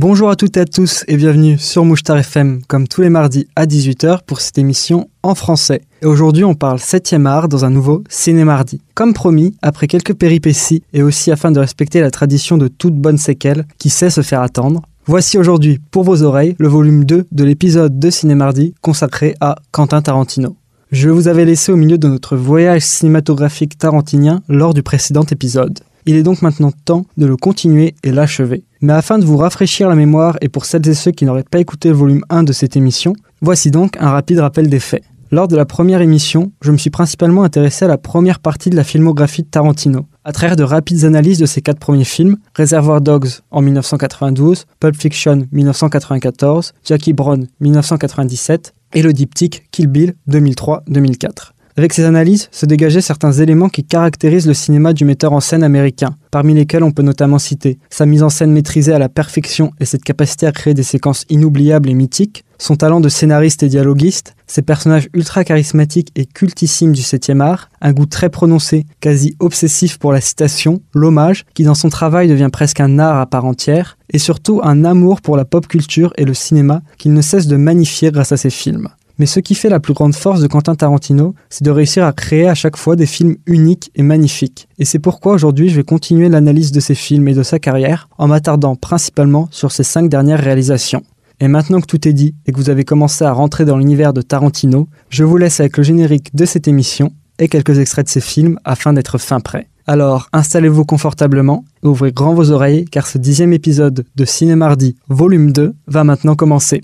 Bonjour 0.00 0.30
à 0.30 0.36
toutes 0.36 0.56
et 0.56 0.60
à 0.60 0.64
tous 0.64 1.04
et 1.08 1.16
bienvenue 1.16 1.58
sur 1.58 1.84
Mouchtar 1.84 2.18
FM 2.18 2.60
comme 2.68 2.86
tous 2.86 3.00
les 3.00 3.10
mardis 3.10 3.48
à 3.56 3.66
18h 3.66 4.20
pour 4.24 4.40
cette 4.40 4.56
émission 4.56 5.10
en 5.24 5.34
français. 5.34 5.80
Et 6.02 6.06
aujourd'hui 6.06 6.44
on 6.44 6.54
parle 6.54 6.78
7ème 6.78 7.26
art 7.26 7.48
dans 7.48 7.64
un 7.64 7.70
nouveau 7.70 8.04
Ciné 8.08 8.44
Mardi. 8.44 8.80
Comme 8.94 9.12
promis, 9.12 9.56
après 9.60 9.88
quelques 9.88 10.14
péripéties 10.14 10.84
et 10.92 11.02
aussi 11.02 11.32
afin 11.32 11.50
de 11.50 11.58
respecter 11.58 12.00
la 12.00 12.12
tradition 12.12 12.58
de 12.58 12.68
toute 12.68 12.94
bonne 12.94 13.18
séquelle 13.18 13.66
qui 13.78 13.90
sait 13.90 14.08
se 14.08 14.20
faire 14.20 14.40
attendre, 14.40 14.82
voici 15.04 15.36
aujourd'hui 15.36 15.80
pour 15.90 16.04
vos 16.04 16.22
oreilles 16.22 16.54
le 16.60 16.68
volume 16.68 17.02
2 17.02 17.26
de 17.32 17.44
l'épisode 17.44 17.98
de 17.98 18.08
Ciné 18.08 18.36
Mardi 18.36 18.74
consacré 18.80 19.34
à 19.40 19.56
Quentin 19.72 20.00
Tarantino. 20.00 20.54
Je 20.92 21.08
vous 21.08 21.26
avais 21.26 21.44
laissé 21.44 21.72
au 21.72 21.76
milieu 21.76 21.98
de 21.98 22.06
notre 22.06 22.36
voyage 22.36 22.82
cinématographique 22.82 23.76
tarantinien 23.76 24.42
lors 24.48 24.74
du 24.74 24.84
précédent 24.84 25.24
épisode. 25.24 25.80
Il 26.06 26.14
est 26.14 26.22
donc 26.22 26.40
maintenant 26.40 26.70
temps 26.84 27.04
de 27.16 27.26
le 27.26 27.36
continuer 27.36 27.96
et 28.04 28.12
l'achever. 28.12 28.62
Mais 28.80 28.92
afin 28.92 29.18
de 29.18 29.24
vous 29.24 29.36
rafraîchir 29.36 29.88
la 29.88 29.94
mémoire 29.94 30.36
et 30.40 30.48
pour 30.48 30.64
celles 30.64 30.88
et 30.88 30.94
ceux 30.94 31.10
qui 31.10 31.24
n'auraient 31.24 31.42
pas 31.42 31.58
écouté 31.58 31.88
le 31.88 31.96
volume 31.96 32.22
1 32.30 32.44
de 32.44 32.52
cette 32.52 32.76
émission, 32.76 33.14
voici 33.40 33.70
donc 33.70 33.96
un 33.98 34.10
rapide 34.10 34.38
rappel 34.38 34.68
des 34.68 34.80
faits. 34.80 35.02
Lors 35.30 35.46
de 35.46 35.56
la 35.56 35.66
première 35.66 36.00
émission, 36.00 36.52
je 36.62 36.72
me 36.72 36.78
suis 36.78 36.88
principalement 36.88 37.42
intéressé 37.42 37.84
à 37.84 37.88
la 37.88 37.98
première 37.98 38.38
partie 38.38 38.70
de 38.70 38.76
la 38.76 38.84
filmographie 38.84 39.42
de 39.42 39.48
Tarantino, 39.48 40.06
à 40.24 40.32
travers 40.32 40.56
de 40.56 40.62
rapides 40.62 41.04
analyses 41.04 41.38
de 41.38 41.44
ses 41.44 41.60
quatre 41.60 41.80
premiers 41.80 42.04
films, 42.04 42.38
Reservoir 42.56 43.02
Dogs 43.02 43.28
en 43.50 43.60
1992, 43.60 44.64
Pulp 44.80 44.96
Fiction 44.96 45.46
1994, 45.52 46.72
Jackie 46.82 47.12
Brown 47.12 47.46
1997 47.60 48.74
et 48.94 49.02
le 49.02 49.12
diptyque 49.12 49.68
Kill 49.70 49.88
Bill 49.88 50.14
2003-2004. 50.30 51.52
Avec 51.78 51.92
ces 51.92 52.02
analyses 52.02 52.48
se 52.50 52.66
dégageaient 52.66 53.00
certains 53.00 53.30
éléments 53.30 53.68
qui 53.68 53.84
caractérisent 53.84 54.48
le 54.48 54.54
cinéma 54.54 54.92
du 54.92 55.04
metteur 55.04 55.32
en 55.32 55.38
scène 55.38 55.62
américain, 55.62 56.16
parmi 56.32 56.52
lesquels 56.52 56.82
on 56.82 56.90
peut 56.90 57.04
notamment 57.04 57.38
citer 57.38 57.78
sa 57.88 58.04
mise 58.04 58.24
en 58.24 58.30
scène 58.30 58.50
maîtrisée 58.50 58.92
à 58.92 58.98
la 58.98 59.08
perfection 59.08 59.70
et 59.78 59.84
cette 59.84 60.02
capacité 60.02 60.48
à 60.48 60.50
créer 60.50 60.74
des 60.74 60.82
séquences 60.82 61.24
inoubliables 61.30 61.88
et 61.88 61.94
mythiques, 61.94 62.44
son 62.58 62.74
talent 62.74 62.98
de 62.98 63.08
scénariste 63.08 63.62
et 63.62 63.68
dialoguiste, 63.68 64.34
ses 64.48 64.62
personnages 64.62 65.08
ultra 65.14 65.44
charismatiques 65.44 66.10
et 66.16 66.26
cultissimes 66.26 66.94
du 66.94 67.02
7e 67.02 67.40
art, 67.40 67.70
un 67.80 67.92
goût 67.92 68.06
très 68.06 68.28
prononcé, 68.28 68.84
quasi 68.98 69.36
obsessif 69.38 69.98
pour 69.98 70.10
la 70.10 70.20
citation, 70.20 70.82
l'hommage, 70.94 71.44
qui 71.54 71.62
dans 71.62 71.76
son 71.76 71.90
travail 71.90 72.26
devient 72.26 72.50
presque 72.52 72.80
un 72.80 72.98
art 72.98 73.20
à 73.20 73.26
part 73.26 73.44
entière, 73.44 73.98
et 74.12 74.18
surtout 74.18 74.60
un 74.64 74.84
amour 74.84 75.20
pour 75.20 75.36
la 75.36 75.44
pop 75.44 75.68
culture 75.68 76.12
et 76.18 76.24
le 76.24 76.34
cinéma 76.34 76.82
qu'il 76.96 77.12
ne 77.12 77.22
cesse 77.22 77.46
de 77.46 77.54
magnifier 77.54 78.10
grâce 78.10 78.32
à 78.32 78.36
ses 78.36 78.50
films. 78.50 78.88
Mais 79.18 79.26
ce 79.26 79.40
qui 79.40 79.54
fait 79.54 79.68
la 79.68 79.80
plus 79.80 79.94
grande 79.94 80.14
force 80.14 80.40
de 80.40 80.46
Quentin 80.46 80.76
Tarantino, 80.76 81.34
c'est 81.50 81.64
de 81.64 81.70
réussir 81.70 82.04
à 82.04 82.12
créer 82.12 82.48
à 82.48 82.54
chaque 82.54 82.76
fois 82.76 82.94
des 82.94 83.06
films 83.06 83.36
uniques 83.46 83.90
et 83.96 84.02
magnifiques. 84.02 84.68
Et 84.78 84.84
c'est 84.84 85.00
pourquoi 85.00 85.32
aujourd'hui 85.32 85.68
je 85.68 85.76
vais 85.76 85.82
continuer 85.82 86.28
l'analyse 86.28 86.70
de 86.70 86.80
ses 86.80 86.94
films 86.94 87.26
et 87.28 87.34
de 87.34 87.42
sa 87.42 87.58
carrière 87.58 88.08
en 88.16 88.28
m'attardant 88.28 88.76
principalement 88.76 89.48
sur 89.50 89.72
ses 89.72 89.82
cinq 89.82 90.08
dernières 90.08 90.40
réalisations. 90.40 91.02
Et 91.40 91.48
maintenant 91.48 91.80
que 91.80 91.86
tout 91.86 92.06
est 92.06 92.12
dit 92.12 92.34
et 92.46 92.52
que 92.52 92.56
vous 92.56 92.70
avez 92.70 92.84
commencé 92.84 93.24
à 93.24 93.32
rentrer 93.32 93.64
dans 93.64 93.76
l'univers 93.76 94.12
de 94.12 94.22
Tarantino, 94.22 94.88
je 95.08 95.24
vous 95.24 95.36
laisse 95.36 95.60
avec 95.60 95.76
le 95.76 95.82
générique 95.82 96.34
de 96.34 96.44
cette 96.44 96.68
émission 96.68 97.12
et 97.38 97.48
quelques 97.48 97.78
extraits 97.78 98.06
de 98.06 98.10
ses 98.10 98.20
films 98.20 98.58
afin 98.64 98.92
d'être 98.92 99.18
fin 99.18 99.40
prêt. 99.40 99.68
Alors 99.86 100.28
installez-vous 100.32 100.84
confortablement, 100.84 101.64
ouvrez 101.82 102.12
grand 102.12 102.34
vos 102.34 102.50
oreilles 102.50 102.84
car 102.84 103.06
ce 103.06 103.18
dixième 103.18 103.52
épisode 103.52 104.04
de 104.14 104.24
Cinémardi 104.24 104.96
volume 105.08 105.52
2 105.52 105.74
va 105.86 106.04
maintenant 106.04 106.34
commencer. 106.34 106.82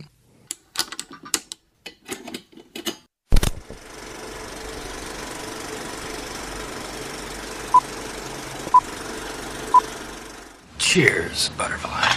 Cheers, 10.94 11.48
butterfly. 11.58 12.08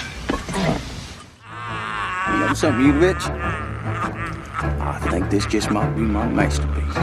You 2.31 2.39
know 2.45 2.53
something, 2.53 2.85
you 2.85 2.91
rich? 2.93 3.17
I 3.25 4.99
think 5.09 5.31
this 5.31 5.47
just 5.47 5.71
might 5.71 5.95
be 5.95 6.01
my 6.01 6.27
masterpiece. 6.27 6.95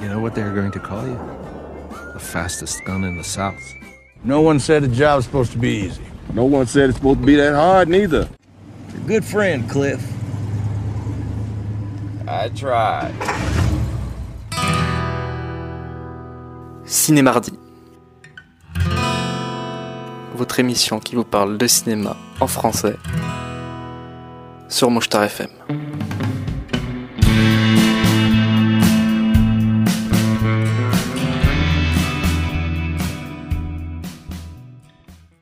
You 0.00 0.08
know 0.08 0.20
what 0.20 0.36
they're 0.36 0.54
going 0.54 0.70
to 0.70 0.78
call 0.78 1.04
you? 1.04 1.18
The 2.12 2.20
fastest 2.20 2.84
gun 2.84 3.02
in 3.02 3.16
the 3.16 3.24
South. 3.24 3.60
No 4.22 4.40
one 4.42 4.60
said 4.60 4.84
the 4.84 4.88
job's 4.94 5.24
supposed 5.24 5.50
to 5.50 5.58
be 5.58 5.70
easy. 5.70 6.04
No 6.32 6.44
one 6.44 6.68
said 6.68 6.90
it's 6.90 6.98
supposed 6.98 7.18
to 7.18 7.26
be 7.26 7.34
that 7.34 7.56
hard, 7.56 7.88
neither. 7.88 8.28
You're 8.92 9.02
a 9.02 9.06
good 9.08 9.24
friend, 9.24 9.68
Cliff. 9.68 10.00
I 12.28 12.48
tried. 12.50 13.12
Cinémardi. 16.84 17.59
Votre 20.40 20.58
émission 20.58 21.00
qui 21.00 21.16
vous 21.16 21.24
parle 21.24 21.58
de 21.58 21.66
cinéma 21.66 22.16
en 22.40 22.46
français 22.46 22.96
sur 24.70 24.90
Mouchtar 24.90 25.24
FM. 25.24 25.50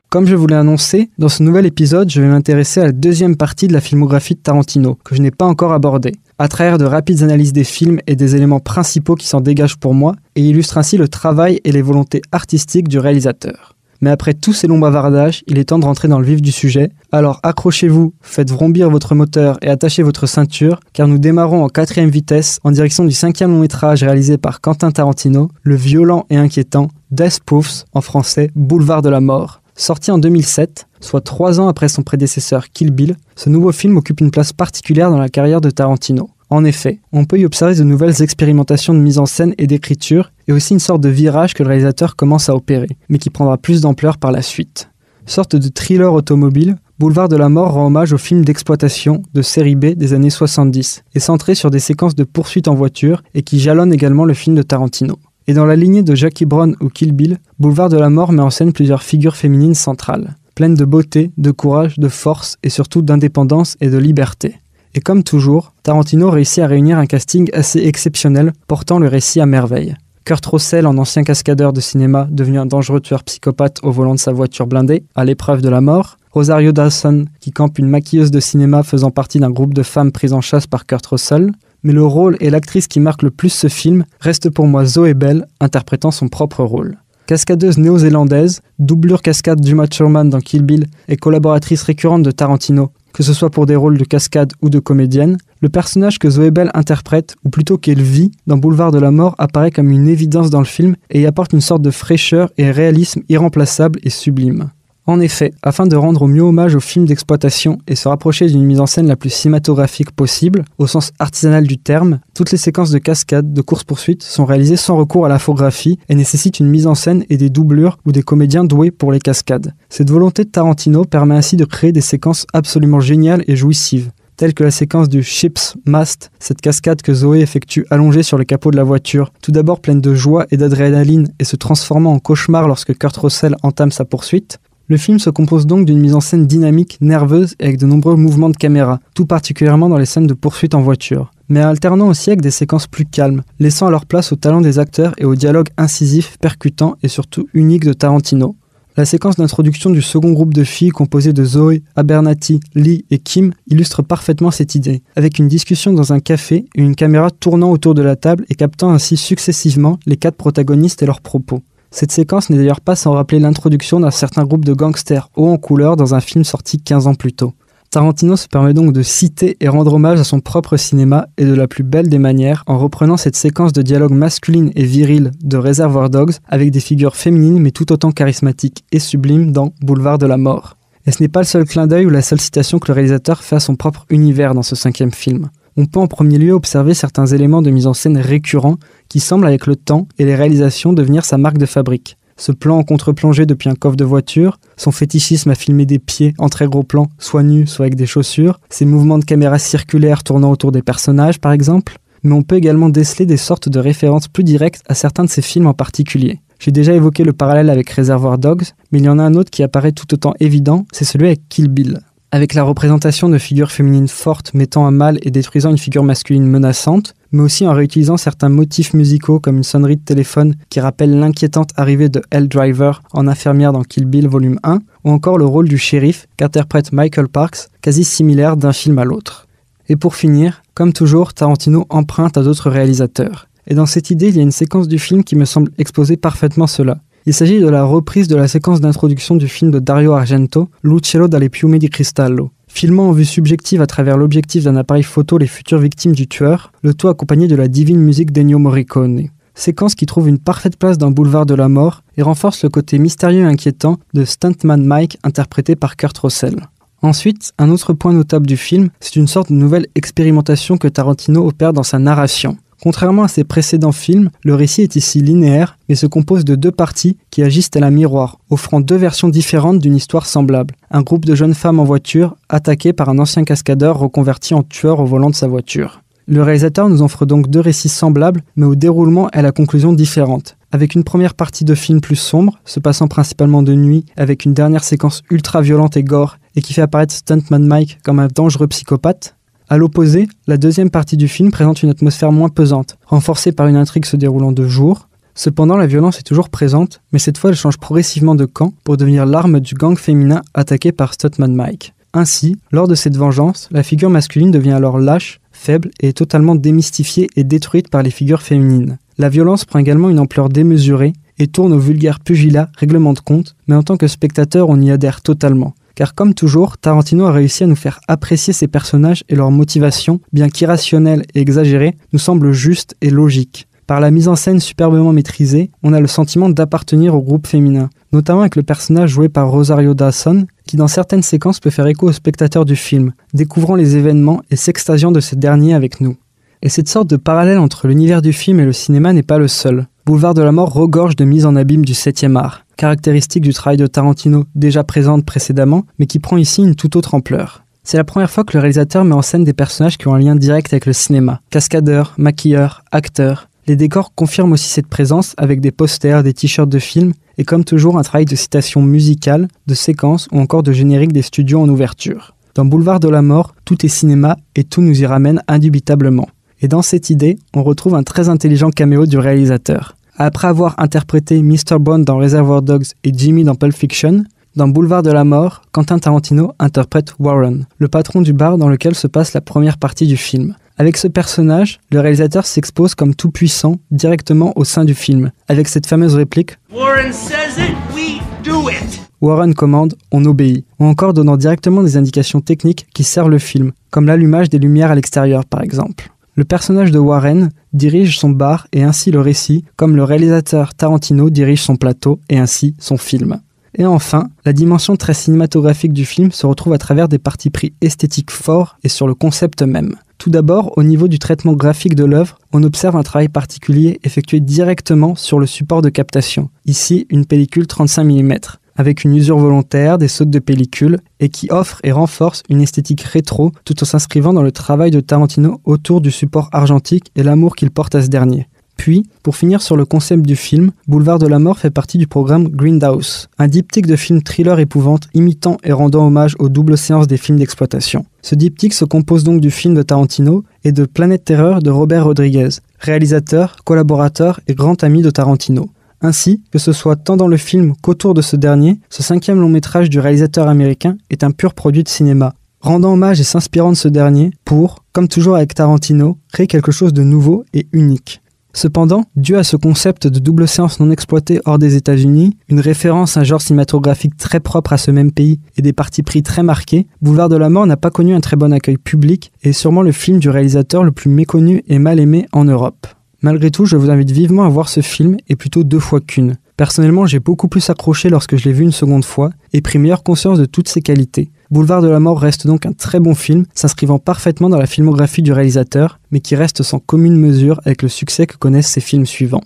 Comme 0.09 0.25
je 0.25 0.35
vous 0.35 0.47
l'ai 0.47 0.55
annoncé, 0.55 1.09
dans 1.17 1.29
ce 1.29 1.43
nouvel 1.43 1.65
épisode, 1.65 2.09
je 2.09 2.19
vais 2.19 2.27
m'intéresser 2.27 2.81
à 2.81 2.87
la 2.87 2.91
deuxième 2.91 3.37
partie 3.37 3.69
de 3.69 3.73
la 3.73 3.79
filmographie 3.79 4.35
de 4.35 4.41
Tarantino, 4.41 4.95
que 5.05 5.15
je 5.15 5.21
n'ai 5.21 5.31
pas 5.31 5.45
encore 5.45 5.71
abordée, 5.71 6.15
à 6.39 6.49
travers 6.49 6.77
de 6.77 6.83
rapides 6.83 7.23
analyses 7.23 7.53
des 7.53 7.63
films 7.63 8.01
et 8.05 8.17
des 8.17 8.35
éléments 8.35 8.59
principaux 8.59 9.15
qui 9.15 9.27
s'en 9.27 9.39
dégagent 9.39 9.77
pour 9.77 9.93
moi, 9.93 10.15
et 10.35 10.41
illustrent 10.41 10.77
ainsi 10.77 10.97
le 10.97 11.07
travail 11.07 11.61
et 11.63 11.71
les 11.71 11.81
volontés 11.81 12.21
artistiques 12.33 12.89
du 12.89 12.99
réalisateur. 12.99 13.77
Mais 14.01 14.09
après 14.09 14.33
tous 14.33 14.53
ces 14.53 14.67
longs 14.67 14.79
bavardages, 14.79 15.43
il 15.47 15.59
est 15.59 15.65
temps 15.65 15.79
de 15.79 15.85
rentrer 15.85 16.07
dans 16.07 16.19
le 16.19 16.25
vif 16.25 16.41
du 16.41 16.51
sujet. 16.51 16.91
Alors 17.11 17.39
accrochez-vous, 17.43 18.13
faites 18.21 18.49
vrombir 18.49 18.89
votre 18.89 19.15
moteur 19.15 19.57
et 19.61 19.69
attachez 19.69 20.03
votre 20.03 20.27
ceinture, 20.27 20.79
car 20.93 21.07
nous 21.07 21.17
démarrons 21.17 21.63
en 21.63 21.69
quatrième 21.69 22.09
vitesse 22.09 22.59
en 22.63 22.71
direction 22.71 23.05
du 23.05 23.11
cinquième 23.11 23.51
long 23.51 23.59
métrage 23.59 24.03
réalisé 24.03 24.37
par 24.37 24.61
Quentin 24.61 24.91
Tarantino, 24.91 25.49
le 25.63 25.75
violent 25.75 26.25
et 26.29 26.37
inquiétant 26.37 26.89
Death 27.11 27.41
Proofs, 27.45 27.85
en 27.93 28.01
français 28.01 28.51
Boulevard 28.55 29.01
de 29.01 29.09
la 29.09 29.21
Mort. 29.21 29.61
Sorti 29.75 30.11
en 30.11 30.17
2007, 30.17 30.87
soit 30.99 31.21
trois 31.21 31.59
ans 31.61 31.69
après 31.69 31.87
son 31.87 32.03
prédécesseur 32.03 32.69
Kill 32.69 32.91
Bill, 32.91 33.15
ce 33.37 33.49
nouveau 33.49 33.71
film 33.71 33.95
occupe 33.95 34.19
une 34.19 34.29
place 34.29 34.51
particulière 34.51 35.09
dans 35.09 35.17
la 35.17 35.29
carrière 35.29 35.61
de 35.61 35.69
Tarantino. 35.69 36.29
En 36.51 36.65
effet, 36.65 36.99
on 37.11 37.25
peut 37.25 37.37
y 37.37 37.45
observer 37.45 37.75
de 37.75 37.83
nouvelles 37.83 38.23
expérimentations 38.23 38.95
de 38.95 38.99
mise 38.99 39.19
en 39.19 39.27
scène 39.27 39.53
et 39.59 39.67
d'écriture, 39.67 40.31
et 40.47 40.51
aussi 40.51 40.73
une 40.73 40.79
sorte 40.79 41.01
de 41.01 41.09
virage 41.09 41.53
que 41.53 41.61
le 41.61 41.69
réalisateur 41.69 42.15
commence 42.15 42.49
à 42.49 42.55
opérer, 42.55 42.89
mais 43.07 43.19
qui 43.19 43.29
prendra 43.29 43.57
plus 43.57 43.81
d'ampleur 43.81 44.17
par 44.17 44.31
la 44.31 44.41
suite. 44.41 44.89
Sorte 45.27 45.55
de 45.55 45.69
thriller 45.69 46.11
automobile, 46.11 46.77
Boulevard 46.97 47.29
de 47.29 47.35
la 47.35 47.49
Mort 47.49 47.73
rend 47.73 47.85
hommage 47.85 48.13
au 48.13 48.17
film 48.17 48.43
d'exploitation 48.43 49.21
de 49.33 49.41
série 49.43 49.75
B 49.75 49.93
des 49.93 50.13
années 50.13 50.31
70, 50.31 51.03
et 51.13 51.19
centré 51.19 51.53
sur 51.53 51.69
des 51.69 51.79
séquences 51.79 52.15
de 52.15 52.23
poursuites 52.23 52.67
en 52.67 52.73
voiture, 52.73 53.21
et 53.35 53.43
qui 53.43 53.59
jalonnent 53.59 53.93
également 53.93 54.25
le 54.25 54.33
film 54.33 54.55
de 54.55 54.63
Tarantino. 54.63 55.19
Et 55.45 55.53
dans 55.53 55.67
la 55.67 55.75
lignée 55.75 56.03
de 56.03 56.15
Jackie 56.15 56.45
Brown 56.45 56.75
ou 56.81 56.89
Kill 56.89 57.11
Bill, 57.11 57.37
Boulevard 57.59 57.89
de 57.89 57.97
la 57.97 58.09
Mort 58.09 58.31
met 58.31 58.41
en 58.41 58.49
scène 58.49 58.73
plusieurs 58.73 59.03
figures 59.03 59.35
féminines 59.35 59.75
centrales, 59.75 60.35
pleines 60.55 60.75
de 60.75 60.85
beauté, 60.85 61.31
de 61.37 61.51
courage, 61.51 61.99
de 61.99 62.09
force 62.09 62.57
et 62.63 62.69
surtout 62.69 63.03
d'indépendance 63.03 63.77
et 63.81 63.89
de 63.89 63.97
liberté. 63.97 64.55
Et 64.95 65.01
comme 65.01 65.23
toujours, 65.23 65.73
Tarantino 65.83 66.29
réussit 66.29 66.63
à 66.63 66.67
réunir 66.67 66.97
un 66.97 67.05
casting 67.05 67.49
assez 67.53 67.79
exceptionnel, 67.79 68.53
portant 68.67 68.99
le 68.99 69.07
récit 69.07 69.39
à 69.39 69.45
merveille. 69.45 69.95
Kurt 70.25 70.45
Russell, 70.45 70.87
en 70.87 70.97
ancien 70.97 71.23
cascadeur 71.23 71.73
de 71.73 71.81
cinéma, 71.81 72.27
devenu 72.29 72.59
un 72.59 72.65
dangereux 72.65 72.99
tueur 72.99 73.23
psychopathe 73.23 73.77
au 73.83 73.91
volant 73.91 74.15
de 74.15 74.19
sa 74.19 74.31
voiture 74.31 74.67
blindée, 74.67 75.03
à 75.15 75.25
l'épreuve 75.25 75.61
de 75.61 75.69
la 75.69 75.81
mort. 75.81 76.17
Rosario 76.31 76.71
Dawson, 76.71 77.25
qui 77.39 77.51
campe 77.51 77.79
une 77.79 77.89
maquilleuse 77.89 78.31
de 78.31 78.39
cinéma 78.39 78.83
faisant 78.83 79.11
partie 79.11 79.39
d'un 79.39 79.49
groupe 79.49 79.73
de 79.73 79.83
femmes 79.83 80.11
prises 80.11 80.33
en 80.33 80.41
chasse 80.41 80.67
par 80.67 80.85
Kurt 80.85 81.05
Russell 81.07 81.51
mais 81.83 81.93
le 81.93 82.05
rôle 82.05 82.37
et 82.39 82.49
l'actrice 82.49 82.87
qui 82.87 82.99
marquent 82.99 83.23
le 83.23 83.31
plus 83.31 83.49
ce 83.49 83.67
film 83.67 84.05
reste 84.19 84.49
pour 84.49 84.67
moi 84.67 84.85
Zoé 84.85 85.13
Bell, 85.13 85.45
interprétant 85.59 86.11
son 86.11 86.27
propre 86.27 86.63
rôle. 86.63 86.97
Cascadeuse 87.25 87.77
néo-zélandaise, 87.77 88.61
doublure 88.79 89.21
cascade 89.21 89.61
du 89.61 89.75
Man 89.75 90.29
dans 90.29 90.39
Kill 90.39 90.63
Bill 90.63 90.87
et 91.07 91.15
collaboratrice 91.15 91.83
récurrente 91.83 92.23
de 92.23 92.31
Tarantino, 92.31 92.91
que 93.13 93.23
ce 93.23 93.33
soit 93.33 93.49
pour 93.49 93.65
des 93.65 93.75
rôles 93.75 93.97
de 93.97 94.03
cascade 94.03 94.53
ou 94.61 94.69
de 94.69 94.79
comédienne, 94.79 95.37
le 95.61 95.69
personnage 95.69 96.19
que 96.19 96.29
Zoé 96.29 96.51
Bell 96.51 96.71
interprète, 96.73 97.35
ou 97.43 97.49
plutôt 97.49 97.77
qu'elle 97.77 98.01
vit, 98.01 98.31
dans 98.47 98.57
Boulevard 98.57 98.91
de 98.91 98.99
la 98.99 99.11
Mort 99.11 99.35
apparaît 99.37 99.71
comme 99.71 99.91
une 99.91 100.07
évidence 100.07 100.49
dans 100.49 100.59
le 100.59 100.65
film 100.65 100.95
et 101.09 101.21
y 101.21 101.25
apporte 101.25 101.53
une 101.53 101.61
sorte 101.61 101.81
de 101.81 101.91
fraîcheur 101.91 102.49
et 102.57 102.71
réalisme 102.71 103.21
irremplaçable 103.29 103.99
et 104.03 104.09
sublime. 104.09 104.69
En 105.09 105.19
effet, 105.21 105.55
afin 105.63 105.87
de 105.87 105.95
rendre 105.95 106.21
au 106.21 106.27
mieux 106.27 106.43
hommage 106.43 106.75
au 106.75 106.79
film 106.79 107.05
d'exploitation 107.05 107.79
et 107.87 107.95
se 107.95 108.07
rapprocher 108.07 108.45
d'une 108.45 108.63
mise 108.63 108.79
en 108.79 108.85
scène 108.85 109.07
la 109.07 109.15
plus 109.15 109.31
cinématographique 109.31 110.11
possible, 110.11 110.65
au 110.77 110.85
sens 110.85 111.13
artisanal 111.17 111.65
du 111.65 111.79
terme, 111.79 112.19
toutes 112.35 112.51
les 112.51 112.59
séquences 112.59 112.91
de 112.91 112.99
cascade, 112.99 113.51
de 113.51 113.61
course-poursuite 113.63 114.21
sont 114.21 114.45
réalisées 114.45 114.77
sans 114.77 114.95
recours 114.95 115.25
à 115.25 115.29
la 115.29 115.39
photographie 115.39 115.97
et 116.09 116.13
nécessitent 116.15 116.59
une 116.59 116.69
mise 116.69 116.85
en 116.85 116.93
scène 116.93 117.25
et 117.27 117.37
des 117.37 117.49
doublures 117.49 117.97
ou 118.05 118.11
des 118.11 118.21
comédiens 118.21 118.63
doués 118.63 118.91
pour 118.91 119.11
les 119.11 119.17
cascades. 119.17 119.73
Cette 119.89 120.11
volonté 120.11 120.43
de 120.43 120.49
Tarantino 120.49 121.05
permet 121.05 121.33
ainsi 121.33 121.55
de 121.55 121.65
créer 121.65 121.91
des 121.91 122.01
séquences 122.01 122.45
absolument 122.53 122.99
géniales 122.99 123.43
et 123.47 123.55
jouissives 123.55 124.11
telle 124.37 124.53
que 124.53 124.63
la 124.63 124.71
séquence 124.71 125.09
du 125.09 125.21
Ship's 125.21 125.75
Mast, 125.85 126.31
cette 126.39 126.61
cascade 126.61 127.01
que 127.01 127.13
Zoé 127.13 127.41
effectue 127.41 127.85
allongée 127.89 128.23
sur 128.23 128.37
le 128.37 128.45
capot 128.45 128.71
de 128.71 128.77
la 128.77 128.85
voiture, 128.85 129.33
tout 129.41 129.51
d'abord 129.51 129.81
pleine 129.81 129.99
de 129.99 130.13
joie 130.13 130.45
et 130.49 130.55
d'adrénaline 130.55 131.27
et 131.39 131.43
se 131.43 131.57
transformant 131.57 132.13
en 132.13 132.19
cauchemar 132.19 132.65
lorsque 132.65 132.97
Kurt 132.97 133.17
Russell 133.17 133.57
entame 133.63 133.91
sa 133.91 134.05
poursuite, 134.05 134.59
Le 134.89 134.97
film 134.97 135.19
se 135.19 135.29
compose 135.29 135.67
donc 135.67 135.85
d'une 135.85 135.99
mise 135.99 136.15
en 136.15 136.19
scène 136.19 136.47
dynamique, 136.47 136.97
nerveuse 136.99 137.53
et 137.59 137.65
avec 137.65 137.77
de 137.77 137.85
nombreux 137.85 138.15
mouvements 138.15 138.49
de 138.49 138.57
caméra, 138.57 138.99
tout 139.13 139.27
particulièrement 139.27 139.87
dans 139.87 139.99
les 139.99 140.07
scènes 140.07 140.25
de 140.25 140.33
poursuite 140.33 140.73
en 140.73 140.81
voiture, 140.81 141.31
mais 141.47 141.59
alternant 141.59 142.07
aussi 142.07 142.31
avec 142.31 142.41
des 142.41 142.49
séquences 142.49 142.87
plus 142.87 143.05
calmes, 143.05 143.43
laissant 143.59 143.85
alors 143.85 144.07
place 144.07 144.31
au 144.31 144.35
talent 144.35 144.61
des 144.61 144.79
acteurs 144.79 145.13
et 145.19 145.25
au 145.25 145.35
dialogue 145.35 145.69
incisif, 145.77 146.39
percutant 146.41 146.95
et 147.03 147.07
surtout 147.07 147.47
unique 147.53 147.85
de 147.85 147.93
Tarantino. 147.93 148.55
La 148.97 149.05
séquence 149.05 149.35
d'introduction 149.35 149.91
du 149.91 150.01
second 150.01 150.31
groupe 150.31 150.55
de 150.55 150.63
filles 150.63 150.89
composé 150.89 151.33
de 151.33 151.45
Zoe, 151.45 151.81
Abernathy, 151.95 152.59
Lee 152.73 153.05
et 153.11 153.19
Kim 153.19 153.53
illustre 153.67 154.01
parfaitement 154.01 154.49
cette 154.49 154.73
idée, 154.73 155.03
avec 155.15 155.37
une 155.37 155.47
discussion 155.47 155.93
dans 155.93 156.13
un 156.13 156.19
café 156.19 156.65
et 156.73 156.81
une 156.81 156.95
caméra 156.95 157.29
tournant 157.29 157.69
autour 157.69 157.93
de 157.93 158.01
la 158.01 158.15
table 158.15 158.43
et 158.49 158.55
captant 158.55 158.89
ainsi 158.89 159.17
successivement 159.17 159.99
les 160.07 160.17
quatre 160.17 160.35
protagonistes 160.35 161.03
et 161.03 161.05
leurs 161.05 161.21
propos. 161.21 161.61
Cette 161.91 162.11
séquence 162.11 162.49
n'est 162.49 162.57
d'ailleurs 162.57 162.81
pas 162.81 162.95
sans 162.95 163.13
rappeler 163.13 163.39
l'introduction 163.39 163.99
d'un 163.99 164.11
certain 164.11 164.45
groupe 164.45 164.65
de 164.65 164.73
gangsters 164.73 165.29
haut 165.35 165.47
en 165.47 165.57
couleur 165.57 165.95
dans 165.95 166.13
un 166.13 166.19
film 166.19 166.43
sorti 166.43 166.79
15 166.79 167.07
ans 167.07 167.15
plus 167.15 167.33
tôt. 167.33 167.53
Tarantino 167.89 168.35
se 168.35 168.47
permet 168.47 168.75
donc 168.75 168.93
de 168.93 169.01
citer 169.01 169.57
et 169.59 169.67
rendre 169.67 169.95
hommage 169.95 170.19
à 170.19 170.23
son 170.23 170.41
propre 170.41 170.77
cinéma 170.77 171.25
et 171.39 171.45
de 171.45 171.55
la 171.55 171.67
plus 171.67 171.81
belle 171.81 172.07
des 172.07 172.19
manières 172.19 172.63
en 172.67 172.77
reprenant 172.77 173.17
cette 173.17 173.35
séquence 173.35 173.73
de 173.73 173.81
dialogue 173.81 174.11
masculine 174.11 174.71
et 174.75 174.85
viril 174.85 175.31
de 175.41 175.57
Reservoir 175.57 176.11
Dogs 176.11 176.35
avec 176.47 176.69
des 176.69 176.79
figures 176.81 177.15
féminines 177.15 177.59
mais 177.59 177.71
tout 177.71 177.91
autant 177.91 178.11
charismatiques 178.11 178.85
et 178.91 178.99
sublimes 178.99 179.51
dans 179.51 179.73
Boulevard 179.81 180.19
de 180.19 180.27
la 180.27 180.37
Mort. 180.37 180.77
Et 181.07 181.11
ce 181.11 181.23
n'est 181.23 181.29
pas 181.29 181.39
le 181.39 181.45
seul 181.45 181.65
clin 181.65 181.87
d'œil 181.87 182.05
ou 182.05 182.11
la 182.11 182.21
seule 182.21 182.39
citation 182.39 182.77
que 182.77 182.89
le 182.89 182.93
réalisateur 182.93 183.41
fait 183.41 183.55
à 183.55 183.59
son 183.59 183.75
propre 183.75 184.05
univers 184.11 184.53
dans 184.53 184.61
ce 184.61 184.75
cinquième 184.75 185.11
film. 185.11 185.49
On 185.77 185.85
peut 185.85 185.99
en 185.99 186.07
premier 186.07 186.37
lieu 186.37 186.53
observer 186.53 186.93
certains 186.93 187.25
éléments 187.27 187.61
de 187.61 187.71
mise 187.71 187.87
en 187.87 187.93
scène 187.93 188.17
récurrents 188.17 188.77
qui 189.07 189.19
semblent 189.19 189.47
avec 189.47 189.67
le 189.67 189.75
temps 189.75 190.07
et 190.17 190.25
les 190.25 190.35
réalisations 190.35 190.93
devenir 190.93 191.25
sa 191.25 191.37
marque 191.37 191.57
de 191.57 191.65
fabrique. 191.65 192.17
Ce 192.37 192.53
plan 192.53 192.77
en 192.77 192.83
contre-plongée 192.83 193.45
depuis 193.45 193.69
un 193.69 193.75
coffre 193.75 193.97
de 193.97 194.05
voiture, 194.05 194.59
son 194.77 194.91
fétichisme 194.91 195.49
à 195.49 195.55
filmer 195.55 195.85
des 195.85 195.99
pieds 195.99 196.33
en 196.37 196.47
très 196.47 196.67
gros 196.67 196.83
plans, 196.83 197.09
soit 197.17 197.43
nus, 197.43 197.67
soit 197.67 197.85
avec 197.85 197.95
des 197.95 198.05
chaussures, 198.05 198.61
ses 198.69 198.85
mouvements 198.85 199.19
de 199.19 199.25
caméra 199.25 199.59
circulaires 199.59 200.23
tournant 200.23 200.51
autour 200.51 200.71
des 200.71 200.81
personnages 200.81 201.41
par 201.41 201.51
exemple, 201.51 201.97
mais 202.23 202.33
on 202.33 202.43
peut 202.43 202.55
également 202.55 202.89
déceler 202.89 203.25
des 203.25 203.37
sortes 203.37 203.67
de 203.67 203.79
références 203.79 204.29
plus 204.29 204.45
directes 204.45 204.83
à 204.87 204.95
certains 204.95 205.25
de 205.25 205.29
ses 205.29 205.41
films 205.41 205.67
en 205.67 205.73
particulier. 205.73 206.39
J'ai 206.59 206.71
déjà 206.71 206.93
évoqué 206.93 207.23
le 207.23 207.33
parallèle 207.33 207.69
avec 207.69 207.89
Reservoir 207.89 208.37
Dogs, 208.37 208.63
mais 208.91 208.99
il 208.99 209.05
y 209.05 209.09
en 209.09 209.19
a 209.19 209.23
un 209.23 209.35
autre 209.35 209.49
qui 209.49 209.63
apparaît 209.63 209.93
tout 209.93 210.13
autant 210.13 210.33
évident, 210.39 210.85
c'est 210.91 211.05
celui 211.05 211.27
avec 211.27 211.47
Kill 211.49 211.69
Bill. 211.69 211.99
Avec 212.31 212.53
la 212.53 212.61
représentation 212.61 213.27
de 213.27 213.39
figures 213.39 213.71
féminines 213.71 214.07
fortes 214.07 214.53
mettant 214.53 214.85
à 214.85 214.91
mal 214.91 215.17
et 215.23 215.31
détruisant 215.31 215.71
une 215.71 215.79
figure 215.79 216.03
masculine 216.03 216.45
menaçante, 216.45 217.15
mais 217.31 217.41
aussi 217.41 217.65
en 217.65 217.73
réutilisant 217.73 218.17
certains 218.17 218.49
motifs 218.49 218.93
musicaux 218.93 219.39
comme 219.39 219.57
une 219.57 219.63
sonnerie 219.63 219.97
de 219.97 220.03
téléphone 220.03 220.53
qui 220.69 220.79
rappelle 220.79 221.19
l'inquiétante 221.19 221.71
arrivée 221.75 222.07
de 222.07 222.21
L. 222.29 222.47
Driver 222.47 223.01
en 223.13 223.27
infirmière 223.27 223.73
dans 223.73 223.81
Kill 223.81 224.05
Bill 224.05 224.27
volume 224.27 224.59
1, 224.61 224.77
ou 225.05 225.09
encore 225.09 225.39
le 225.39 225.45
rôle 225.45 225.67
du 225.67 225.79
shérif 225.79 226.27
qu'interprète 226.37 226.91
Michael 226.91 227.29
Parks, 227.29 227.69
quasi 227.81 228.03
similaire 228.03 228.57
d'un 228.57 228.73
film 228.73 228.99
à 228.99 229.05
l'autre. 229.05 229.47
Et 229.87 229.95
pour 229.95 230.15
finir, 230.15 230.61
comme 230.75 230.93
toujours, 230.93 231.33
Tarantino 231.33 231.87
emprunte 231.89 232.37
à 232.37 232.43
d'autres 232.43 232.69
réalisateurs. 232.69 233.47
Et 233.65 233.73
dans 233.73 233.87
cette 233.87 234.11
idée, 234.11 234.27
il 234.27 234.37
y 234.37 234.39
a 234.39 234.43
une 234.43 234.51
séquence 234.51 234.87
du 234.87 234.99
film 234.99 235.23
qui 235.23 235.35
me 235.35 235.45
semble 235.45 235.71
exposer 235.79 236.15
parfaitement 236.15 236.67
cela. 236.67 236.99
Il 237.29 237.33
s'agit 237.35 237.59
de 237.59 237.69
la 237.69 237.83
reprise 237.83 238.27
de 238.27 238.35
la 238.35 238.47
séquence 238.47 238.81
d'introduction 238.81 239.35
du 239.35 239.47
film 239.47 239.69
de 239.69 239.77
Dario 239.77 240.13
Argento, 240.13 240.67
L'Uccello 240.81 241.27
dalle 241.27 241.51
piume 241.51 241.77
di 241.77 241.87
cristallo, 241.87 242.49
Filmant 242.67 243.09
en 243.09 243.11
vue 243.11 243.23
subjective 243.23 243.83
à 243.83 243.85
travers 243.85 244.17
l'objectif 244.17 244.63
d'un 244.63 244.75
appareil 244.75 245.03
photo 245.03 245.37
les 245.37 245.45
futures 245.45 245.77
victimes 245.77 246.13
du 246.13 246.27
tueur, 246.27 246.71
le 246.81 246.95
tout 246.95 247.07
accompagné 247.07 247.47
de 247.47 247.55
la 247.55 247.67
divine 247.67 247.99
musique 247.99 248.31
d'Ennio 248.31 248.57
Morricone. 248.57 249.29
Séquence 249.53 249.93
qui 249.93 250.07
trouve 250.07 250.27
une 250.27 250.39
parfaite 250.39 250.75
place 250.75 250.97
dans 250.97 251.11
Boulevard 251.11 251.45
de 251.45 251.53
la 251.53 251.69
Mort 251.69 252.01
et 252.17 252.23
renforce 252.23 252.63
le 252.63 252.69
côté 252.69 252.97
mystérieux 252.97 253.41
et 253.41 253.45
inquiétant 253.45 253.99
de 254.15 254.25
Stuntman 254.25 254.83
Mike 254.83 255.19
interprété 255.21 255.75
par 255.75 255.97
Kurt 255.97 256.17
Russell. 256.17 256.55
Ensuite, 257.03 257.51
un 257.59 257.69
autre 257.69 257.93
point 257.93 258.11
notable 258.11 258.47
du 258.47 258.57
film, 258.57 258.89
c'est 259.01 259.17
une 259.17 259.27
sorte 259.27 259.51
de 259.51 259.55
nouvelle 259.55 259.85
expérimentation 259.93 260.77
que 260.77 260.87
Tarantino 260.87 261.47
opère 261.47 261.73
dans 261.73 261.83
sa 261.83 261.99
narration. 261.99 262.57
Contrairement 262.81 263.23
à 263.23 263.27
ses 263.27 263.43
précédents 263.43 263.91
films, 263.91 264.29
le 264.43 264.55
récit 264.55 264.83
est 264.83 264.95
ici 264.95 265.19
linéaire, 265.19 265.77
mais 265.89 265.95
se 265.95 266.07
compose 266.07 266.45
de 266.45 266.55
deux 266.55 266.71
parties 266.71 267.17
qui 267.29 267.43
agissent 267.43 267.71
à 267.75 267.79
la 267.79 267.91
miroir, 267.91 268.39
offrant 268.49 268.79
deux 268.79 268.95
versions 268.95 269.27
différentes 269.27 269.79
d'une 269.79 269.95
histoire 269.95 270.25
semblable. 270.25 270.75
Un 270.89 271.01
groupe 271.01 271.25
de 271.25 271.35
jeunes 271.35 271.53
femmes 271.53 271.79
en 271.79 271.83
voiture, 271.83 272.35
attaquées 272.47 272.93
par 272.93 273.09
un 273.09 273.19
ancien 273.19 273.43
cascadeur 273.43 273.99
reconverti 273.99 274.53
en 274.53 274.63
tueur 274.63 275.01
au 275.01 275.05
volant 275.05 275.29
de 275.29 275.35
sa 275.35 275.47
voiture. 275.47 276.01
Le 276.27 276.43
réalisateur 276.43 276.87
nous 276.89 277.01
offre 277.01 277.25
donc 277.25 277.49
deux 277.49 277.59
récits 277.59 277.89
semblables, 277.89 278.43
mais 278.55 278.67
au 278.67 278.75
déroulement 278.75 279.29
et 279.31 279.37
à 279.37 279.41
la 279.41 279.51
conclusion 279.51 279.93
différentes. 279.93 280.57
Avec 280.71 280.93
une 280.93 281.03
première 281.03 281.33
partie 281.33 281.65
de 281.65 281.73
film 281.73 282.01
plus 282.01 282.15
sombre, 282.15 282.59
se 282.65 282.79
passant 282.79 283.07
principalement 283.07 283.63
de 283.63 283.73
nuit, 283.73 284.05
avec 284.15 284.45
une 284.45 284.53
dernière 284.53 284.83
séquence 284.83 285.23
ultra 285.31 285.61
violente 285.61 285.97
et 285.97 286.03
gore, 286.03 286.37
et 286.55 286.61
qui 286.61 286.73
fait 286.73 286.83
apparaître 286.83 287.15
Stuntman 287.15 287.65
Mike 287.65 287.97
comme 288.03 288.19
un 288.19 288.27
dangereux 288.27 288.67
psychopathe, 288.67 289.35
à 289.69 289.77
l'opposé, 289.77 290.27
la 290.47 290.57
deuxième 290.57 290.89
partie 290.89 291.15
du 291.15 291.27
film 291.27 291.51
présente 291.51 291.83
une 291.83 291.91
atmosphère 291.91 292.31
moins 292.31 292.49
pesante, 292.49 292.97
renforcée 293.05 293.51
par 293.51 293.67
une 293.67 293.75
intrigue 293.75 294.05
se 294.05 294.17
déroulant 294.17 294.51
de 294.51 294.67
jour. 294.67 295.07
Cependant, 295.35 295.77
la 295.77 295.85
violence 295.85 296.17
est 296.17 296.23
toujours 296.23 296.49
présente, 296.49 297.01
mais 297.13 297.19
cette 297.19 297.37
fois 297.37 297.51
elle 297.51 297.55
change 297.55 297.77
progressivement 297.77 298.33
de 298.33 298.45
camp 298.45 298.73
pour 298.83 298.97
devenir 298.97 299.27
l'arme 299.27 299.59
du 299.59 299.75
gang 299.75 299.95
féminin 299.95 300.41
attaqué 300.55 300.91
par 300.91 301.13
Stuntman 301.13 301.53
Mike. 301.53 301.93
Ainsi, 302.13 302.57
lors 302.71 302.87
de 302.87 302.95
cette 302.95 303.15
vengeance, 303.15 303.69
la 303.71 303.83
figure 303.83 304.09
masculine 304.09 304.49
devient 304.49 304.71
alors 304.71 304.97
lâche, 304.97 305.39
faible 305.51 305.91
et 305.99 306.13
totalement 306.13 306.55
démystifiée 306.55 307.27
et 307.35 307.43
détruite 307.43 307.89
par 307.89 308.01
les 308.01 308.09
figures 308.09 308.41
féminines. 308.41 308.97
La 309.19 309.29
violence 309.29 309.65
prend 309.65 309.77
également 309.77 310.09
une 310.09 310.19
ampleur 310.19 310.49
démesurée 310.49 311.13
et 311.37 311.47
tourne 311.47 311.73
au 311.73 311.79
vulgaire 311.79 312.19
pugilat, 312.19 312.69
règlement 312.75 313.13
de 313.13 313.19
compte, 313.19 313.55
mais 313.67 313.75
en 313.75 313.83
tant 313.83 313.97
que 313.97 314.07
spectateur 314.07 314.67
on 314.67 314.81
y 314.81 314.89
adhère 314.89 315.21
totalement 315.21 315.75
car 315.99 316.15
comme 316.15 316.33
toujours, 316.33 316.77
Tarantino 316.77 317.25
a 317.25 317.33
réussi 317.33 317.65
à 317.65 317.67
nous 317.67 317.75
faire 317.75 317.99
apprécier 318.07 318.53
ses 318.53 318.69
personnages 318.69 319.25
et 319.27 319.35
leurs 319.35 319.51
motivations, 319.51 320.21
bien 320.31 320.47
qu'irrationnelles 320.47 321.23
et 321.33 321.41
exagérées, 321.41 321.97
nous 322.13 322.19
semblent 322.19 322.53
justes 322.53 322.95
et 323.01 323.09
logiques. 323.09 323.67
Par 323.85 323.99
la 323.99 324.09
mise 324.09 324.29
en 324.29 324.37
scène 324.37 324.61
superbement 324.61 325.11
maîtrisée, 325.11 325.71
on 325.83 325.91
a 325.91 325.99
le 325.99 326.07
sentiment 326.07 326.47
d'appartenir 326.47 327.15
au 327.15 327.21
groupe 327.21 327.47
féminin, 327.47 327.89
notamment 328.13 328.39
avec 328.39 328.55
le 328.55 328.63
personnage 328.63 329.09
joué 329.09 329.27
par 329.27 329.51
Rosario 329.51 329.93
Dawson, 329.93 330.45
qui 330.65 330.77
dans 330.77 330.87
certaines 330.87 331.21
séquences 331.21 331.59
peut 331.59 331.69
faire 331.69 331.87
écho 331.87 332.07
aux 332.07 332.13
spectateurs 332.13 332.63
du 332.63 332.77
film, 332.77 333.11
découvrant 333.33 333.75
les 333.75 333.97
événements 333.97 334.41
et 334.51 334.55
s'extasiant 334.55 335.11
de 335.11 335.19
ces 335.19 335.35
derniers 335.35 335.73
avec 335.73 335.99
nous. 335.99 336.15
Et 336.61 336.69
cette 336.69 336.87
sorte 336.87 337.09
de 337.09 337.17
parallèle 337.17 337.59
entre 337.59 337.89
l'univers 337.89 338.21
du 338.21 338.31
film 338.31 338.61
et 338.61 338.65
le 338.65 338.71
cinéma 338.71 339.11
n'est 339.11 339.21
pas 339.21 339.37
le 339.37 339.49
seul. 339.49 339.88
Boulevard 340.05 340.33
de 340.33 340.41
la 340.41 340.51
Mort 340.51 340.73
regorge 340.73 341.15
de 341.15 341.25
mise 341.25 341.45
en 341.45 341.55
abîme 341.55 341.85
du 341.85 341.93
7e 341.93 342.35
art, 342.35 342.65
caractéristique 342.77 343.43
du 343.43 343.53
travail 343.53 343.77
de 343.77 343.87
Tarantino 343.87 344.45
déjà 344.55 344.83
présente 344.83 345.25
précédemment, 345.25 345.85
mais 345.99 346.07
qui 346.07 346.19
prend 346.19 346.37
ici 346.37 346.63
une 346.63 346.75
toute 346.75 346.95
autre 346.95 347.13
ampleur. 347.13 347.63
C'est 347.83 347.97
la 347.97 348.03
première 348.03 348.29
fois 348.29 348.43
que 348.43 348.55
le 348.55 348.61
réalisateur 348.61 349.03
met 349.03 349.13
en 349.13 349.21
scène 349.21 349.43
des 349.43 349.53
personnages 349.53 349.97
qui 349.97 350.07
ont 350.07 350.13
un 350.13 350.19
lien 350.19 350.35
direct 350.35 350.73
avec 350.73 350.85
le 350.85 350.93
cinéma. 350.93 351.41
Cascadeurs, 351.49 352.13
maquilleurs, 352.17 352.83
acteurs. 352.91 353.49
Les 353.67 353.75
décors 353.75 354.13
confirment 354.15 354.53
aussi 354.53 354.69
cette 354.69 354.87
présence 354.87 355.33
avec 355.37 355.61
des 355.61 355.71
posters, 355.71 356.23
des 356.23 356.33
t-shirts 356.33 356.69
de 356.69 356.79
films 356.79 357.13
et 357.37 357.43
comme 357.43 357.63
toujours 357.63 357.97
un 357.97 358.01
travail 358.01 358.25
de 358.25 358.35
citation 358.35 358.81
musicale, 358.81 359.47
de 359.67 359.73
séquences 359.73 360.27
ou 360.31 360.39
encore 360.39 360.63
de 360.63 360.71
générique 360.71 361.13
des 361.13 361.21
studios 361.21 361.61
en 361.61 361.69
ouverture. 361.69 362.35
Dans 362.55 362.65
Boulevard 362.65 362.99
de 362.99 363.09
la 363.09 363.21
Mort, 363.21 363.53
tout 363.65 363.85
est 363.85 363.89
cinéma 363.89 364.37
et 364.55 364.63
tout 364.63 364.81
nous 364.81 365.01
y 365.01 365.05
ramène 365.05 365.41
indubitablement. 365.47 366.27
Et 366.61 366.67
dans 366.67 366.81
cette 366.81 367.09
idée, 367.09 367.39
on 367.53 367.63
retrouve 367.63 367.95
un 367.95 368.03
très 368.03 368.29
intelligent 368.29 368.69
caméo 368.69 369.05
du 369.05 369.17
réalisateur. 369.17 369.95
Après 370.17 370.49
avoir 370.49 370.75
interprété 370.77 371.41
Mr. 371.41 371.79
Bond 371.79 371.99
dans 371.99 372.17
Reservoir 372.17 372.61
Dogs 372.61 372.87
et 373.05 373.11
Jimmy 373.15 373.45
dans 373.45 373.55
Pulp 373.55 373.73
Fiction, 373.73 374.25
dans 374.57 374.67
Boulevard 374.67 375.03
de 375.03 375.11
la 375.11 375.23
Mort, 375.23 375.61
Quentin 375.71 375.99
Tarantino 375.99 376.51
interprète 376.59 377.13
Warren, 377.19 377.65
le 377.77 377.87
patron 377.87 378.21
du 378.21 378.33
bar 378.33 378.57
dans 378.57 378.67
lequel 378.67 378.95
se 378.95 379.07
passe 379.07 379.33
la 379.33 379.39
première 379.39 379.77
partie 379.77 380.07
du 380.07 380.17
film. 380.17 380.55
Avec 380.77 380.97
ce 380.97 381.07
personnage, 381.07 381.79
le 381.91 382.01
réalisateur 382.01 382.45
s'expose 382.45 382.95
comme 382.95 383.15
tout 383.15 383.31
puissant 383.31 383.77
directement 383.91 384.51
au 384.57 384.65
sein 384.65 384.83
du 384.83 384.95
film, 384.95 385.31
avec 385.47 385.69
cette 385.69 385.85
fameuse 385.85 386.15
réplique 386.15 386.57
Warren 386.73 387.13
says 387.13 387.57
it, 387.57 387.75
we 387.95 388.19
do 388.43 388.69
it. 388.69 389.01
Warren 389.21 389.53
commande, 389.53 389.95
on 390.11 390.25
obéit, 390.25 390.65
ou 390.79 390.85
encore 390.85 391.13
donnant 391.13 391.37
directement 391.37 391.83
des 391.83 391.95
indications 391.95 392.41
techniques 392.41 392.87
qui 392.93 393.05
servent 393.05 393.29
le 393.29 393.39
film, 393.39 393.71
comme 393.91 394.07
l'allumage 394.07 394.49
des 394.49 394.59
lumières 394.59 394.91
à 394.91 394.95
l'extérieur 394.95 395.45
par 395.45 395.61
exemple. 395.61 396.09
Le 396.39 396.45
personnage 396.45 396.91
de 396.91 396.99
Warren 396.99 397.49
dirige 397.73 398.17
son 398.17 398.29
bar 398.29 398.69
et 398.71 398.81
ainsi 398.81 399.11
le 399.11 399.19
récit, 399.19 399.65
comme 399.75 399.97
le 399.97 400.05
réalisateur 400.05 400.73
Tarantino 400.73 401.29
dirige 401.29 401.61
son 401.61 401.75
plateau 401.75 402.21
et 402.29 402.37
ainsi 402.37 402.75
son 402.79 402.95
film. 402.95 403.41
Et 403.77 403.85
enfin, 403.85 404.29
la 404.45 404.53
dimension 404.53 404.95
très 404.95 405.13
cinématographique 405.13 405.91
du 405.91 406.05
film 406.05 406.31
se 406.31 406.45
retrouve 406.45 406.71
à 406.71 406.77
travers 406.77 407.09
des 407.09 407.17
partis 407.17 407.49
pris 407.49 407.73
esthétiques 407.81 408.31
forts 408.31 408.77
et 408.85 408.87
sur 408.87 409.05
le 409.05 409.15
concept 409.15 409.63
même. 409.63 409.97
Tout 410.17 410.29
d'abord, 410.29 410.77
au 410.77 410.83
niveau 410.83 411.09
du 411.09 411.19
traitement 411.19 411.51
graphique 411.51 411.95
de 411.95 412.05
l'œuvre, 412.05 412.39
on 412.53 412.63
observe 412.63 412.95
un 412.95 413.03
travail 413.03 413.27
particulier 413.27 413.99
effectué 414.05 414.39
directement 414.39 415.15
sur 415.15 415.39
le 415.39 415.45
support 415.45 415.81
de 415.81 415.89
captation. 415.89 416.49
Ici, 416.65 417.05
une 417.09 417.25
pellicule 417.25 417.67
35 417.67 418.05
mm 418.05 418.33
avec 418.79 419.03
une 419.03 419.13
usure 419.13 419.37
volontaire, 419.37 419.97
des 419.97 420.07
sautes 420.07 420.29
de 420.29 420.39
pellicule, 420.39 420.99
et 421.19 421.27
qui 421.27 421.51
offre 421.51 421.81
et 421.83 421.91
renforce 421.91 422.43
une 422.47 422.61
esthétique 422.61 423.01
rétro 423.01 423.51
tout 423.65 423.75
en 423.83 423.85
s'inscrivant 423.85 424.31
dans 424.31 424.41
le 424.41 424.53
travail 424.53 424.89
de 424.89 425.01
Tarantino 425.01 425.59
autour 425.65 425.99
du 425.99 426.11
support 426.11 426.47
argentique 426.53 427.11
et 427.17 427.23
l'amour 427.23 427.57
qu'il 427.57 427.71
porte 427.71 427.95
à 427.95 428.01
ce 428.01 428.07
dernier. 428.07 428.47
Puis, 428.77 429.03
pour 429.21 429.35
finir 429.35 429.61
sur 429.61 429.75
le 429.75 429.83
concept 429.83 430.25
du 430.25 430.37
film, 430.37 430.71
Boulevard 430.87 431.19
de 431.19 431.27
la 431.27 431.39
Mort 431.39 431.59
fait 431.59 431.69
partie 431.69 431.97
du 431.97 432.07
programme 432.07 432.47
Grindhouse, 432.47 433.27
un 433.37 433.49
diptyque 433.49 433.87
de 433.87 433.97
films 433.97 434.23
thriller 434.23 434.57
épouvante 434.59 435.09
imitant 435.13 435.57
et 435.65 435.73
rendant 435.73 436.07
hommage 436.07 436.37
aux 436.39 436.47
doubles 436.47 436.77
séances 436.77 437.07
des 437.07 437.17
films 437.17 437.39
d'exploitation. 437.39 438.05
Ce 438.21 438.35
diptyque 438.35 438.73
se 438.73 438.85
compose 438.85 439.25
donc 439.25 439.41
du 439.41 439.51
film 439.51 439.73
de 439.73 439.81
Tarantino 439.81 440.45
et 440.63 440.71
de 440.71 440.85
Planète 440.85 441.25
Terreur 441.25 441.61
de 441.61 441.69
Robert 441.69 442.05
Rodriguez, 442.05 442.61
réalisateur, 442.79 443.57
collaborateur 443.65 444.39
et 444.47 444.55
grand 444.55 444.81
ami 444.85 445.01
de 445.01 445.09
Tarantino. 445.09 445.69
Ainsi, 446.01 446.41
que 446.51 446.59
ce 446.59 446.71
soit 446.71 446.95
tant 446.95 447.17
dans 447.17 447.27
le 447.27 447.37
film 447.37 447.73
qu'autour 447.81 448.13
de 448.13 448.21
ce 448.21 448.35
dernier, 448.35 448.79
ce 448.89 449.03
cinquième 449.03 449.41
long 449.41 449.49
métrage 449.49 449.89
du 449.89 449.99
réalisateur 449.99 450.47
américain 450.47 450.97
est 451.09 451.23
un 451.23 451.31
pur 451.31 451.53
produit 451.53 451.83
de 451.83 451.89
cinéma, 451.89 452.33
rendant 452.61 452.93
hommage 452.93 453.19
et 453.19 453.25
s'inspirant 453.25 453.71
de 453.71 453.77
ce 453.77 453.87
dernier 453.89 454.31
pour, 454.45 454.85
comme 454.93 455.07
toujours 455.07 455.35
avec 455.35 455.53
Tarantino, 455.53 456.17
créer 456.31 456.47
quelque 456.47 456.71
chose 456.71 456.93
de 456.93 457.03
nouveau 457.03 457.43
et 457.53 457.67
unique. 457.73 458.21
Cependant, 458.53 459.03
dû 459.15 459.35
à 459.35 459.43
ce 459.43 459.55
concept 459.57 460.07
de 460.07 460.19
double 460.19 460.47
séance 460.47 460.79
non 460.79 460.89
exploité 460.89 461.39
hors 461.45 461.59
des 461.59 461.75
États-Unis, 461.75 462.35
une 462.49 462.59
référence 462.59 463.15
à 463.15 463.19
un 463.19 463.23
genre 463.23 463.41
cinématographique 463.41 464.17
très 464.17 464.39
propre 464.39 464.73
à 464.73 464.77
ce 464.77 464.89
même 464.89 465.11
pays 465.11 465.39
et 465.55 465.61
des 465.61 465.73
partis 465.73 466.01
pris 466.01 466.23
très 466.23 466.41
marqués, 466.41 466.87
Boulevard 467.01 467.29
de 467.29 467.37
la 467.37 467.49
Mort 467.49 467.67
n'a 467.67 467.77
pas 467.77 467.91
connu 467.91 468.15
un 468.15 468.21
très 468.21 468.37
bon 468.37 468.51
accueil 468.51 468.77
public 468.77 469.31
et 469.43 469.49
est 469.49 469.53
sûrement 469.53 469.83
le 469.83 469.91
film 469.91 470.19
du 470.19 470.29
réalisateur 470.29 470.83
le 470.83 470.91
plus 470.91 471.09
méconnu 471.09 471.63
et 471.67 471.77
mal 471.77 471.99
aimé 471.99 472.25
en 472.31 472.45
Europe. 472.45 472.87
Malgré 473.21 473.51
tout, 473.51 473.65
je 473.65 473.75
vous 473.75 473.89
invite 473.89 474.11
vivement 474.11 474.43
à 474.43 474.49
voir 474.49 474.69
ce 474.69 474.79
film 474.79 475.17
et 475.27 475.35
plutôt 475.35 475.65
deux 475.65 475.79
fois 475.79 475.99
qu'une. 475.99 476.37
Personnellement, 476.55 477.05
j'ai 477.05 477.19
beaucoup 477.19 477.49
plus 477.49 477.69
accroché 477.69 478.09
lorsque 478.09 478.37
je 478.37 478.45
l'ai 478.45 478.53
vu 478.53 478.63
une 478.63 478.71
seconde 478.71 479.03
fois 479.03 479.31
et 479.51 479.61
pris 479.61 479.77
meilleure 479.77 480.03
conscience 480.03 480.39
de 480.39 480.45
toutes 480.45 480.69
ses 480.69 480.81
qualités. 480.81 481.29
Boulevard 481.51 481.81
de 481.81 481.89
la 481.89 481.99
Mort 481.99 482.19
reste 482.19 482.47
donc 482.47 482.65
un 482.65 482.71
très 482.71 482.99
bon 482.99 483.15
film, 483.15 483.45
s'inscrivant 483.53 483.99
parfaitement 483.99 484.49
dans 484.49 484.57
la 484.57 484.67
filmographie 484.67 485.21
du 485.21 485.33
réalisateur, 485.33 485.99
mais 486.11 486.21
qui 486.21 486.35
reste 486.35 486.63
sans 486.63 486.79
commune 486.79 487.17
mesure 487.17 487.59
avec 487.65 487.81
le 487.81 487.89
succès 487.89 488.25
que 488.25 488.37
connaissent 488.37 488.67
ses 488.67 488.81
films 488.81 489.05
suivants. 489.05 489.43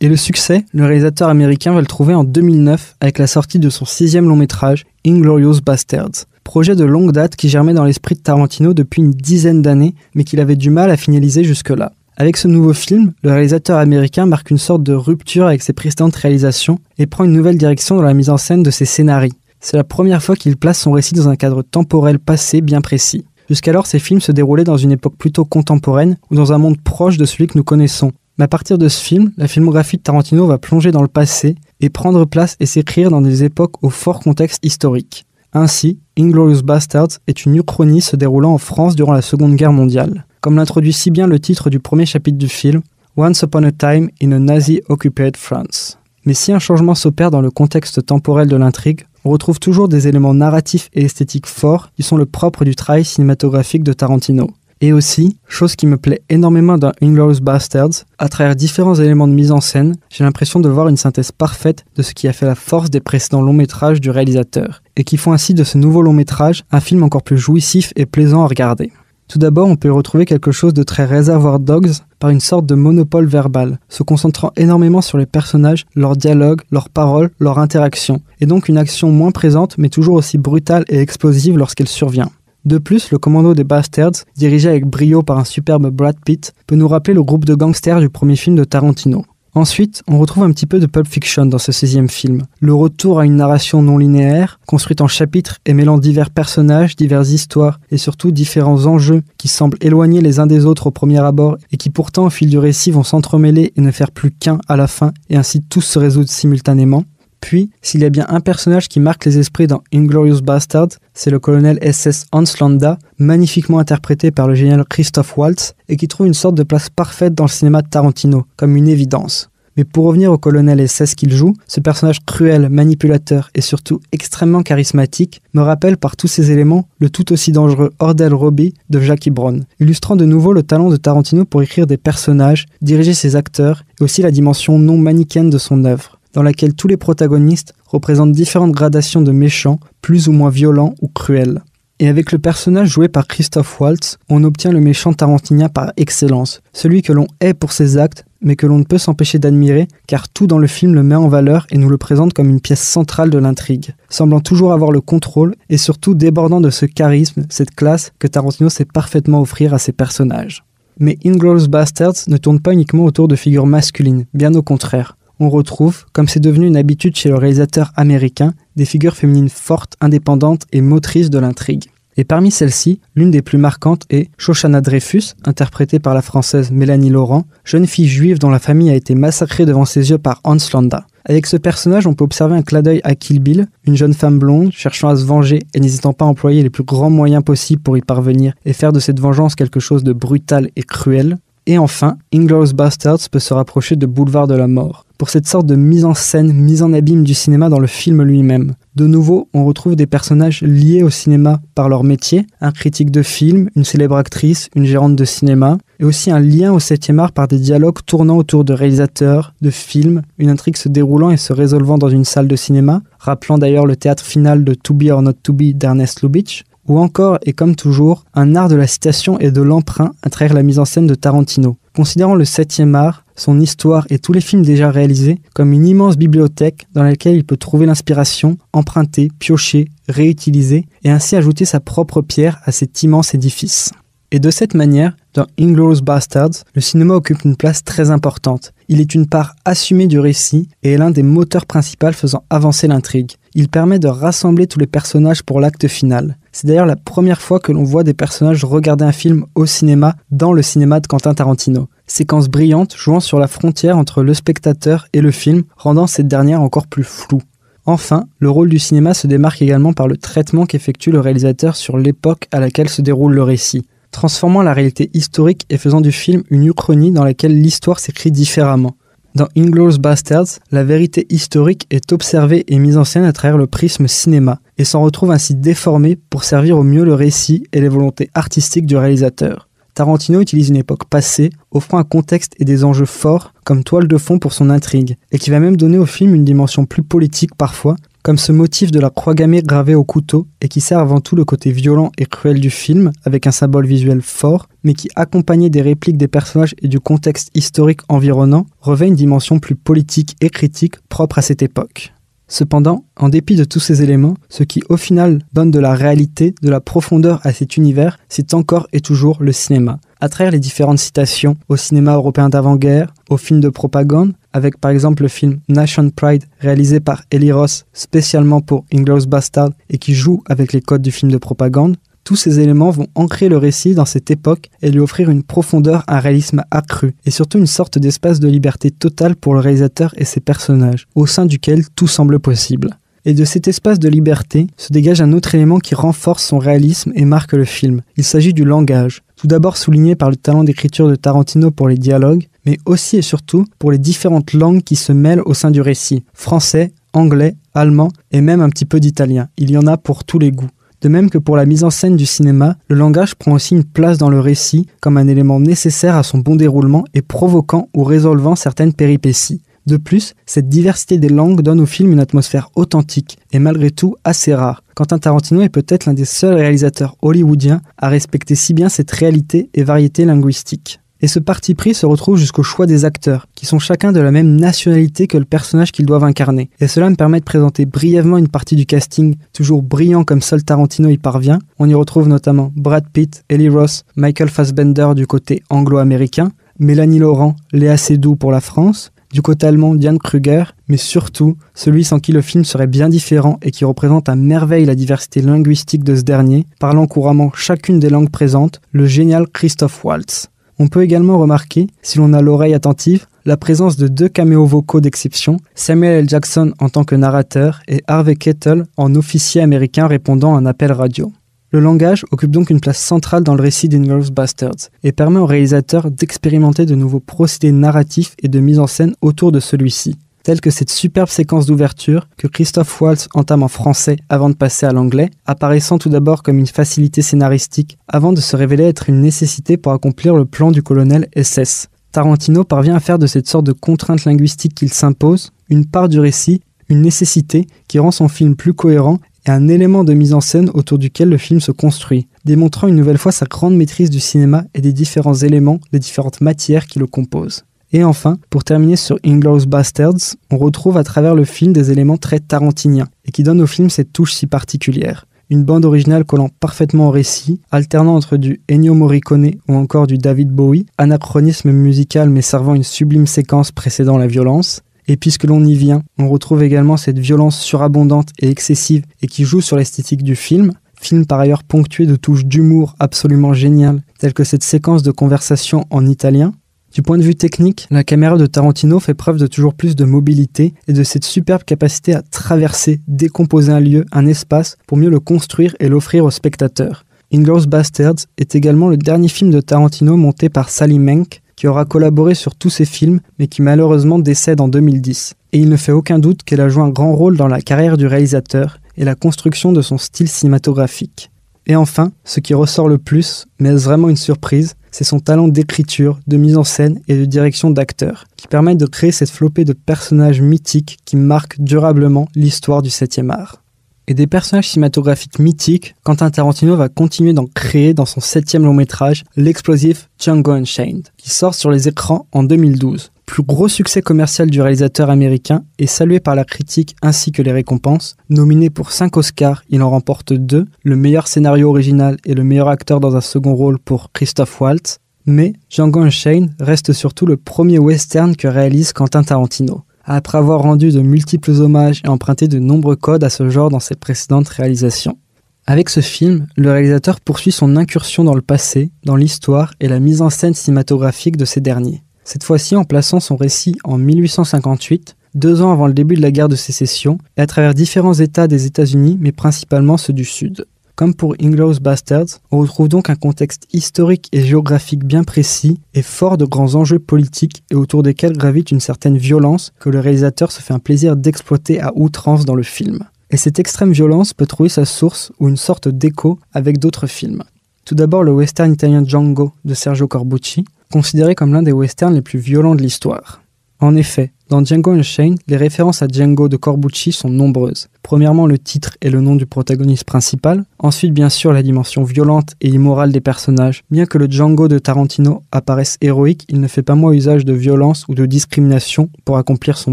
Et 0.00 0.08
le 0.08 0.16
succès, 0.16 0.66
le 0.74 0.84
réalisateur 0.84 1.30
américain 1.30 1.72
va 1.72 1.80
le 1.80 1.86
trouver 1.86 2.14
en 2.14 2.24
2009 2.24 2.96
avec 3.00 3.18
la 3.18 3.26
sortie 3.26 3.58
de 3.58 3.70
son 3.70 3.86
sixième 3.86 4.28
long 4.28 4.36
métrage, 4.36 4.84
Inglorious 5.06 5.60
Bastards. 5.64 6.26
Projet 6.44 6.76
de 6.76 6.84
longue 6.84 7.12
date 7.12 7.34
qui 7.34 7.48
germait 7.48 7.72
dans 7.72 7.84
l'esprit 7.84 8.14
de 8.14 8.20
Tarantino 8.20 8.74
depuis 8.74 9.00
une 9.00 9.12
dizaine 9.12 9.62
d'années, 9.62 9.94
mais 10.14 10.24
qu'il 10.24 10.40
avait 10.40 10.54
du 10.54 10.68
mal 10.68 10.90
à 10.90 10.98
finaliser 10.98 11.44
jusque-là. 11.44 11.92
Avec 12.18 12.38
ce 12.38 12.48
nouveau 12.48 12.72
film, 12.72 13.12
le 13.22 13.30
réalisateur 13.30 13.78
américain 13.78 14.24
marque 14.24 14.50
une 14.50 14.56
sorte 14.56 14.82
de 14.82 14.94
rupture 14.94 15.46
avec 15.46 15.60
ses 15.60 15.74
précédentes 15.74 16.16
réalisations 16.16 16.78
et 16.96 17.04
prend 17.04 17.24
une 17.24 17.32
nouvelle 17.32 17.58
direction 17.58 17.96
dans 17.96 18.02
la 18.02 18.14
mise 18.14 18.30
en 18.30 18.38
scène 18.38 18.62
de 18.62 18.70
ses 18.70 18.86
scénarios. 18.86 19.34
C'est 19.60 19.76
la 19.76 19.84
première 19.84 20.22
fois 20.22 20.34
qu'il 20.34 20.56
place 20.56 20.80
son 20.80 20.92
récit 20.92 21.12
dans 21.12 21.28
un 21.28 21.36
cadre 21.36 21.60
temporel 21.62 22.18
passé 22.18 22.62
bien 22.62 22.80
précis. 22.80 23.26
Jusqu'alors, 23.50 23.86
ses 23.86 23.98
films 23.98 24.22
se 24.22 24.32
déroulaient 24.32 24.64
dans 24.64 24.78
une 24.78 24.92
époque 24.92 25.16
plutôt 25.18 25.44
contemporaine 25.44 26.16
ou 26.30 26.36
dans 26.36 26.54
un 26.54 26.58
monde 26.58 26.80
proche 26.80 27.18
de 27.18 27.26
celui 27.26 27.48
que 27.48 27.58
nous 27.58 27.64
connaissons. 27.64 28.12
Mais 28.38 28.44
à 28.46 28.48
partir 28.48 28.78
de 28.78 28.88
ce 28.88 29.02
film, 29.02 29.32
la 29.36 29.46
filmographie 29.46 29.98
de 29.98 30.02
Tarantino 30.02 30.46
va 30.46 30.56
plonger 30.56 30.92
dans 30.92 31.02
le 31.02 31.08
passé 31.08 31.56
et 31.80 31.90
prendre 31.90 32.24
place 32.24 32.56
et 32.60 32.66
s'écrire 32.66 33.10
dans 33.10 33.20
des 33.20 33.44
époques 33.44 33.82
au 33.82 33.90
fort 33.90 34.20
contexte 34.20 34.64
historique. 34.64 35.26
Ainsi, 35.52 35.98
Inglorious 36.18 36.62
Bastards 36.62 37.18
est 37.26 37.44
une 37.44 37.56
uchronie 37.56 38.00
se 38.00 38.16
déroulant 38.16 38.54
en 38.54 38.58
France 38.58 38.96
durant 38.96 39.12
la 39.12 39.22
Seconde 39.22 39.54
Guerre 39.54 39.72
mondiale. 39.72 40.25
Comme 40.40 40.56
l'introduit 40.56 40.92
si 40.92 41.10
bien 41.10 41.26
le 41.26 41.38
titre 41.38 41.70
du 41.70 41.80
premier 41.80 42.06
chapitre 42.06 42.38
du 42.38 42.48
film, 42.48 42.82
Once 43.16 43.42
Upon 43.42 43.62
a 43.62 43.72
Time 43.72 44.10
in 44.22 44.32
a 44.32 44.38
Nazi-Occupied 44.38 45.36
France. 45.36 45.98
Mais 46.24 46.34
si 46.34 46.52
un 46.52 46.58
changement 46.58 46.94
s'opère 46.94 47.30
dans 47.30 47.40
le 47.40 47.50
contexte 47.50 48.04
temporel 48.04 48.48
de 48.48 48.56
l'intrigue, 48.56 49.06
on 49.24 49.30
retrouve 49.30 49.58
toujours 49.58 49.88
des 49.88 50.08
éléments 50.08 50.34
narratifs 50.34 50.90
et 50.92 51.04
esthétiques 51.04 51.46
forts 51.46 51.90
qui 51.96 52.02
sont 52.02 52.16
le 52.16 52.26
propre 52.26 52.64
du 52.64 52.74
travail 52.74 53.04
cinématographique 53.04 53.84
de 53.84 53.92
Tarantino. 53.92 54.50
Et 54.82 54.92
aussi, 54.92 55.38
chose 55.48 55.74
qui 55.74 55.86
me 55.86 55.96
plaît 55.96 56.20
énormément 56.28 56.76
dans 56.76 56.92
Inglourious 57.00 57.40
Bastards, 57.40 58.04
à 58.18 58.28
travers 58.28 58.54
différents 58.54 58.96
éléments 58.96 59.26
de 59.26 59.32
mise 59.32 59.50
en 59.50 59.62
scène, 59.62 59.96
j'ai 60.10 60.22
l'impression 60.22 60.60
de 60.60 60.68
voir 60.68 60.88
une 60.88 60.98
synthèse 60.98 61.32
parfaite 61.32 61.86
de 61.96 62.02
ce 62.02 62.12
qui 62.12 62.28
a 62.28 62.34
fait 62.34 62.44
la 62.44 62.54
force 62.54 62.90
des 62.90 63.00
précédents 63.00 63.40
longs 63.40 63.54
métrages 63.54 64.02
du 64.02 64.10
réalisateur, 64.10 64.82
et 64.96 65.04
qui 65.04 65.16
font 65.16 65.32
ainsi 65.32 65.54
de 65.54 65.64
ce 65.64 65.78
nouveau 65.78 66.02
long 66.02 66.12
métrage 66.12 66.64
un 66.70 66.80
film 66.80 67.02
encore 67.04 67.22
plus 67.22 67.38
jouissif 67.38 67.94
et 67.96 68.04
plaisant 68.04 68.42
à 68.42 68.46
regarder. 68.46 68.92
Tout 69.28 69.38
d'abord, 69.38 69.68
on 69.68 69.76
peut 69.76 69.90
retrouver 69.90 70.24
quelque 70.24 70.52
chose 70.52 70.72
de 70.72 70.82
très 70.82 71.04
Reservoir 71.04 71.58
Dogs 71.58 71.92
par 72.18 72.30
une 72.30 72.40
sorte 72.40 72.66
de 72.66 72.74
monopole 72.74 73.26
verbal, 73.26 73.78
se 73.88 74.02
concentrant 74.02 74.52
énormément 74.56 75.02
sur 75.02 75.18
les 75.18 75.26
personnages, 75.26 75.84
leurs 75.94 76.16
dialogues, 76.16 76.62
leurs 76.70 76.88
paroles, 76.88 77.30
leurs 77.40 77.58
interactions, 77.58 78.22
et 78.40 78.46
donc 78.46 78.68
une 78.68 78.78
action 78.78 79.10
moins 79.10 79.32
présente 79.32 79.78
mais 79.78 79.88
toujours 79.88 80.14
aussi 80.14 80.38
brutale 80.38 80.84
et 80.88 81.00
explosive 81.00 81.58
lorsqu'elle 81.58 81.88
survient. 81.88 82.30
De 82.64 82.78
plus, 82.78 83.10
le 83.12 83.18
commando 83.18 83.54
des 83.54 83.64
Bastards, 83.64 84.24
dirigé 84.36 84.68
avec 84.68 84.86
brio 84.86 85.22
par 85.22 85.38
un 85.38 85.44
superbe 85.44 85.88
Brad 85.90 86.16
Pitt, 86.24 86.52
peut 86.66 86.74
nous 86.74 86.88
rappeler 86.88 87.14
le 87.14 87.22
groupe 87.22 87.44
de 87.44 87.54
gangsters 87.54 88.00
du 88.00 88.08
premier 88.08 88.34
film 88.34 88.56
de 88.56 88.64
Tarantino. 88.64 89.24
Ensuite, 89.56 90.02
on 90.06 90.18
retrouve 90.18 90.44
un 90.44 90.52
petit 90.52 90.66
peu 90.66 90.80
de 90.80 90.84
Pulp 90.84 91.08
Fiction 91.08 91.46
dans 91.46 91.56
ce 91.56 91.72
sixième 91.72 92.10
film. 92.10 92.42
Le 92.60 92.74
retour 92.74 93.20
à 93.20 93.24
une 93.24 93.36
narration 93.36 93.80
non 93.80 93.96
linéaire, 93.96 94.60
construite 94.66 95.00
en 95.00 95.08
chapitres 95.08 95.60
et 95.64 95.72
mêlant 95.72 95.96
divers 95.96 96.28
personnages, 96.28 96.94
diverses 96.94 97.30
histoires 97.30 97.80
et 97.90 97.96
surtout 97.96 98.32
différents 98.32 98.84
enjeux 98.84 99.22
qui 99.38 99.48
semblent 99.48 99.78
éloignés 99.80 100.20
les 100.20 100.40
uns 100.40 100.46
des 100.46 100.66
autres 100.66 100.88
au 100.88 100.90
premier 100.90 101.20
abord 101.20 101.56
et 101.72 101.78
qui 101.78 101.88
pourtant 101.88 102.26
au 102.26 102.30
fil 102.30 102.50
du 102.50 102.58
récit 102.58 102.90
vont 102.90 103.02
s'entremêler 103.02 103.72
et 103.74 103.80
ne 103.80 103.90
faire 103.92 104.10
plus 104.10 104.30
qu'un 104.30 104.58
à 104.68 104.76
la 104.76 104.88
fin 104.88 105.12
et 105.30 105.36
ainsi 105.36 105.62
tous 105.62 105.80
se 105.80 105.98
résoudre 105.98 106.28
simultanément. 106.28 107.04
Puis, 107.46 107.70
s'il 107.80 108.00
y 108.00 108.04
a 108.04 108.10
bien 108.10 108.26
un 108.28 108.40
personnage 108.40 108.88
qui 108.88 108.98
marque 108.98 109.24
les 109.24 109.38
esprits 109.38 109.68
dans 109.68 109.84
Inglorious 109.94 110.40
Bastard, 110.42 110.88
c'est 111.14 111.30
le 111.30 111.38
colonel 111.38 111.78
SS 111.80 112.26
Hans 112.32 112.42
Landa, 112.60 112.98
magnifiquement 113.20 113.78
interprété 113.78 114.32
par 114.32 114.48
le 114.48 114.56
génial 114.56 114.84
Christoph 114.84 115.38
Waltz, 115.38 115.74
et 115.88 115.96
qui 115.96 116.08
trouve 116.08 116.26
une 116.26 116.34
sorte 116.34 116.56
de 116.56 116.64
place 116.64 116.90
parfaite 116.90 117.36
dans 117.36 117.44
le 117.44 117.48
cinéma 117.48 117.82
de 117.82 117.88
Tarantino, 117.88 118.46
comme 118.56 118.74
une 118.74 118.88
évidence. 118.88 119.48
Mais 119.76 119.84
pour 119.84 120.06
revenir 120.06 120.32
au 120.32 120.38
colonel 120.38 120.88
SS 120.88 121.14
qu'il 121.14 121.32
joue, 121.32 121.52
ce 121.68 121.78
personnage 121.78 122.18
cruel, 122.26 122.68
manipulateur 122.68 123.50
et 123.54 123.60
surtout 123.60 124.00
extrêmement 124.10 124.64
charismatique 124.64 125.40
me 125.54 125.62
rappelle 125.62 125.98
par 125.98 126.16
tous 126.16 126.26
ces 126.26 126.50
éléments 126.50 126.88
le 126.98 127.10
tout 127.10 127.32
aussi 127.32 127.52
dangereux 127.52 127.92
Ordell 128.00 128.34
Robbie 128.34 128.74
de 128.90 128.98
Jackie 128.98 129.30
Brown, 129.30 129.66
illustrant 129.78 130.16
de 130.16 130.24
nouveau 130.24 130.52
le 130.52 130.64
talent 130.64 130.90
de 130.90 130.96
Tarantino 130.96 131.44
pour 131.44 131.62
écrire 131.62 131.86
des 131.86 131.96
personnages, 131.96 132.66
diriger 132.82 133.14
ses 133.14 133.36
acteurs 133.36 133.84
et 134.00 134.04
aussi 134.04 134.22
la 134.22 134.32
dimension 134.32 134.80
non 134.80 134.98
manichéenne 134.98 135.50
de 135.50 135.58
son 135.58 135.84
œuvre 135.84 136.15
dans 136.36 136.42
laquelle 136.42 136.74
tous 136.74 136.86
les 136.86 136.98
protagonistes 136.98 137.72
représentent 137.86 138.32
différentes 138.32 138.72
gradations 138.72 139.22
de 139.22 139.32
méchants, 139.32 139.80
plus 140.02 140.28
ou 140.28 140.32
moins 140.32 140.50
violents 140.50 140.94
ou 141.00 141.08
cruels. 141.08 141.62
Et 141.98 142.08
avec 142.08 142.30
le 142.30 142.38
personnage 142.38 142.90
joué 142.90 143.08
par 143.08 143.26
Christoph 143.26 143.80
Waltz, 143.80 144.18
on 144.28 144.44
obtient 144.44 144.70
le 144.70 144.80
méchant 144.80 145.14
tarantinien 145.14 145.70
par 145.70 145.94
excellence, 145.96 146.60
celui 146.74 147.00
que 147.00 147.14
l'on 147.14 147.26
hait 147.40 147.54
pour 147.54 147.72
ses 147.72 147.96
actes, 147.96 148.26
mais 148.42 148.54
que 148.54 148.66
l'on 148.66 148.76
ne 148.76 148.84
peut 148.84 148.98
s'empêcher 148.98 149.38
d'admirer, 149.38 149.88
car 150.06 150.28
tout 150.28 150.46
dans 150.46 150.58
le 150.58 150.66
film 150.66 150.94
le 150.94 151.02
met 151.02 151.14
en 151.14 151.28
valeur 151.28 151.66
et 151.70 151.78
nous 151.78 151.88
le 151.88 151.96
présente 151.96 152.34
comme 152.34 152.50
une 152.50 152.60
pièce 152.60 152.82
centrale 152.82 153.30
de 153.30 153.38
l'intrigue, 153.38 153.94
semblant 154.10 154.40
toujours 154.40 154.74
avoir 154.74 154.92
le 154.92 155.00
contrôle 155.00 155.54
et 155.70 155.78
surtout 155.78 156.12
débordant 156.12 156.60
de 156.60 156.68
ce 156.68 156.84
charisme, 156.84 157.46
cette 157.48 157.74
classe 157.74 158.12
que 158.18 158.26
Tarantino 158.26 158.68
sait 158.68 158.84
parfaitement 158.84 159.40
offrir 159.40 159.72
à 159.72 159.78
ses 159.78 159.92
personnages. 159.92 160.64
Mais 161.00 161.16
Inglourious 161.24 161.68
Bastards 161.68 162.28
ne 162.28 162.36
tourne 162.36 162.60
pas 162.60 162.74
uniquement 162.74 163.04
autour 163.06 163.26
de 163.26 163.36
figures 163.36 163.66
masculines, 163.66 164.26
bien 164.34 164.54
au 164.54 164.62
contraire 164.62 165.15
on 165.40 165.50
retrouve, 165.50 166.04
comme 166.12 166.28
c'est 166.28 166.40
devenu 166.40 166.66
une 166.66 166.76
habitude 166.76 167.16
chez 167.16 167.28
le 167.28 167.36
réalisateur 167.36 167.92
américain, 167.96 168.54
des 168.76 168.84
figures 168.84 169.16
féminines 169.16 169.48
fortes, 169.48 169.94
indépendantes 170.00 170.62
et 170.72 170.80
motrices 170.80 171.30
de 171.30 171.38
l'intrigue. 171.38 171.84
Et 172.18 172.24
parmi 172.24 172.50
celles-ci, 172.50 173.00
l'une 173.14 173.30
des 173.30 173.42
plus 173.42 173.58
marquantes 173.58 174.04
est 174.08 174.30
Shoshana 174.38 174.80
Dreyfus, 174.80 175.34
interprétée 175.44 175.98
par 175.98 176.14
la 176.14 176.22
française 176.22 176.70
Mélanie 176.70 177.10
Laurent, 177.10 177.44
jeune 177.64 177.86
fille 177.86 178.08
juive 178.08 178.38
dont 178.38 178.48
la 178.48 178.58
famille 178.58 178.90
a 178.90 178.94
été 178.94 179.14
massacrée 179.14 179.66
devant 179.66 179.84
ses 179.84 180.10
yeux 180.10 180.18
par 180.18 180.40
Hans 180.42 180.56
Landa. 180.72 181.06
Avec 181.26 181.46
ce 181.46 181.56
personnage, 181.56 182.06
on 182.06 182.14
peut 182.14 182.24
observer 182.24 182.56
un 182.56 182.62
clin 182.62 182.82
d'œil 182.82 183.00
à 183.04 183.16
Kill 183.16 183.40
Bill, 183.40 183.66
une 183.84 183.96
jeune 183.96 184.14
femme 184.14 184.38
blonde 184.38 184.70
cherchant 184.72 185.08
à 185.08 185.16
se 185.16 185.24
venger 185.24 185.58
et 185.74 185.80
n'hésitant 185.80 186.12
pas 186.12 186.24
à 186.24 186.28
employer 186.28 186.62
les 186.62 186.70
plus 186.70 186.84
grands 186.84 187.10
moyens 187.10 187.42
possibles 187.42 187.82
pour 187.82 187.98
y 187.98 188.00
parvenir 188.00 188.54
et 188.64 188.72
faire 188.72 188.92
de 188.92 189.00
cette 189.00 189.20
vengeance 189.20 189.56
quelque 189.56 189.80
chose 189.80 190.04
de 190.04 190.12
brutal 190.12 190.70
et 190.76 190.84
cruel. 190.84 191.36
Et 191.68 191.78
enfin, 191.78 192.16
Inglourious 192.32 192.74
Bastards 192.74 193.28
peut 193.28 193.40
se 193.40 193.52
rapprocher 193.52 193.96
de 193.96 194.06
Boulevard 194.06 194.46
de 194.46 194.54
la 194.54 194.68
Mort, 194.68 195.04
pour 195.18 195.30
cette 195.30 195.48
sorte 195.48 195.66
de 195.66 195.74
mise 195.74 196.04
en 196.04 196.14
scène, 196.14 196.52
mise 196.52 196.80
en 196.80 196.92
abîme 196.92 197.24
du 197.24 197.34
cinéma 197.34 197.68
dans 197.68 197.80
le 197.80 197.88
film 197.88 198.22
lui-même. 198.22 198.74
De 198.94 199.08
nouveau, 199.08 199.48
on 199.52 199.64
retrouve 199.64 199.96
des 199.96 200.06
personnages 200.06 200.62
liés 200.62 201.02
au 201.02 201.10
cinéma 201.10 201.60
par 201.74 201.88
leur 201.88 202.04
métier, 202.04 202.46
un 202.60 202.70
critique 202.70 203.10
de 203.10 203.22
film, 203.22 203.68
une 203.74 203.82
célèbre 203.82 204.14
actrice, 204.14 204.68
une 204.76 204.84
gérante 204.84 205.16
de 205.16 205.24
cinéma, 205.24 205.78
et 205.98 206.04
aussi 206.04 206.30
un 206.30 206.38
lien 206.38 206.72
au 206.72 206.78
7 206.78 207.10
art 207.18 207.32
par 207.32 207.48
des 207.48 207.58
dialogues 207.58 207.98
tournant 208.06 208.36
autour 208.36 208.64
de 208.64 208.72
réalisateurs, 208.72 209.52
de 209.60 209.70
films, 209.70 210.22
une 210.38 210.50
intrigue 210.50 210.76
se 210.76 210.88
déroulant 210.88 211.30
et 211.30 211.36
se 211.36 211.52
résolvant 211.52 211.98
dans 211.98 212.10
une 212.10 212.24
salle 212.24 212.46
de 212.46 212.56
cinéma, 212.56 213.02
rappelant 213.18 213.58
d'ailleurs 213.58 213.86
le 213.86 213.96
théâtre 213.96 214.24
final 214.24 214.62
de 214.62 214.74
To 214.74 214.94
Be 214.94 215.10
or 215.10 215.20
Not 215.20 215.32
To 215.42 215.52
Be 215.52 215.72
d'Ernest 215.74 216.22
Lubitsch, 216.22 216.62
ou 216.88 216.98
encore, 216.98 217.38
et 217.42 217.52
comme 217.52 217.76
toujours, 217.76 218.24
un 218.34 218.54
art 218.54 218.68
de 218.68 218.76
la 218.76 218.86
citation 218.86 219.38
et 219.38 219.50
de 219.50 219.62
l'emprunt 219.62 220.12
à 220.22 220.30
travers 220.30 220.54
la 220.54 220.62
mise 220.62 220.78
en 220.78 220.84
scène 220.84 221.06
de 221.06 221.14
Tarantino. 221.14 221.76
Considérant 221.94 222.34
le 222.34 222.44
7 222.44 222.82
art, 222.94 223.24
son 223.36 223.60
histoire 223.60 224.06
et 224.10 224.18
tous 224.18 224.32
les 224.32 224.40
films 224.40 224.62
déjà 224.62 224.90
réalisés 224.90 225.40
comme 225.54 225.72
une 225.72 225.86
immense 225.86 226.16
bibliothèque 226.16 226.86
dans 226.94 227.02
laquelle 227.02 227.36
il 227.36 227.44
peut 227.44 227.56
trouver 227.56 227.86
l'inspiration, 227.86 228.56
emprunter, 228.72 229.30
piocher, 229.38 229.88
réutiliser 230.08 230.86
et 231.04 231.10
ainsi 231.10 231.36
ajouter 231.36 231.64
sa 231.64 231.80
propre 231.80 232.22
pierre 232.22 232.60
à 232.64 232.72
cet 232.72 233.02
immense 233.02 233.34
édifice. 233.34 233.92
Et 234.32 234.40
de 234.40 234.50
cette 234.50 234.74
manière, 234.74 235.16
dans 235.34 235.46
Inglourious 235.58 236.02
Bastards, 236.02 236.64
le 236.74 236.80
cinéma 236.80 237.14
occupe 237.14 237.44
une 237.44 237.56
place 237.56 237.84
très 237.84 238.10
importante. 238.10 238.72
Il 238.88 239.00
est 239.00 239.14
une 239.14 239.26
part 239.26 239.56
assumée 239.64 240.06
du 240.06 240.20
récit 240.20 240.68
et 240.82 240.92
est 240.92 240.98
l'un 240.98 241.10
des 241.10 241.22
moteurs 241.24 241.66
principaux 241.66 242.12
faisant 242.12 242.44
avancer 242.50 242.86
l'intrigue. 242.86 243.32
Il 243.54 243.68
permet 243.68 243.98
de 243.98 244.06
rassembler 244.06 244.66
tous 244.66 244.78
les 244.78 244.86
personnages 244.86 245.42
pour 245.42 245.60
l'acte 245.60 245.88
final. 245.88 246.36
C'est 246.52 246.66
d'ailleurs 246.66 246.86
la 246.86 246.96
première 246.96 247.40
fois 247.40 247.58
que 247.58 247.72
l'on 247.72 247.84
voit 247.84 248.04
des 248.04 248.14
personnages 248.14 248.64
regarder 248.64 249.04
un 249.04 249.12
film 249.12 249.46
au 249.54 249.66
cinéma 249.66 250.14
dans 250.30 250.52
le 250.52 250.62
cinéma 250.62 251.00
de 251.00 251.06
Quentin 251.06 251.34
Tarantino. 251.34 251.88
Séquence 252.06 252.48
brillante 252.48 252.94
jouant 252.96 253.20
sur 253.20 253.40
la 253.40 253.48
frontière 253.48 253.98
entre 253.98 254.22
le 254.22 254.34
spectateur 254.34 255.08
et 255.12 255.20
le 255.20 255.32
film, 255.32 255.64
rendant 255.76 256.06
cette 256.06 256.28
dernière 256.28 256.62
encore 256.62 256.86
plus 256.86 257.04
floue. 257.04 257.42
Enfin, 257.86 258.26
le 258.38 258.50
rôle 258.50 258.68
du 258.68 258.78
cinéma 258.78 259.14
se 259.14 259.26
démarque 259.26 259.62
également 259.62 259.92
par 259.92 260.08
le 260.08 260.16
traitement 260.16 260.66
qu'effectue 260.66 261.10
le 261.10 261.20
réalisateur 261.20 261.76
sur 261.76 261.96
l'époque 261.96 262.48
à 262.52 262.60
laquelle 262.60 262.88
se 262.88 263.02
déroule 263.02 263.34
le 263.34 263.42
récit 263.42 263.86
transformant 264.16 264.62
la 264.62 264.72
réalité 264.72 265.10
historique 265.12 265.66
et 265.68 265.76
faisant 265.76 266.00
du 266.00 266.10
film 266.10 266.42
une 266.48 266.64
uchronie 266.64 267.12
dans 267.12 267.22
laquelle 267.22 267.60
l'histoire 267.60 268.00
s'écrit 268.00 268.30
différemment. 268.30 268.96
Dans 269.34 269.48
Inglourious 269.54 269.98
Bastards, 269.98 270.58
la 270.72 270.84
vérité 270.84 271.26
historique 271.28 271.86
est 271.90 272.12
observée 272.12 272.64
et 272.66 272.78
mise 272.78 272.96
en 272.96 273.04
scène 273.04 273.24
à 273.24 273.34
travers 273.34 273.58
le 273.58 273.66
prisme 273.66 274.08
cinéma, 274.08 274.60
et 274.78 274.84
s'en 274.84 275.02
retrouve 275.02 275.32
ainsi 275.32 275.54
déformée 275.54 276.16
pour 276.30 276.44
servir 276.44 276.78
au 276.78 276.82
mieux 276.82 277.04
le 277.04 277.12
récit 277.12 277.64
et 277.74 277.80
les 277.82 277.90
volontés 277.90 278.30
artistiques 278.32 278.86
du 278.86 278.96
réalisateur. 278.96 279.68
Tarantino 279.92 280.40
utilise 280.40 280.70
une 280.70 280.76
époque 280.76 281.04
passée, 281.04 281.50
offrant 281.70 281.98
un 281.98 282.04
contexte 282.04 282.54
et 282.58 282.64
des 282.64 282.84
enjeux 282.84 283.04
forts 283.04 283.52
comme 283.64 283.84
toile 283.84 284.08
de 284.08 284.16
fond 284.16 284.38
pour 284.38 284.54
son 284.54 284.70
intrigue, 284.70 285.16
et 285.30 285.38
qui 285.38 285.50
va 285.50 285.60
même 285.60 285.76
donner 285.76 285.98
au 285.98 286.06
film 286.06 286.34
une 286.34 286.44
dimension 286.44 286.86
plus 286.86 287.02
politique 287.02 287.54
parfois, 287.54 287.96
comme 288.26 288.38
ce 288.38 288.50
motif 288.50 288.90
de 288.90 288.98
la 288.98 289.10
croix 289.10 289.34
gammée 289.34 289.62
gravée 289.62 289.94
au 289.94 290.02
couteau 290.02 290.48
et 290.60 290.66
qui 290.66 290.80
sert 290.80 290.98
avant 290.98 291.20
tout 291.20 291.36
le 291.36 291.44
côté 291.44 291.70
violent 291.70 292.10
et 292.18 292.26
cruel 292.26 292.58
du 292.58 292.70
film, 292.70 293.12
avec 293.22 293.46
un 293.46 293.52
symbole 293.52 293.86
visuel 293.86 294.20
fort, 294.20 294.68
mais 294.82 294.94
qui, 294.94 295.08
accompagné 295.14 295.70
des 295.70 295.80
répliques 295.80 296.16
des 296.16 296.26
personnages 296.26 296.74
et 296.82 296.88
du 296.88 296.98
contexte 296.98 297.52
historique 297.54 298.00
environnant, 298.08 298.66
revêt 298.80 299.06
une 299.06 299.14
dimension 299.14 299.60
plus 299.60 299.76
politique 299.76 300.34
et 300.40 300.50
critique 300.50 300.96
propre 301.08 301.38
à 301.38 301.42
cette 301.42 301.62
époque. 301.62 302.14
Cependant, 302.48 303.04
en 303.16 303.28
dépit 303.28 303.54
de 303.54 303.62
tous 303.62 303.78
ces 303.78 304.02
éléments, 304.02 304.36
ce 304.48 304.64
qui 304.64 304.82
au 304.88 304.96
final 304.96 305.38
donne 305.52 305.70
de 305.70 305.78
la 305.78 305.94
réalité, 305.94 306.52
de 306.62 306.68
la 306.68 306.80
profondeur 306.80 307.38
à 307.44 307.52
cet 307.52 307.76
univers, 307.76 308.18
c'est 308.28 308.54
encore 308.54 308.88
et 308.92 309.00
toujours 309.00 309.36
le 309.40 309.52
cinéma. 309.52 310.00
À 310.18 310.28
travers 310.30 310.52
les 310.52 310.60
différentes 310.60 310.98
citations 310.98 311.56
au 311.68 311.76
cinéma 311.76 312.14
européen 312.14 312.48
d'avant-guerre, 312.48 313.12
aux 313.28 313.36
films 313.36 313.60
de 313.60 313.68
propagande, 313.68 314.32
avec 314.54 314.80
par 314.80 314.90
exemple 314.90 315.22
le 315.22 315.28
film 315.28 315.58
Nation 315.68 316.08
Pride 316.08 316.44
réalisé 316.58 317.00
par 317.00 317.22
Eli 317.30 317.52
Ross 317.52 317.84
spécialement 317.92 318.62
pour 318.62 318.86
Inglourious 318.92 319.26
Bastard 319.26 319.70
et 319.90 319.98
qui 319.98 320.14
joue 320.14 320.42
avec 320.48 320.72
les 320.72 320.80
codes 320.80 321.02
du 321.02 321.12
film 321.12 321.30
de 321.30 321.36
propagande, 321.36 321.96
tous 322.24 322.34
ces 322.34 322.58
éléments 322.58 322.90
vont 322.90 323.06
ancrer 323.14 323.48
le 323.48 323.58
récit 323.58 323.94
dans 323.94 324.04
cette 324.04 324.30
époque 324.30 324.70
et 324.82 324.90
lui 324.90 324.98
offrir 324.98 325.30
une 325.30 325.44
profondeur, 325.44 326.02
un 326.08 326.18
réalisme 326.18 326.64
accru, 326.72 327.14
et 327.24 327.30
surtout 327.30 327.58
une 327.58 327.68
sorte 327.68 327.98
d'espace 327.98 328.40
de 328.40 328.48
liberté 328.48 328.90
totale 328.90 329.36
pour 329.36 329.54
le 329.54 329.60
réalisateur 329.60 330.12
et 330.16 330.24
ses 330.24 330.40
personnages, 330.40 331.06
au 331.14 331.26
sein 331.26 331.46
duquel 331.46 331.84
tout 331.94 332.08
semble 332.08 332.40
possible. 332.40 332.98
Et 333.26 333.34
de 333.34 333.44
cet 333.44 333.68
espace 333.68 333.98
de 333.98 334.08
liberté 334.08 334.66
se 334.76 334.92
dégage 334.92 335.20
un 335.20 335.32
autre 335.32 335.54
élément 335.54 335.78
qui 335.78 335.94
renforce 335.94 336.44
son 336.44 336.58
réalisme 336.58 337.12
et 337.14 337.24
marque 337.24 337.52
le 337.52 337.64
film. 337.64 338.00
Il 338.16 338.24
s'agit 338.24 338.54
du 338.54 338.64
langage, 338.64 339.22
tout 339.36 339.46
d'abord 339.46 339.76
souligné 339.76 340.16
par 340.16 340.30
le 340.30 340.36
talent 340.36 340.64
d'écriture 340.64 341.08
de 341.08 341.14
Tarantino 341.14 341.70
pour 341.70 341.88
les 341.88 341.98
dialogues, 341.98 342.48
mais 342.64 342.78
aussi 342.86 343.18
et 343.18 343.22
surtout 343.22 343.66
pour 343.78 343.92
les 343.92 343.98
différentes 343.98 344.54
langues 344.54 344.82
qui 344.82 344.96
se 344.96 345.12
mêlent 345.12 345.42
au 345.44 345.54
sein 345.54 345.70
du 345.70 345.80
récit. 345.80 346.24
Français, 346.34 346.92
anglais, 347.12 347.56
allemand 347.74 348.10
et 348.32 348.40
même 348.40 348.60
un 348.60 348.70
petit 348.70 348.86
peu 348.86 348.98
d'italien. 348.98 349.48
Il 349.58 349.70
y 349.70 349.78
en 349.78 349.86
a 349.86 349.96
pour 349.96 350.24
tous 350.24 350.38
les 350.38 350.50
goûts. 350.50 350.70
De 351.02 351.08
même 351.08 351.28
que 351.28 351.38
pour 351.38 351.56
la 351.56 351.66
mise 351.66 351.84
en 351.84 351.90
scène 351.90 352.16
du 352.16 352.24
cinéma, 352.24 352.76
le 352.88 352.96
langage 352.96 353.34
prend 353.34 353.52
aussi 353.52 353.74
une 353.74 353.84
place 353.84 354.16
dans 354.16 354.30
le 354.30 354.40
récit 354.40 354.86
comme 355.00 355.18
un 355.18 355.28
élément 355.28 355.60
nécessaire 355.60 356.16
à 356.16 356.22
son 356.22 356.38
bon 356.38 356.56
déroulement 356.56 357.04
et 357.12 357.20
provoquant 357.20 357.88
ou 357.94 358.02
résolvant 358.02 358.56
certaines 358.56 358.94
péripéties. 358.94 359.60
De 359.86 359.96
plus, 359.96 360.34
cette 360.46 360.68
diversité 360.68 361.18
des 361.18 361.28
langues 361.28 361.62
donne 361.62 361.80
au 361.80 361.86
film 361.86 362.12
une 362.12 362.20
atmosphère 362.20 362.70
authentique 362.74 363.38
et 363.52 363.60
malgré 363.60 363.92
tout 363.92 364.16
assez 364.24 364.52
rare. 364.52 364.82
Quentin 364.96 365.18
Tarantino 365.18 365.62
est 365.62 365.68
peut-être 365.68 366.06
l'un 366.06 366.14
des 366.14 366.24
seuls 366.24 366.54
réalisateurs 366.54 367.16
hollywoodiens 367.22 367.82
à 367.96 368.08
respecter 368.08 368.56
si 368.56 368.74
bien 368.74 368.88
cette 368.88 369.10
réalité 369.12 369.70
et 369.74 369.84
variété 369.84 370.24
linguistique. 370.24 370.98
Et 371.20 371.28
ce 371.28 371.38
parti 371.38 371.74
pris 371.74 371.94
se 371.94 372.04
retrouve 372.04 372.36
jusqu'au 372.36 372.62
choix 372.62 372.86
des 372.86 373.04
acteurs, 373.04 373.46
qui 373.54 373.64
sont 373.64 373.78
chacun 373.78 374.12
de 374.12 374.20
la 374.20 374.30
même 374.30 374.56
nationalité 374.56 375.26
que 375.26 375.38
le 375.38 375.46
personnage 375.46 375.92
qu'ils 375.92 376.04
doivent 376.04 376.24
incarner. 376.24 376.68
Et 376.80 376.88
cela 376.88 377.08
me 377.08 377.16
permet 377.16 377.40
de 377.40 377.44
présenter 377.44 377.86
brièvement 377.86 378.36
une 378.36 378.48
partie 378.48 378.76
du 378.76 378.86
casting, 378.86 379.36
toujours 379.52 379.82
brillant 379.82 380.24
comme 380.24 380.42
seul 380.42 380.62
Tarantino 380.62 381.08
y 381.08 381.16
parvient. 381.16 381.58
On 381.78 381.88
y 381.88 381.94
retrouve 381.94 382.28
notamment 382.28 382.70
Brad 382.76 383.06
Pitt, 383.10 383.44
Ellie 383.48 383.70
Ross, 383.70 384.04
Michael 384.16 384.50
Fassbender 384.50 385.08
du 385.14 385.26
côté 385.26 385.62
anglo-américain, 385.70 386.50
Mélanie 386.78 387.20
Laurent, 387.20 387.56
Léa 387.72 387.96
Seydoux 387.96 388.36
pour 388.36 388.52
la 388.52 388.60
France, 388.60 389.12
du 389.32 389.42
côté 389.42 389.66
allemand 389.66 389.94
Diane 389.94 390.18
Kruger, 390.18 390.64
mais 390.88 390.96
surtout 390.96 391.56
celui 391.74 392.04
sans 392.04 392.18
qui 392.18 392.32
le 392.32 392.40
film 392.40 392.64
serait 392.64 392.86
bien 392.86 393.08
différent 393.08 393.58
et 393.62 393.70
qui 393.70 393.84
représente 393.84 394.28
à 394.28 394.36
merveille 394.36 394.84
la 394.84 394.94
diversité 394.94 395.40
linguistique 395.42 396.04
de 396.04 396.16
ce 396.16 396.22
dernier, 396.22 396.66
parlant 396.78 397.06
couramment 397.06 397.50
chacune 397.54 397.98
des 397.98 398.10
langues 398.10 398.30
présentes, 398.30 398.80
le 398.92 399.06
génial 399.06 399.46
Christoph 399.48 400.04
Waltz. 400.04 400.48
On 400.78 400.88
peut 400.88 401.02
également 401.02 401.38
remarquer, 401.38 401.86
si 402.02 402.18
l'on 402.18 402.34
a 402.34 402.42
l'oreille 402.42 402.74
attentive, 402.74 403.26
la 403.46 403.56
présence 403.56 403.96
de 403.96 404.08
deux 404.08 404.28
caméos 404.28 404.66
vocaux 404.66 405.00
d'exception, 405.00 405.58
Samuel 405.74 406.16
L. 406.16 406.28
Jackson 406.28 406.72
en 406.80 406.88
tant 406.88 407.04
que 407.04 407.14
narrateur 407.14 407.80
et 407.88 408.02
Harvey 408.08 408.36
Kettle 408.36 408.84
en 408.96 409.14
officier 409.14 409.62
américain 409.62 410.06
répondant 410.06 410.54
à 410.54 410.58
un 410.58 410.66
appel 410.66 410.92
radio. 410.92 411.32
Le 411.72 411.80
langage 411.80 412.24
occupe 412.30 412.52
donc 412.52 412.70
une 412.70 412.80
place 412.80 412.98
centrale 412.98 413.42
dans 413.42 413.54
le 413.54 413.62
récit 413.62 413.88
d'Inglourious 413.88 414.30
Bastards 414.30 414.90
et 415.02 415.12
permet 415.12 415.40
au 415.40 415.46
réalisateur 415.46 416.10
d'expérimenter 416.10 416.86
de 416.86 416.94
nouveaux 416.94 417.20
procédés 417.20 417.72
narratifs 417.72 418.34
et 418.42 418.48
de 418.48 418.60
mise 418.60 418.78
en 418.78 418.86
scène 418.86 419.14
autour 419.20 419.52
de 419.52 419.60
celui-ci 419.60 420.16
telle 420.46 420.60
que 420.60 420.70
cette 420.70 420.90
superbe 420.90 421.28
séquence 421.28 421.66
d'ouverture 421.66 422.28
que 422.36 422.46
Christophe 422.46 423.00
Waltz 423.00 423.26
entame 423.34 423.64
en 423.64 423.68
français 423.68 424.16
avant 424.28 424.48
de 424.48 424.54
passer 424.54 424.86
à 424.86 424.92
l'anglais, 424.92 425.28
apparaissant 425.44 425.98
tout 425.98 426.08
d'abord 426.08 426.44
comme 426.44 426.60
une 426.60 426.68
facilité 426.68 427.20
scénaristique 427.20 427.98
avant 428.06 428.32
de 428.32 428.40
se 428.40 428.54
révéler 428.54 428.84
être 428.84 429.08
une 429.08 429.20
nécessité 429.20 429.76
pour 429.76 429.90
accomplir 429.90 430.36
le 430.36 430.44
plan 430.44 430.70
du 430.70 430.84
colonel 430.84 431.26
SS. 431.34 431.88
Tarantino 432.12 432.62
parvient 432.62 432.94
à 432.94 433.00
faire 433.00 433.18
de 433.18 433.26
cette 433.26 433.48
sorte 433.48 433.66
de 433.66 433.72
contrainte 433.72 434.24
linguistique 434.24 434.76
qu'il 434.76 434.92
s'impose 434.92 435.50
une 435.68 435.84
part 435.84 436.08
du 436.08 436.20
récit, 436.20 436.60
une 436.88 437.02
nécessité 437.02 437.66
qui 437.88 437.98
rend 437.98 438.12
son 438.12 438.28
film 438.28 438.54
plus 438.54 438.72
cohérent 438.72 439.18
et 439.46 439.50
un 439.50 439.68
élément 439.68 440.04
de 440.04 440.12
mise 440.12 440.34
en 440.34 440.40
scène 440.40 440.70
autour 440.74 440.98
duquel 440.98 441.28
le 441.28 441.38
film 441.38 441.60
se 441.60 441.72
construit, 441.72 442.26
démontrant 442.44 442.88
une 442.88 442.96
nouvelle 442.96 443.18
fois 443.18 443.32
sa 443.32 443.46
grande 443.46 443.76
maîtrise 443.76 444.10
du 444.10 444.20
cinéma 444.20 444.64
et 444.74 444.80
des 444.80 444.92
différents 444.92 445.34
éléments, 445.34 445.80
des 445.92 445.98
différentes 445.98 446.40
matières 446.40 446.86
qui 446.86 446.98
le 446.98 447.06
composent. 447.06 447.64
Et 447.92 448.02
enfin, 448.02 448.38
pour 448.50 448.64
terminer 448.64 448.96
sur 448.96 449.18
Inglourious 449.24 449.66
Bastards, 449.66 450.34
on 450.50 450.58
retrouve 450.58 450.96
à 450.96 451.04
travers 451.04 451.34
le 451.34 451.44
film 451.44 451.72
des 451.72 451.92
éléments 451.92 452.16
très 452.16 452.40
tarantiniens 452.40 453.08
et 453.24 453.30
qui 453.30 453.44
donnent 453.44 453.62
au 453.62 453.66
film 453.66 453.90
cette 453.90 454.12
touche 454.12 454.34
si 454.34 454.46
particulière. 454.46 455.26
Une 455.48 455.62
bande 455.62 455.84
originale 455.84 456.24
collant 456.24 456.50
parfaitement 456.58 457.06
au 457.06 457.10
récit, 457.12 457.60
alternant 457.70 458.16
entre 458.16 458.36
du 458.36 458.60
Ennio 458.68 458.94
Morricone 458.94 459.52
ou 459.68 459.74
encore 459.74 460.08
du 460.08 460.18
David 460.18 460.50
Bowie, 460.50 460.86
anachronisme 460.98 461.70
musical 461.70 462.28
mais 462.28 462.42
servant 462.42 462.74
une 462.74 462.82
sublime 462.82 463.28
séquence 463.28 463.70
précédant 463.70 464.18
la 464.18 464.26
violence. 464.26 464.82
Et 465.08 465.16
puisque 465.16 465.44
l'on 465.44 465.64
y 465.64 465.74
vient, 465.74 466.02
on 466.18 466.28
retrouve 466.28 466.62
également 466.62 466.96
cette 466.96 467.18
violence 467.18 467.60
surabondante 467.60 468.30
et 468.40 468.48
excessive 468.48 469.04
et 469.22 469.26
qui 469.26 469.44
joue 469.44 469.60
sur 469.60 469.76
l'esthétique 469.76 470.22
du 470.22 470.36
film, 470.36 470.72
film 471.00 471.26
par 471.26 471.40
ailleurs 471.40 471.62
ponctué 471.62 472.06
de 472.06 472.16
touches 472.16 472.44
d'humour 472.44 472.94
absolument 472.98 473.52
géniales, 473.52 474.02
telles 474.18 474.34
que 474.34 474.44
cette 474.44 474.64
séquence 474.64 475.02
de 475.02 475.10
conversation 475.10 475.84
en 475.90 476.06
italien, 476.06 476.52
du 476.96 477.02
point 477.02 477.18
de 477.18 477.22
vue 477.22 477.34
technique, 477.34 477.86
la 477.90 478.04
caméra 478.04 478.38
de 478.38 478.46
Tarantino 478.46 479.00
fait 479.00 479.12
preuve 479.12 479.36
de 479.36 479.46
toujours 479.46 479.74
plus 479.74 479.96
de 479.96 480.06
mobilité 480.06 480.72
et 480.88 480.94
de 480.94 481.02
cette 481.02 481.26
superbe 481.26 481.62
capacité 481.62 482.14
à 482.14 482.22
traverser, 482.22 483.02
décomposer 483.06 483.70
un 483.70 483.80
lieu, 483.80 484.06
un 484.12 484.26
espace, 484.26 484.78
pour 484.86 484.96
mieux 484.96 485.10
le 485.10 485.20
construire 485.20 485.76
et 485.78 485.88
l'offrir 485.88 486.24
au 486.24 486.30
spectateur. 486.30 487.04
Inglourious 487.34 487.66
Bastards 487.66 488.24
est 488.38 488.54
également 488.54 488.88
le 488.88 488.96
dernier 488.96 489.28
film 489.28 489.50
de 489.50 489.60
Tarantino 489.60 490.16
monté 490.16 490.48
par 490.48 490.70
Sally 490.70 490.98
Menk, 490.98 491.42
qui 491.56 491.66
aura 491.66 491.84
collaboré 491.84 492.34
sur 492.34 492.54
tous 492.54 492.70
ses 492.70 492.84
films, 492.84 493.20
mais 493.38 493.48
qui 493.48 493.62
malheureusement 493.62 494.18
décède 494.18 494.60
en 494.60 494.68
2010. 494.68 495.34
Et 495.52 495.58
il 495.58 495.68
ne 495.68 495.76
fait 495.76 495.92
aucun 495.92 496.18
doute 496.18 496.42
qu'elle 496.42 496.60
a 496.60 496.68
joué 496.68 496.82
un 496.82 496.90
grand 496.90 497.14
rôle 497.14 497.36
dans 497.36 497.48
la 497.48 497.62
carrière 497.62 497.96
du 497.96 498.06
réalisateur 498.06 498.78
et 498.96 499.04
la 499.04 499.14
construction 499.14 499.72
de 499.72 499.82
son 499.82 499.98
style 499.98 500.28
cinématographique. 500.28 501.30
Et 501.66 501.74
enfin, 501.74 502.12
ce 502.24 502.40
qui 502.40 502.54
ressort 502.54 502.88
le 502.88 502.98
plus, 502.98 503.46
mais 503.58 503.70
est-ce 503.70 503.84
vraiment 503.84 504.08
une 504.08 504.16
surprise, 504.16 504.74
c'est 504.92 505.04
son 505.04 505.18
talent 505.18 505.48
d'écriture, 505.48 506.20
de 506.26 506.36
mise 506.36 506.56
en 506.56 506.64
scène 506.64 507.00
et 507.08 507.16
de 507.16 507.24
direction 507.24 507.70
d'acteur, 507.70 508.24
qui 508.36 508.46
permettent 508.46 508.78
de 508.78 508.86
créer 508.86 509.10
cette 509.10 509.30
flopée 509.30 509.64
de 509.64 509.72
personnages 509.72 510.40
mythiques 510.40 510.98
qui 511.04 511.16
marquent 511.16 511.60
durablement 511.60 512.28
l'histoire 512.36 512.82
du 512.82 512.90
7e 512.90 513.30
art. 513.30 513.62
Et 514.08 514.14
des 514.14 514.28
personnages 514.28 514.68
cinématographiques 514.68 515.40
mythiques, 515.40 515.96
Quentin 516.04 516.30
Tarantino 516.30 516.76
va 516.76 516.88
continuer 516.88 517.32
d'en 517.32 517.46
créer 517.46 517.92
dans 517.92 518.06
son 518.06 518.20
septième 518.20 518.64
long 518.64 518.72
métrage, 518.72 519.24
l'explosif 519.36 520.08
Django 520.20 520.52
Unchained, 520.52 521.08
qui 521.16 521.30
sort 521.30 521.54
sur 521.54 521.72
les 521.72 521.88
écrans 521.88 522.28
en 522.30 522.44
2012. 522.44 523.10
plus 523.26 523.42
gros 523.42 523.66
succès 523.66 524.02
commercial 524.02 524.48
du 524.48 524.60
réalisateur 524.60 525.10
américain 525.10 525.64
est 525.80 525.86
salué 525.86 526.20
par 526.20 526.36
la 526.36 526.44
critique 526.44 526.94
ainsi 527.02 527.32
que 527.32 527.42
les 527.42 527.50
récompenses. 527.50 528.16
Nominé 528.30 528.70
pour 528.70 528.92
5 528.92 529.16
Oscars, 529.16 529.64
il 529.70 529.82
en 529.82 529.90
remporte 529.90 530.32
2, 530.32 530.66
le 530.84 530.96
meilleur 530.96 531.26
scénario 531.26 531.68
original 531.68 532.16
et 532.24 532.34
le 532.34 532.44
meilleur 532.44 532.68
acteur 532.68 533.00
dans 533.00 533.16
un 533.16 533.20
second 533.20 533.56
rôle 533.56 533.80
pour 533.80 534.12
Christophe 534.12 534.60
Waltz. 534.60 535.00
Mais 535.28 535.54
Django 535.68 536.02
Unchained 536.02 536.54
reste 536.60 536.92
surtout 536.92 537.26
le 537.26 537.36
premier 537.36 537.80
western 537.80 538.36
que 538.36 538.46
réalise 538.46 538.92
Quentin 538.92 539.24
Tarantino, 539.24 539.82
après 540.14 540.38
avoir 540.38 540.60
rendu 540.60 540.90
de 540.90 541.00
multiples 541.00 541.50
hommages 541.50 542.00
et 542.04 542.08
emprunté 542.08 542.48
de 542.48 542.58
nombreux 542.58 542.96
codes 542.96 543.24
à 543.24 543.30
ce 543.30 543.50
genre 543.50 543.70
dans 543.70 543.80
ses 543.80 543.96
précédentes 543.96 544.48
réalisations. 544.48 545.18
Avec 545.66 545.90
ce 545.90 546.00
film, 546.00 546.46
le 546.56 546.70
réalisateur 546.70 547.20
poursuit 547.20 547.50
son 547.50 547.76
incursion 547.76 548.22
dans 548.22 548.34
le 548.34 548.40
passé, 548.40 548.92
dans 549.04 549.16
l'histoire 549.16 549.74
et 549.80 549.88
la 549.88 549.98
mise 549.98 550.22
en 550.22 550.30
scène 550.30 550.54
cinématographique 550.54 551.36
de 551.36 551.44
ces 551.44 551.60
derniers. 551.60 552.04
Cette 552.22 552.44
fois-ci 552.44 552.76
en 552.76 552.84
plaçant 552.84 553.18
son 553.18 553.36
récit 553.36 553.76
en 553.84 553.98
1858, 553.98 555.16
deux 555.34 555.62
ans 555.62 555.72
avant 555.72 555.88
le 555.88 555.92
début 555.92 556.14
de 556.14 556.22
la 556.22 556.30
guerre 556.30 556.48
de 556.48 556.56
sécession, 556.56 557.18
et 557.36 557.40
à 557.40 557.46
travers 557.46 557.74
différents 557.74 558.14
États 558.14 558.48
des 558.48 558.66
États-Unis, 558.66 559.18
mais 559.20 559.32
principalement 559.32 559.96
ceux 559.96 560.12
du 560.12 560.24
Sud. 560.24 560.66
Comme 560.96 561.14
pour 561.14 561.34
Inglourious 561.38 561.78
Bastards, 561.78 562.40
on 562.50 562.60
retrouve 562.60 562.88
donc 562.88 563.10
un 563.10 563.16
contexte 563.16 563.66
historique 563.74 564.30
et 564.32 564.40
géographique 564.40 565.04
bien 565.04 565.24
précis 565.24 565.78
et 565.92 566.00
fort 566.00 566.38
de 566.38 566.46
grands 566.46 566.74
enjeux 566.74 566.98
politiques 566.98 567.62
et 567.70 567.74
autour 567.74 568.02
desquels 568.02 568.32
gravite 568.32 568.70
une 568.70 568.80
certaine 568.80 569.18
violence 569.18 569.74
que 569.78 569.90
le 569.90 570.00
réalisateur 570.00 570.50
se 570.50 570.62
fait 570.62 570.72
un 570.72 570.78
plaisir 570.78 571.14
d'exploiter 571.14 571.82
à 571.82 571.92
outrance 571.94 572.46
dans 572.46 572.54
le 572.54 572.62
film. 572.62 573.00
Et 573.28 573.36
cette 573.36 573.58
extrême 573.58 573.92
violence 573.92 574.32
peut 574.32 574.46
trouver 574.46 574.70
sa 574.70 574.86
source 574.86 575.32
ou 575.38 575.50
une 575.50 575.58
sorte 575.58 575.86
d'écho 575.86 576.38
avec 576.54 576.78
d'autres 576.78 577.06
films. 577.06 577.42
Tout 577.84 577.94
d'abord 577.94 578.22
le 578.22 578.32
western 578.32 578.72
italien 578.72 579.04
Django 579.04 579.52
de 579.66 579.74
Sergio 579.74 580.08
Corbucci, 580.08 580.64
considéré 580.90 581.34
comme 581.34 581.52
l'un 581.52 581.62
des 581.62 581.72
westerns 581.72 582.14
les 582.14 582.22
plus 582.22 582.38
violents 582.38 582.74
de 582.74 582.82
l'histoire. 582.82 583.42
En 583.80 583.94
effet, 583.94 584.32
dans 584.48 584.64
Django 584.64 584.92
Unchained, 584.92 585.38
les 585.48 585.56
références 585.56 586.02
à 586.02 586.06
Django 586.08 586.48
de 586.48 586.56
Corbucci 586.56 587.12
sont 587.12 587.28
nombreuses. 587.28 587.88
Premièrement, 588.02 588.46
le 588.46 588.58
titre 588.58 588.96
et 589.02 589.10
le 589.10 589.20
nom 589.20 589.36
du 589.36 589.44
protagoniste 589.44 590.04
principal. 590.04 590.64
Ensuite, 590.78 591.12
bien 591.12 591.28
sûr, 591.28 591.52
la 591.52 591.62
dimension 591.62 592.04
violente 592.04 592.54
et 592.60 592.68
immorale 592.68 593.12
des 593.12 593.20
personnages. 593.20 593.82
Bien 593.90 594.06
que 594.06 594.18
le 594.18 594.30
Django 594.30 594.68
de 594.68 594.78
Tarantino 594.78 595.42
apparaisse 595.52 595.98
héroïque, 596.00 596.46
il 596.48 596.60
ne 596.60 596.68
fait 596.68 596.82
pas 596.82 596.94
moins 596.94 597.12
usage 597.12 597.44
de 597.44 597.52
violence 597.52 598.06
ou 598.08 598.14
de 598.14 598.24
discrimination 598.24 599.10
pour 599.24 599.36
accomplir 599.36 599.76
son 599.76 599.92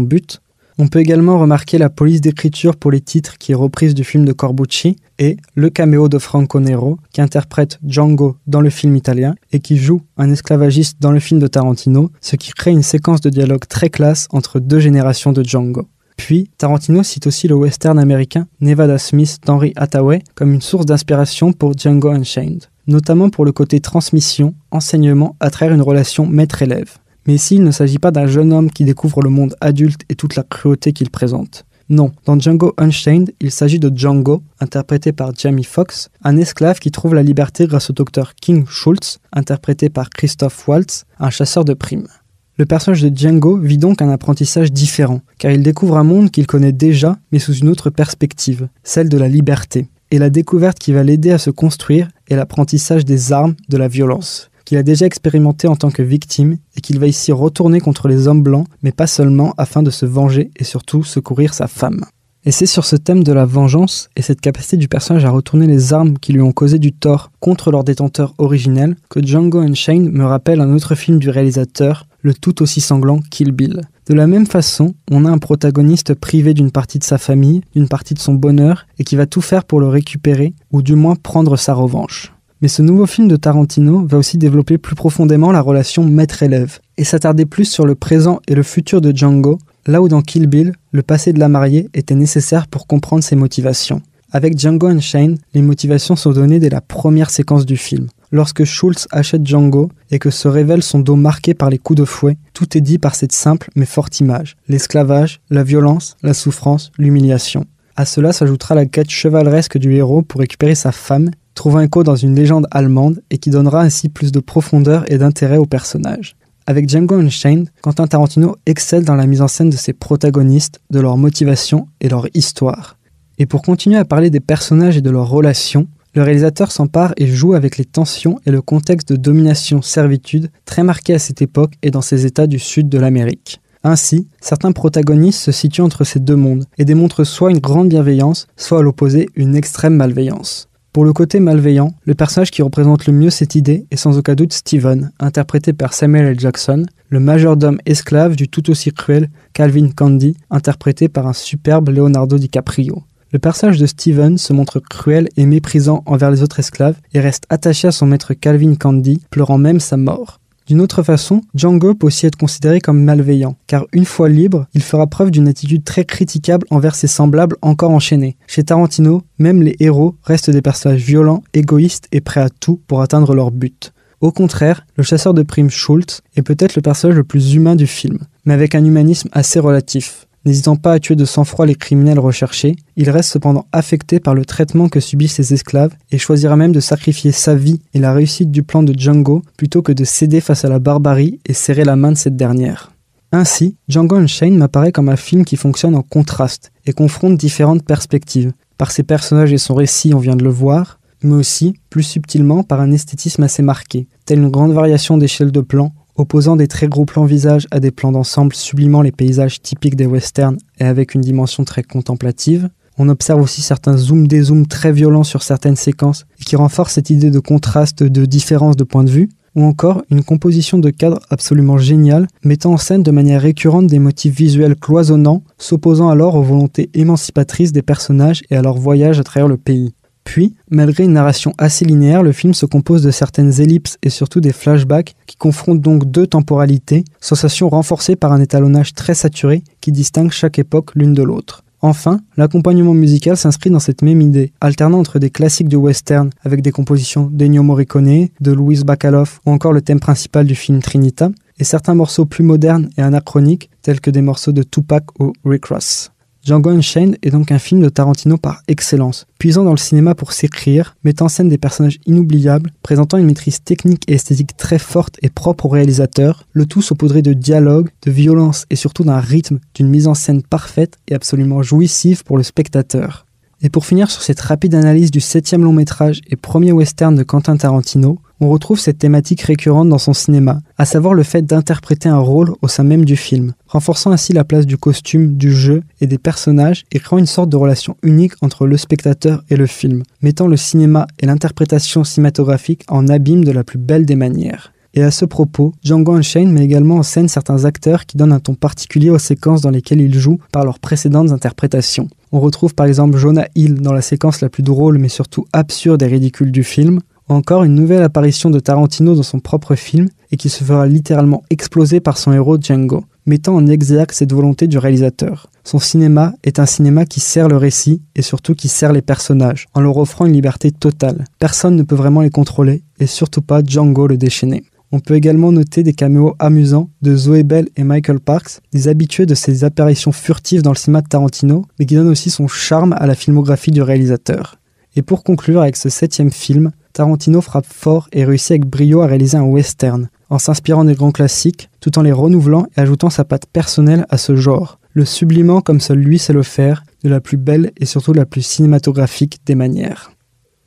but. 0.00 0.40
On 0.76 0.88
peut 0.88 0.98
également 0.98 1.38
remarquer 1.38 1.78
la 1.78 1.88
police 1.88 2.20
d'écriture 2.20 2.74
pour 2.74 2.90
les 2.90 3.00
titres 3.00 3.38
qui 3.38 3.52
est 3.52 3.54
reprise 3.54 3.94
du 3.94 4.02
film 4.02 4.24
de 4.24 4.32
Corbucci 4.32 4.96
et 5.20 5.36
le 5.54 5.70
caméo 5.70 6.08
de 6.08 6.18
Franco 6.18 6.58
Nero 6.58 6.98
qui 7.12 7.20
interprète 7.20 7.78
Django 7.86 8.36
dans 8.48 8.60
le 8.60 8.70
film 8.70 8.96
italien 8.96 9.36
et 9.52 9.60
qui 9.60 9.76
joue 9.76 10.00
un 10.16 10.32
esclavagiste 10.32 10.96
dans 11.00 11.12
le 11.12 11.20
film 11.20 11.38
de 11.38 11.46
Tarantino, 11.46 12.10
ce 12.20 12.34
qui 12.34 12.50
crée 12.50 12.72
une 12.72 12.82
séquence 12.82 13.20
de 13.20 13.30
dialogue 13.30 13.66
très 13.68 13.88
classe 13.88 14.26
entre 14.32 14.58
deux 14.58 14.80
générations 14.80 15.32
de 15.32 15.44
Django. 15.44 15.86
Puis, 16.16 16.50
Tarantino 16.58 17.04
cite 17.04 17.28
aussi 17.28 17.46
le 17.46 17.54
western 17.54 17.98
américain 17.98 18.48
Nevada 18.60 18.98
Smith 18.98 19.38
d'Henry 19.46 19.72
Hathaway 19.76 20.22
comme 20.34 20.52
une 20.52 20.60
source 20.60 20.86
d'inspiration 20.86 21.52
pour 21.52 21.78
Django 21.78 22.08
Unchained, 22.10 22.64
notamment 22.88 23.30
pour 23.30 23.44
le 23.44 23.52
côté 23.52 23.78
transmission, 23.78 24.54
enseignement 24.72 25.36
à 25.38 25.50
travers 25.50 25.74
une 25.74 25.82
relation 25.82 26.26
maître-élève. 26.26 26.98
Mais 27.26 27.34
ici, 27.34 27.56
il 27.56 27.62
ne 27.62 27.70
s'agit 27.70 27.98
pas 27.98 28.10
d'un 28.10 28.26
jeune 28.26 28.52
homme 28.52 28.70
qui 28.70 28.84
découvre 28.84 29.22
le 29.22 29.30
monde 29.30 29.56
adulte 29.60 30.02
et 30.08 30.14
toute 30.14 30.36
la 30.36 30.42
cruauté 30.42 30.92
qu'il 30.92 31.10
présente. 31.10 31.64
Non, 31.90 32.12
dans 32.24 32.38
Django 32.38 32.72
Unchained, 32.78 33.34
il 33.40 33.50
s'agit 33.50 33.78
de 33.78 33.92
Django, 33.94 34.42
interprété 34.58 35.12
par 35.12 35.34
Jamie 35.34 35.64
Foxx, 35.64 36.08
un 36.22 36.38
esclave 36.38 36.78
qui 36.78 36.90
trouve 36.90 37.14
la 37.14 37.22
liberté 37.22 37.66
grâce 37.66 37.90
au 37.90 37.92
docteur 37.92 38.34
King 38.34 38.64
Schultz, 38.66 39.18
interprété 39.32 39.90
par 39.90 40.08
Christoph 40.08 40.66
Waltz, 40.66 41.04
un 41.18 41.28
chasseur 41.28 41.64
de 41.64 41.74
primes. 41.74 42.08
Le 42.56 42.64
personnage 42.64 43.02
de 43.02 43.14
Django 43.14 43.58
vit 43.58 43.78
donc 43.78 44.00
un 44.00 44.08
apprentissage 44.08 44.72
différent, 44.72 45.20
car 45.38 45.50
il 45.50 45.62
découvre 45.62 45.98
un 45.98 46.04
monde 46.04 46.30
qu'il 46.30 46.46
connaît 46.46 46.72
déjà, 46.72 47.18
mais 47.32 47.38
sous 47.38 47.54
une 47.54 47.68
autre 47.68 47.90
perspective, 47.90 48.68
celle 48.82 49.10
de 49.10 49.18
la 49.18 49.28
liberté. 49.28 49.88
Et 50.10 50.18
la 50.18 50.30
découverte 50.30 50.78
qui 50.78 50.92
va 50.92 51.02
l'aider 51.02 51.32
à 51.32 51.38
se 51.38 51.50
construire 51.50 52.08
est 52.28 52.36
l'apprentissage 52.36 53.04
des 53.04 53.32
armes 53.32 53.56
de 53.68 53.76
la 53.76 53.88
violence 53.88 54.50
qu'il 54.64 54.78
a 54.78 54.82
déjà 54.82 55.06
expérimenté 55.06 55.68
en 55.68 55.76
tant 55.76 55.90
que 55.90 56.02
victime 56.02 56.58
et 56.76 56.80
qu'il 56.80 56.98
va 56.98 57.06
ici 57.06 57.32
retourner 57.32 57.80
contre 57.80 58.08
les 58.08 58.28
hommes 58.28 58.42
blancs, 58.42 58.66
mais 58.82 58.92
pas 58.92 59.06
seulement 59.06 59.54
afin 59.58 59.82
de 59.82 59.90
se 59.90 60.06
venger 60.06 60.50
et 60.56 60.64
surtout 60.64 61.04
secourir 61.04 61.54
sa 61.54 61.66
femme. 61.66 62.04
Et 62.46 62.50
c'est 62.50 62.66
sur 62.66 62.84
ce 62.84 62.96
thème 62.96 63.24
de 63.24 63.32
la 63.32 63.46
vengeance 63.46 64.10
et 64.16 64.22
cette 64.22 64.42
capacité 64.42 64.76
du 64.76 64.86
personnage 64.86 65.24
à 65.24 65.30
retourner 65.30 65.66
les 65.66 65.94
armes 65.94 66.18
qui 66.18 66.34
lui 66.34 66.42
ont 66.42 66.52
causé 66.52 66.78
du 66.78 66.92
tort 66.92 67.30
contre 67.40 67.70
leur 67.70 67.84
détenteur 67.84 68.34
originel 68.36 68.96
que 69.08 69.24
Django 69.24 69.60
Unchained 69.60 70.12
me 70.12 70.24
rappelle 70.24 70.60
un 70.60 70.74
autre 70.74 70.94
film 70.94 71.18
du 71.18 71.30
réalisateur, 71.30 72.06
le 72.20 72.34
tout 72.34 72.62
aussi 72.62 72.82
sanglant 72.82 73.20
Kill 73.30 73.52
Bill. 73.52 73.80
De 74.06 74.12
la 74.12 74.26
même 74.26 74.46
façon, 74.46 74.94
on 75.10 75.24
a 75.24 75.30
un 75.30 75.38
protagoniste 75.38 76.12
privé 76.12 76.52
d'une 76.52 76.70
partie 76.70 76.98
de 76.98 77.04
sa 77.04 77.16
famille, 77.16 77.62
d'une 77.74 77.88
partie 77.88 78.12
de 78.12 78.18
son 78.18 78.34
bonheur, 78.34 78.86
et 78.98 79.04
qui 79.04 79.16
va 79.16 79.24
tout 79.24 79.40
faire 79.40 79.64
pour 79.64 79.80
le 79.80 79.88
récupérer, 79.88 80.52
ou 80.70 80.82
du 80.82 80.94
moins 80.94 81.14
prendre 81.14 81.56
sa 81.56 81.72
revanche. 81.72 82.33
Mais 82.64 82.68
ce 82.68 82.80
nouveau 82.80 83.04
film 83.04 83.28
de 83.28 83.36
Tarantino 83.36 84.06
va 84.06 84.16
aussi 84.16 84.38
développer 84.38 84.78
plus 84.78 84.94
profondément 84.94 85.52
la 85.52 85.60
relation 85.60 86.02
maître-élève 86.02 86.78
et 86.96 87.04
s'attarder 87.04 87.44
plus 87.44 87.66
sur 87.66 87.84
le 87.84 87.94
présent 87.94 88.40
et 88.48 88.54
le 88.54 88.62
futur 88.62 89.02
de 89.02 89.14
Django, 89.14 89.58
là 89.84 90.00
où 90.00 90.08
dans 90.08 90.22
Kill 90.22 90.46
Bill, 90.46 90.72
le 90.90 91.02
passé 91.02 91.34
de 91.34 91.38
la 91.38 91.50
mariée 91.50 91.90
était 91.92 92.14
nécessaire 92.14 92.66
pour 92.66 92.86
comprendre 92.86 93.22
ses 93.22 93.36
motivations. 93.36 94.00
Avec 94.32 94.58
Django 94.58 94.86
Unchained, 94.86 95.38
les 95.52 95.60
motivations 95.60 96.16
sont 96.16 96.30
données 96.30 96.58
dès 96.58 96.70
la 96.70 96.80
première 96.80 97.28
séquence 97.28 97.66
du 97.66 97.76
film. 97.76 98.06
Lorsque 98.32 98.64
Schultz 98.64 99.08
achète 99.10 99.46
Django 99.46 99.90
et 100.10 100.18
que 100.18 100.30
se 100.30 100.48
révèle 100.48 100.82
son 100.82 101.00
dos 101.00 101.16
marqué 101.16 101.52
par 101.52 101.68
les 101.68 101.76
coups 101.76 102.00
de 102.00 102.06
fouet, 102.06 102.38
tout 102.54 102.78
est 102.78 102.80
dit 102.80 102.98
par 102.98 103.14
cette 103.14 103.32
simple 103.32 103.68
mais 103.76 103.84
forte 103.84 104.20
image. 104.20 104.56
L'esclavage, 104.68 105.42
la 105.50 105.64
violence, 105.64 106.16
la 106.22 106.32
souffrance, 106.32 106.92
l'humiliation. 106.96 107.66
À 107.94 108.06
cela 108.06 108.32
s'ajoutera 108.32 108.74
la 108.74 108.86
quête 108.86 109.10
chevaleresque 109.10 109.76
du 109.76 109.94
héros 109.94 110.22
pour 110.22 110.40
récupérer 110.40 110.74
sa 110.74 110.92
femme 110.92 111.30
trouvant 111.54 111.80
écho 111.80 112.02
dans 112.02 112.16
une 112.16 112.34
légende 112.34 112.66
allemande 112.70 113.22
et 113.30 113.38
qui 113.38 113.50
donnera 113.50 113.82
ainsi 113.82 114.08
plus 114.08 114.32
de 114.32 114.40
profondeur 114.40 115.04
et 115.10 115.18
d'intérêt 115.18 115.56
au 115.56 115.66
personnage. 115.66 116.36
Avec 116.66 116.88
Django 116.88 117.16
Unchained, 117.16 117.68
Quentin 117.82 118.06
Tarantino 118.06 118.56
excelle 118.64 119.04
dans 119.04 119.16
la 119.16 119.26
mise 119.26 119.42
en 119.42 119.48
scène 119.48 119.70
de 119.70 119.76
ses 119.76 119.92
protagonistes, 119.92 120.80
de 120.90 121.00
leur 121.00 121.16
motivation 121.16 121.88
et 122.00 122.08
leur 122.08 122.26
histoire. 122.34 122.96
Et 123.38 123.46
pour 123.46 123.62
continuer 123.62 123.96
à 123.96 124.04
parler 124.04 124.30
des 124.30 124.40
personnages 124.40 124.96
et 124.96 125.02
de 125.02 125.10
leurs 125.10 125.28
relations, 125.28 125.86
le 126.14 126.22
réalisateur 126.22 126.70
s'empare 126.70 127.12
et 127.16 127.26
joue 127.26 127.54
avec 127.54 127.76
les 127.76 127.84
tensions 127.84 128.38
et 128.46 128.50
le 128.50 128.62
contexte 128.62 129.08
de 129.10 129.16
domination-servitude 129.16 130.50
très 130.64 130.84
marqué 130.84 131.14
à 131.14 131.18
cette 131.18 131.42
époque 131.42 131.74
et 131.82 131.90
dans 131.90 132.02
ces 132.02 132.24
États 132.24 132.46
du 132.46 132.58
sud 132.58 132.88
de 132.88 132.98
l'Amérique. 132.98 133.60
Ainsi, 133.82 134.28
certains 134.40 134.72
protagonistes 134.72 135.40
se 135.40 135.52
situent 135.52 135.82
entre 135.82 136.04
ces 136.04 136.20
deux 136.20 136.36
mondes 136.36 136.64
et 136.78 136.86
démontrent 136.86 137.24
soit 137.24 137.50
une 137.50 137.58
grande 137.58 137.90
bienveillance, 137.90 138.46
soit 138.56 138.78
à 138.78 138.82
l'opposé 138.82 139.28
une 139.34 139.56
extrême 139.56 139.96
malveillance. 139.96 140.68
Pour 140.94 141.04
le 141.04 141.12
côté 141.12 141.40
malveillant, 141.40 141.92
le 142.04 142.14
personnage 142.14 142.52
qui 142.52 142.62
représente 142.62 143.08
le 143.08 143.12
mieux 143.12 143.30
cette 143.30 143.56
idée 143.56 143.84
est 143.90 143.96
sans 143.96 144.16
aucun 144.16 144.36
doute 144.36 144.52
Steven, 144.52 145.10
interprété 145.18 145.72
par 145.72 145.92
Samuel 145.92 146.26
L. 146.26 146.38
Jackson, 146.38 146.86
le 147.08 147.18
majordome 147.18 147.78
esclave 147.84 148.36
du 148.36 148.48
tout 148.48 148.70
aussi 148.70 148.92
cruel 148.92 149.28
Calvin 149.54 149.88
Candy, 149.88 150.36
interprété 150.50 151.08
par 151.08 151.26
un 151.26 151.32
superbe 151.32 151.88
Leonardo 151.88 152.38
DiCaprio. 152.38 153.02
Le 153.32 153.40
personnage 153.40 153.80
de 153.80 153.86
Steven 153.86 154.38
se 154.38 154.52
montre 154.52 154.78
cruel 154.78 155.28
et 155.36 155.46
méprisant 155.46 156.04
envers 156.06 156.30
les 156.30 156.44
autres 156.44 156.60
esclaves 156.60 157.00
et 157.12 157.18
reste 157.18 157.46
attaché 157.48 157.88
à 157.88 157.92
son 157.92 158.06
maître 158.06 158.32
Calvin 158.32 158.76
Candy, 158.76 159.20
pleurant 159.30 159.58
même 159.58 159.80
sa 159.80 159.96
mort. 159.96 160.38
D'une 160.66 160.80
autre 160.80 161.02
façon, 161.02 161.42
Django 161.54 161.94
peut 161.94 162.06
aussi 162.06 162.24
être 162.24 162.38
considéré 162.38 162.80
comme 162.80 163.02
malveillant, 163.02 163.56
car 163.66 163.84
une 163.92 164.06
fois 164.06 164.30
libre, 164.30 164.66
il 164.72 164.82
fera 164.82 165.06
preuve 165.06 165.30
d'une 165.30 165.46
attitude 165.46 165.84
très 165.84 166.06
critiquable 166.06 166.66
envers 166.70 166.94
ses 166.94 167.06
semblables 167.06 167.56
encore 167.60 167.90
enchaînés. 167.90 168.38
Chez 168.46 168.64
Tarantino, 168.64 169.22
même 169.38 169.62
les 169.62 169.76
héros 169.80 170.16
restent 170.22 170.50
des 170.50 170.62
personnages 170.62 171.02
violents, 171.02 171.42
égoïstes 171.52 172.08
et 172.12 172.22
prêts 172.22 172.40
à 172.40 172.48
tout 172.48 172.80
pour 172.86 173.02
atteindre 173.02 173.34
leur 173.34 173.50
but. 173.50 173.92
Au 174.22 174.32
contraire, 174.32 174.86
le 174.96 175.02
chasseur 175.02 175.34
de 175.34 175.42
primes 175.42 175.68
Schultz 175.68 176.22
est 176.34 176.42
peut-être 176.42 176.76
le 176.76 176.82
personnage 176.82 177.16
le 177.16 177.24
plus 177.24 177.52
humain 177.52 177.76
du 177.76 177.86
film, 177.86 178.20
mais 178.46 178.54
avec 178.54 178.74
un 178.74 178.84
humanisme 178.86 179.28
assez 179.32 179.60
relatif. 179.60 180.26
N'hésitant 180.44 180.76
pas 180.76 180.92
à 180.92 180.98
tuer 180.98 181.16
de 181.16 181.24
sang-froid 181.24 181.64
les 181.64 181.74
criminels 181.74 182.18
recherchés, 182.18 182.76
il 182.96 183.08
reste 183.08 183.30
cependant 183.30 183.66
affecté 183.72 184.20
par 184.20 184.34
le 184.34 184.44
traitement 184.44 184.90
que 184.90 185.00
subissent 185.00 185.34
ses 185.34 185.54
esclaves 185.54 185.94
et 186.10 186.18
choisira 186.18 186.54
même 186.54 186.72
de 186.72 186.80
sacrifier 186.80 187.32
sa 187.32 187.54
vie 187.54 187.80
et 187.94 187.98
la 187.98 188.12
réussite 188.12 188.50
du 188.50 188.62
plan 188.62 188.82
de 188.82 188.92
Django 188.96 189.42
plutôt 189.56 189.80
que 189.80 189.92
de 189.92 190.04
céder 190.04 190.42
face 190.42 190.66
à 190.66 190.68
la 190.68 190.78
barbarie 190.78 191.40
et 191.46 191.54
serrer 191.54 191.84
la 191.84 191.96
main 191.96 192.12
de 192.12 192.18
cette 192.18 192.36
dernière. 192.36 192.92
Ainsi, 193.32 193.76
Django 193.88 194.16
Unchained 194.16 194.58
m'apparaît 194.58 194.92
comme 194.92 195.08
un 195.08 195.16
film 195.16 195.44
qui 195.44 195.56
fonctionne 195.56 195.94
en 195.94 196.02
contraste 196.02 196.72
et 196.86 196.92
confronte 196.92 197.36
différentes 197.36 197.84
perspectives. 197.84 198.52
Par 198.76 198.90
ses 198.90 199.02
personnages 199.02 199.52
et 199.52 199.58
son 199.58 199.74
récit, 199.74 200.14
on 200.14 200.18
vient 200.18 200.36
de 200.36 200.44
le 200.44 200.50
voir, 200.50 201.00
mais 201.22 201.34
aussi, 201.34 201.74
plus 201.90 202.02
subtilement, 202.02 202.62
par 202.62 202.80
un 202.80 202.92
esthétisme 202.92 203.42
assez 203.42 203.62
marqué, 203.62 204.08
telle 204.26 204.40
une 204.40 204.50
grande 204.50 204.72
variation 204.72 205.16
d'échelle 205.16 205.50
de 205.50 205.60
plans 205.62 205.92
opposant 206.16 206.56
des 206.56 206.68
très 206.68 206.88
gros 206.88 207.04
plans 207.04 207.24
visage 207.24 207.66
à 207.70 207.80
des 207.80 207.90
plans 207.90 208.12
d'ensemble 208.12 208.54
sublimant 208.54 209.02
les 209.02 209.12
paysages 209.12 209.60
typiques 209.62 209.96
des 209.96 210.06
westerns 210.06 210.58
et 210.78 210.84
avec 210.84 211.14
une 211.14 211.20
dimension 211.20 211.64
très 211.64 211.82
contemplative. 211.82 212.68
On 212.96 213.08
observe 213.08 213.40
aussi 213.40 213.60
certains 213.60 213.96
zooms-dézooms 213.96 214.66
très 214.66 214.92
violents 214.92 215.24
sur 215.24 215.42
certaines 215.42 215.76
séquences 215.76 216.26
qui 216.46 216.54
renforcent 216.54 216.94
cette 216.94 217.10
idée 217.10 217.30
de 217.30 217.40
contraste, 217.40 218.02
de 218.02 218.24
différence 218.24 218.76
de 218.76 218.84
point 218.84 219.04
de 219.04 219.10
vue. 219.10 219.28
ou 219.56 219.62
encore 219.62 220.02
une 220.10 220.24
composition 220.24 220.78
de 220.78 220.90
cadre 220.90 221.20
absolument 221.30 221.78
géniale, 221.78 222.26
mettant 222.42 222.72
en 222.72 222.76
scène 222.76 223.04
de 223.04 223.10
manière 223.12 223.40
récurrente 223.40 223.86
des 223.86 224.00
motifs 224.00 224.34
visuels 224.34 224.74
cloisonnants, 224.74 225.44
s'opposant 225.58 226.08
alors 226.08 226.34
aux 226.34 226.42
volontés 226.42 226.90
émancipatrices 226.92 227.70
des 227.70 227.82
personnages 227.82 228.42
et 228.50 228.56
à 228.56 228.62
leur 228.62 228.76
voyage 228.76 229.20
à 229.20 229.22
travers 229.22 229.46
le 229.46 229.56
pays. 229.56 229.94
Puis, 230.24 230.54
malgré 230.70 231.04
une 231.04 231.12
narration 231.12 231.52
assez 231.58 231.84
linéaire, 231.84 232.22
le 232.22 232.32
film 232.32 232.54
se 232.54 232.66
compose 232.66 233.02
de 233.02 233.10
certaines 233.10 233.60
ellipses 233.60 233.98
et 234.02 234.10
surtout 234.10 234.40
des 234.40 234.52
flashbacks 234.52 235.14
qui 235.26 235.36
confrontent 235.36 235.80
donc 235.80 236.10
deux 236.10 236.26
temporalités, 236.26 237.04
sensation 237.20 237.68
renforcée 237.68 238.16
par 238.16 238.32
un 238.32 238.40
étalonnage 238.40 238.94
très 238.94 239.14
saturé 239.14 239.62
qui 239.80 239.92
distingue 239.92 240.30
chaque 240.30 240.58
époque 240.58 240.90
l'une 240.94 241.14
de 241.14 241.22
l'autre. 241.22 241.62
Enfin, 241.82 242.20
l'accompagnement 242.38 242.94
musical 242.94 243.36
s'inscrit 243.36 243.68
dans 243.68 243.78
cette 243.78 244.00
même 244.00 244.22
idée, 244.22 244.52
alternant 244.62 245.00
entre 245.00 245.18
des 245.18 245.28
classiques 245.28 245.68
du 245.68 245.76
western 245.76 246.30
avec 246.42 246.62
des 246.62 246.72
compositions 246.72 247.28
d'Ennio 247.30 247.62
Morricone, 247.62 248.28
de 248.40 248.52
Louis 248.52 248.82
Bacalov 248.82 249.40
ou 249.44 249.50
encore 249.50 249.74
le 249.74 249.82
thème 249.82 250.00
principal 250.00 250.46
du 250.46 250.54
film 250.54 250.80
Trinita, 250.80 251.28
et 251.58 251.64
certains 251.64 251.94
morceaux 251.94 252.24
plus 252.24 252.42
modernes 252.42 252.88
et 252.96 253.02
anachroniques 253.02 253.68
tels 253.82 254.00
que 254.00 254.10
des 254.10 254.22
morceaux 254.22 254.52
de 254.52 254.62
Tupac 254.62 255.04
ou 255.20 255.34
Rick 255.44 255.66
Ross. 255.66 256.10
Django 256.44 256.68
Unchained 256.68 257.16
est 257.22 257.30
donc 257.30 257.50
un 257.52 257.58
film 257.58 257.80
de 257.80 257.88
Tarantino 257.88 258.36
par 258.36 258.62
excellence, 258.68 259.26
puisant 259.38 259.64
dans 259.64 259.70
le 259.70 259.78
cinéma 259.78 260.14
pour 260.14 260.32
s'écrire, 260.32 260.94
mettant 261.02 261.24
en 261.24 261.28
scène 261.30 261.48
des 261.48 261.56
personnages 261.56 261.98
inoubliables, 262.04 262.70
présentant 262.82 263.16
une 263.16 263.24
maîtrise 263.24 263.62
technique 263.62 264.04
et 264.08 264.14
esthétique 264.14 264.54
très 264.54 264.78
forte 264.78 265.16
et 265.22 265.30
propre 265.30 265.64
au 265.64 265.68
réalisateur, 265.70 266.46
le 266.52 266.66
tout 266.66 266.82
saupoudré 266.82 267.22
de 267.22 267.32
dialogue, 267.32 267.88
de 268.02 268.10
violence 268.10 268.66
et 268.68 268.76
surtout 268.76 269.04
d'un 269.04 269.20
rythme, 269.20 269.58
d'une 269.74 269.88
mise 269.88 270.06
en 270.06 270.12
scène 270.12 270.42
parfaite 270.42 270.98
et 271.08 271.14
absolument 271.14 271.62
jouissive 271.62 272.24
pour 272.24 272.36
le 272.36 272.42
spectateur. 272.42 273.24
Et 273.62 273.70
pour 273.70 273.86
finir 273.86 274.10
sur 274.10 274.20
cette 274.20 274.40
rapide 274.40 274.74
analyse 274.74 275.10
du 275.10 275.20
septième 275.20 275.64
long 275.64 275.72
métrage 275.72 276.20
et 276.28 276.36
premier 276.36 276.72
western 276.72 277.14
de 277.14 277.22
Quentin 277.22 277.56
Tarantino, 277.56 278.18
on 278.40 278.48
retrouve 278.48 278.78
cette 278.78 278.98
thématique 278.98 279.42
récurrente 279.42 279.88
dans 279.88 279.98
son 279.98 280.12
cinéma, 280.12 280.60
à 280.76 280.84
savoir 280.84 281.14
le 281.14 281.22
fait 281.22 281.42
d'interpréter 281.42 282.08
un 282.08 282.18
rôle 282.18 282.52
au 282.62 282.68
sein 282.68 282.82
même 282.82 283.04
du 283.04 283.16
film, 283.16 283.54
renforçant 283.66 284.10
ainsi 284.10 284.32
la 284.32 284.44
place 284.44 284.66
du 284.66 284.76
costume, 284.76 285.36
du 285.36 285.52
jeu 285.52 285.82
et 286.00 286.06
des 286.06 286.18
personnages 286.18 286.84
et 286.92 286.98
créant 286.98 287.18
une 287.18 287.26
sorte 287.26 287.48
de 287.50 287.56
relation 287.56 287.96
unique 288.02 288.34
entre 288.42 288.66
le 288.66 288.76
spectateur 288.76 289.42
et 289.50 289.56
le 289.56 289.66
film, 289.66 290.02
mettant 290.22 290.46
le 290.46 290.56
cinéma 290.56 291.06
et 291.20 291.26
l'interprétation 291.26 292.04
cinématographique 292.04 292.84
en 292.88 293.08
abîme 293.08 293.44
de 293.44 293.52
la 293.52 293.64
plus 293.64 293.78
belle 293.78 294.06
des 294.06 294.16
manières. 294.16 294.72
Et 294.96 295.02
à 295.02 295.10
ce 295.10 295.24
propos, 295.24 295.72
Django 295.82 296.12
Unchained 296.12 296.52
met 296.52 296.64
également 296.64 296.96
en 296.96 297.02
scène 297.02 297.26
certains 297.26 297.64
acteurs 297.64 298.06
qui 298.06 298.16
donnent 298.16 298.32
un 298.32 298.38
ton 298.38 298.54
particulier 298.54 299.10
aux 299.10 299.18
séquences 299.18 299.60
dans 299.60 299.70
lesquelles 299.70 300.00
ils 300.00 300.16
jouent 300.16 300.38
par 300.52 300.64
leurs 300.64 300.78
précédentes 300.78 301.32
interprétations. 301.32 302.08
On 302.30 302.38
retrouve 302.38 302.76
par 302.76 302.86
exemple 302.86 303.16
Jonah 303.16 303.48
Hill 303.56 303.74
dans 303.74 303.92
la 303.92 304.02
séquence 304.02 304.40
la 304.40 304.48
plus 304.48 304.62
drôle 304.62 304.98
mais 304.98 305.08
surtout 305.08 305.46
absurde 305.52 306.02
et 306.04 306.06
ridicule 306.06 306.52
du 306.52 306.62
film, 306.62 307.00
encore 307.32 307.64
une 307.64 307.74
nouvelle 307.74 308.02
apparition 308.02 308.50
de 308.50 308.60
Tarantino 308.60 309.14
dans 309.14 309.22
son 309.22 309.40
propre 309.40 309.74
film 309.74 310.08
et 310.30 310.36
qui 310.36 310.50
se 310.50 310.62
fera 310.62 310.86
littéralement 310.86 311.42
exploser 311.48 312.00
par 312.00 312.18
son 312.18 312.32
héros 312.32 312.58
Django, 312.60 313.04
mettant 313.24 313.54
en 313.54 313.66
exergue 313.66 314.12
cette 314.12 314.32
volonté 314.32 314.66
du 314.66 314.78
réalisateur. 314.78 315.48
Son 315.64 315.78
cinéma 315.78 316.34
est 316.42 316.58
un 316.58 316.66
cinéma 316.66 317.06
qui 317.06 317.20
sert 317.20 317.48
le 317.48 317.56
récit 317.56 318.02
et 318.14 318.22
surtout 318.22 318.54
qui 318.54 318.68
sert 318.68 318.92
les 318.92 319.00
personnages, 319.00 319.66
en 319.72 319.80
leur 319.80 319.96
offrant 319.96 320.26
une 320.26 320.34
liberté 320.34 320.70
totale. 320.70 321.24
Personne 321.38 321.76
ne 321.76 321.82
peut 321.82 321.94
vraiment 321.94 322.20
les 322.20 322.30
contrôler, 322.30 322.82
et 323.00 323.06
surtout 323.06 323.40
pas 323.40 323.62
Django 323.64 324.06
le 324.06 324.18
déchaîné. 324.18 324.64
On 324.92 325.00
peut 325.00 325.14
également 325.14 325.50
noter 325.50 325.82
des 325.82 325.94
caméos 325.94 326.36
amusants 326.38 326.90
de 327.02 327.16
Zoé 327.16 327.42
Bell 327.42 327.68
et 327.76 327.82
Michael 327.82 328.20
Parks, 328.20 328.60
des 328.72 328.86
habitués 328.86 329.26
de 329.26 329.34
ces 329.34 329.64
apparitions 329.64 330.12
furtives 330.12 330.62
dans 330.62 330.70
le 330.70 330.76
cinéma 330.76 331.00
de 331.00 331.08
Tarantino, 331.08 331.64
mais 331.78 331.86
qui 331.86 331.96
donnent 331.96 332.08
aussi 332.08 332.30
son 332.30 332.46
charme 332.46 332.94
à 332.98 333.06
la 333.06 333.14
filmographie 333.14 333.72
du 333.72 333.82
réalisateur. 333.82 334.56
Et 334.94 335.02
pour 335.02 335.24
conclure 335.24 335.62
avec 335.62 335.76
ce 335.76 335.88
septième 335.88 336.30
film, 336.30 336.70
Tarantino 336.94 337.40
frappe 337.40 337.66
fort 337.66 338.08
et 338.12 338.24
réussit 338.24 338.52
avec 338.52 338.66
brio 338.66 339.02
à 339.02 339.06
réaliser 339.06 339.36
un 339.36 339.42
western, 339.42 340.08
en 340.30 340.38
s'inspirant 340.38 340.84
des 340.84 340.94
grands 340.94 341.10
classiques, 341.10 341.68
tout 341.80 341.98
en 341.98 342.02
les 342.02 342.12
renouvelant 342.12 342.66
et 342.76 342.80
ajoutant 342.80 343.10
sa 343.10 343.24
patte 343.24 343.46
personnelle 343.46 344.06
à 344.10 344.16
ce 344.16 344.36
genre, 344.36 344.78
le 344.92 345.04
sublimant 345.04 345.60
comme 345.60 345.80
seul 345.80 345.98
lui 345.98 346.20
sait 346.20 346.32
le 346.32 346.44
faire, 346.44 346.84
de 347.02 347.08
la 347.08 347.20
plus 347.20 347.36
belle 347.36 347.72
et 347.78 347.84
surtout 347.84 348.12
la 348.12 348.26
plus 348.26 348.42
cinématographique 348.42 349.40
des 349.44 349.56
manières. 349.56 350.12